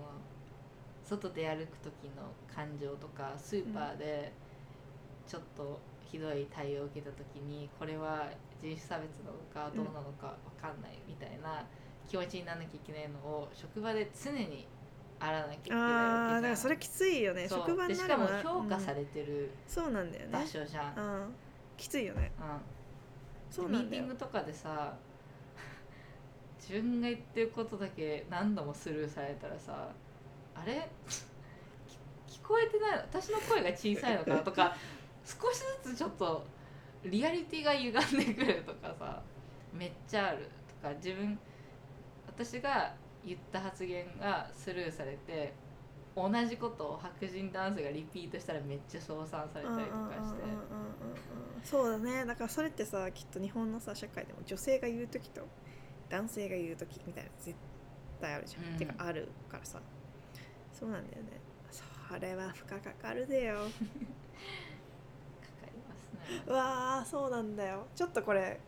[1.05, 2.23] 外で歩く時の
[2.55, 4.33] 感情とかスーパーで
[5.27, 5.79] ちょっと
[6.11, 8.29] ひどい対応を受けた時にこれは
[8.61, 11.65] 人種差別なのかどうなのか分かんないみたいな
[12.09, 14.67] 気持ちにならなきゃいけないのを職場で常に
[15.21, 16.43] あらなきゃいけうん、ないわあーだけじゃん。
[16.43, 17.49] からそれきついよね。
[17.49, 17.59] そう。
[17.61, 20.33] 職場でしかも評価さうんれてるそうなんだよね。
[20.33, 21.35] 場所じゃん、
[21.77, 22.33] きついよね。
[23.51, 24.03] そうなんだよ。
[24.03, 24.97] ミーティングとかでさ
[26.69, 29.89] 自分が言ってることだけ何度もスルーされたらさ
[30.55, 30.89] あれ？
[32.29, 34.75] 聞こえてない私の声が小さいのかなとか
[35.25, 36.45] 少しずつちょっと
[37.05, 39.23] リアリティが歪んでくるとかさ
[39.73, 40.49] めっちゃある
[40.83, 41.39] とか自分
[42.27, 42.95] 私が
[43.25, 45.53] 言った発言がスルーされて
[46.17, 50.43] 同じことを白人男性がリピートしたらめっちゃ称賛されたりとかして。
[51.65, 52.27] そうだね。
[52.27, 55.47] だからそれってさきっと日本のさ社会でも女性が言う時と
[56.13, 57.57] 男性が言う時みたいな絶
[58.21, 58.79] 対あるじゃん、うん。
[58.79, 59.81] てかあるからさ。
[60.79, 61.41] そうなんだよね。
[61.71, 61.83] そ
[62.21, 63.55] れは負荷かかるでよ。
[63.57, 63.67] かか
[65.73, 66.43] りますね。
[66.47, 67.87] うわーそうなんだよ。
[67.97, 68.61] ちょっとこれ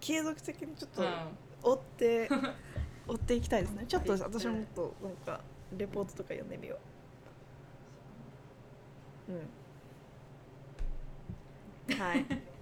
[0.00, 1.38] 継続的にちょっとうん。
[1.62, 2.28] 追って、
[3.06, 3.84] 追っていきたいですね。
[3.86, 5.44] ちょっと私ももっとなんか
[5.76, 6.76] レポートとか読んでみよ
[9.28, 9.32] う。
[9.32, 9.36] う
[11.94, 11.96] ん。
[11.96, 12.26] はい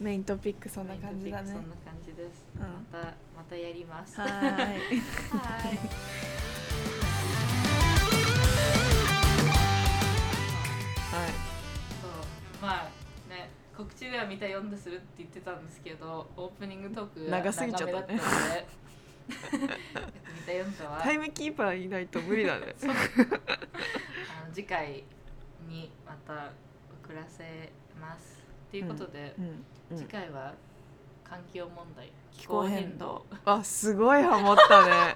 [0.00, 2.44] メイントピックそんな感じだねそんな感じです。
[2.56, 4.20] うんまたまたやります。
[4.20, 4.58] はーいはい。
[11.14, 11.30] はい
[12.02, 12.10] そう
[12.60, 12.90] まあ
[13.30, 18.20] ね告知では見た読んでするって言ってたんですけどオープニングトークが長すぎちゃったね
[21.02, 22.94] タイムキーパーいないと無理だねあの
[24.52, 25.04] 次回
[25.68, 26.50] にまた
[27.04, 28.43] 送らせます。
[28.74, 29.36] ということで、
[29.94, 30.52] 次回は
[31.22, 32.10] 環境問題。
[32.32, 33.24] 気候変動。
[33.44, 35.14] あすごいハマったね。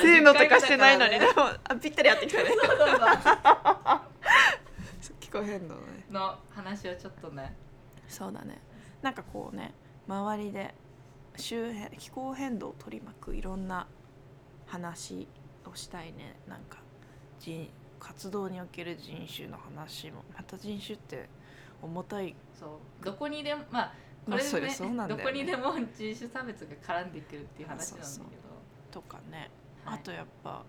[0.00, 1.60] せーのとかしてないのに10ね回目だからね。
[1.64, 2.50] あぴったりやってきたね。
[5.20, 5.80] 気候変動ね。
[6.10, 7.54] の話をちょっとね。
[8.08, 8.58] そうだね。
[9.02, 9.74] なんかこうね
[10.08, 10.74] 周りで
[11.36, 13.86] 周辺気候変動を取り巻くいろんな
[14.64, 15.28] 話
[15.70, 16.40] をしたいね。
[16.48, 16.78] なんか
[17.38, 17.70] 人
[18.00, 20.24] 活動における人種の話も。
[20.34, 21.28] また人種って
[21.82, 22.34] 重たい。
[22.58, 23.04] そう。
[23.04, 23.94] どこにでもまあ
[24.24, 25.16] こまあそれねりゃそうなんだよね。
[25.16, 28.14] どこにでも人種差別が絡んでくるっていう話なんだけど。
[28.14, 28.24] そう
[28.90, 29.50] とかね、
[29.84, 29.98] はい。
[29.98, 30.64] あとやっぱ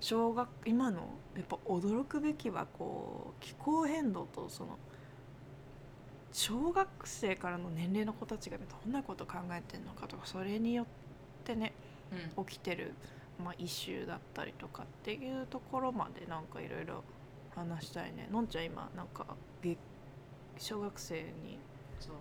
[0.00, 4.78] 小学今のやっぱ驚くべきはこう気候変動とその
[6.32, 10.86] 小学生からの年齢の子たちがどんなこと考えてるのかとかそれによっ
[11.44, 11.72] てね
[12.36, 12.44] うん。
[12.44, 12.94] 起きてる、
[13.42, 17.04] まあ、イシューだったりとかっていうところまでなんかいろいろ
[17.54, 18.28] 話したいね。
[18.30, 19.26] のんちゃん今なんか
[19.62, 19.76] げ
[20.58, 21.58] 小学生に。
[21.98, 22.16] そう。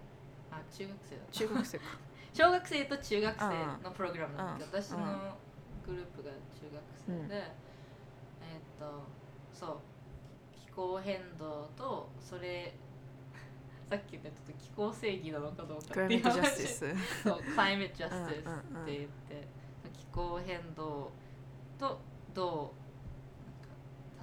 [0.51, 1.85] あ中学生だ中学生か。
[2.33, 4.83] 小学生と中学生のプログラムなんだけどうん。
[4.83, 5.37] 私の
[5.85, 7.31] グループが中学生で、うん。
[7.31, 9.03] えーっと
[9.53, 9.77] そう。
[10.53, 12.73] 気候変動とそれ
[13.89, 16.57] さっき言ったちょっと気候正義なのかどうかクライメットっていう話。
[16.57, 17.23] ジャスティス。
[17.23, 19.61] そうクライメットジャスティスって言って。
[19.93, 21.11] 気候変動
[21.77, 21.99] と
[22.33, 22.80] どう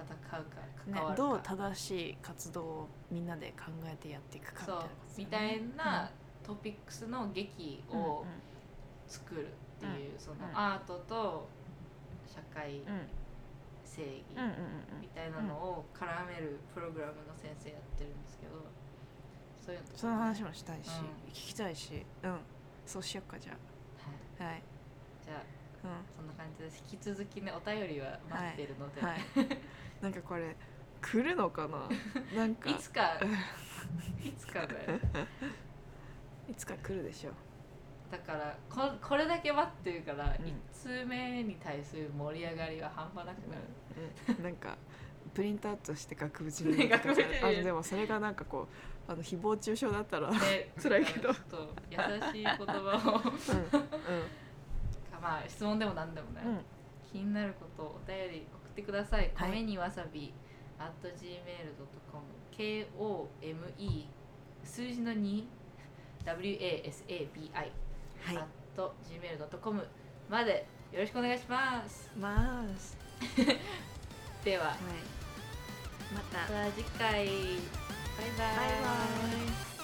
[0.05, 4.89] 戦うかね関わるか、どう正しい活動をみんなで考えてやっていくかみたいそうなね。
[5.17, 6.11] みたいな
[6.43, 8.25] トピックスの劇うんを
[9.07, 9.49] 作るっ
[9.79, 10.57] ていう、そのうん。
[10.57, 11.47] アートと
[12.27, 13.07] 社会うん。
[13.83, 14.51] 正義うんうんう
[14.97, 15.01] ん。
[15.01, 18.53] みたいなのを絡めるプログラムの先生やってるんですけど
[19.65, 21.31] そういうのその話もしたいし、うん。
[21.33, 22.05] 聞きたいし。
[22.23, 22.39] うん。
[22.85, 23.59] そうしよっかじゃはい、
[24.39, 24.63] あはい。
[25.25, 25.37] じゃあ
[25.83, 26.05] うん。
[26.15, 26.83] そんな感じです。
[26.91, 29.19] 引き続きねお便りは待ってるので、はい
[30.01, 30.55] なんかこれ
[31.01, 31.89] 来るのかな？
[32.35, 32.69] なんか。
[32.69, 33.17] いつか
[34.23, 34.99] いつかだよ。
[36.49, 37.33] いつか来るでしょう。
[38.11, 40.45] だからここれだけ待ってるから、うん。
[40.45, 43.61] 1通目に対する盛り上がりは半端なくなる、
[44.37, 44.43] うん。
[44.43, 44.77] なんか
[45.33, 47.01] プリントアウトして額縁に入れる
[47.43, 48.67] あのでもそれがなんかこ
[49.07, 51.33] うあの誹謗中傷だったら、うんうんで辛いけど。
[51.33, 51.97] ちょっと優
[52.31, 52.63] しい言葉
[53.11, 53.21] を。
[55.21, 56.65] まあ質問でも何でもね、うん。
[57.11, 59.31] 気になることをお便り送ってください。
[59.35, 59.51] はい。
[59.51, 60.33] 米にわさび。
[60.79, 62.23] at gmail.com
[62.55, 64.07] k-o-m-e
[64.63, 65.43] 数字の2
[66.25, 68.37] w-a-s-a-b-i はい。
[68.37, 68.47] at
[68.77, 69.87] gmail.com
[70.29, 70.67] まで。
[70.91, 72.11] よろしくお願いします。
[72.17, 72.97] ます。
[74.43, 74.65] では。
[74.65, 74.75] はい。
[76.13, 76.51] また。
[76.51, 77.09] また次回。
[77.09, 77.35] バイバイ。
[77.35, 78.69] バイ
[79.67, 79.78] バイ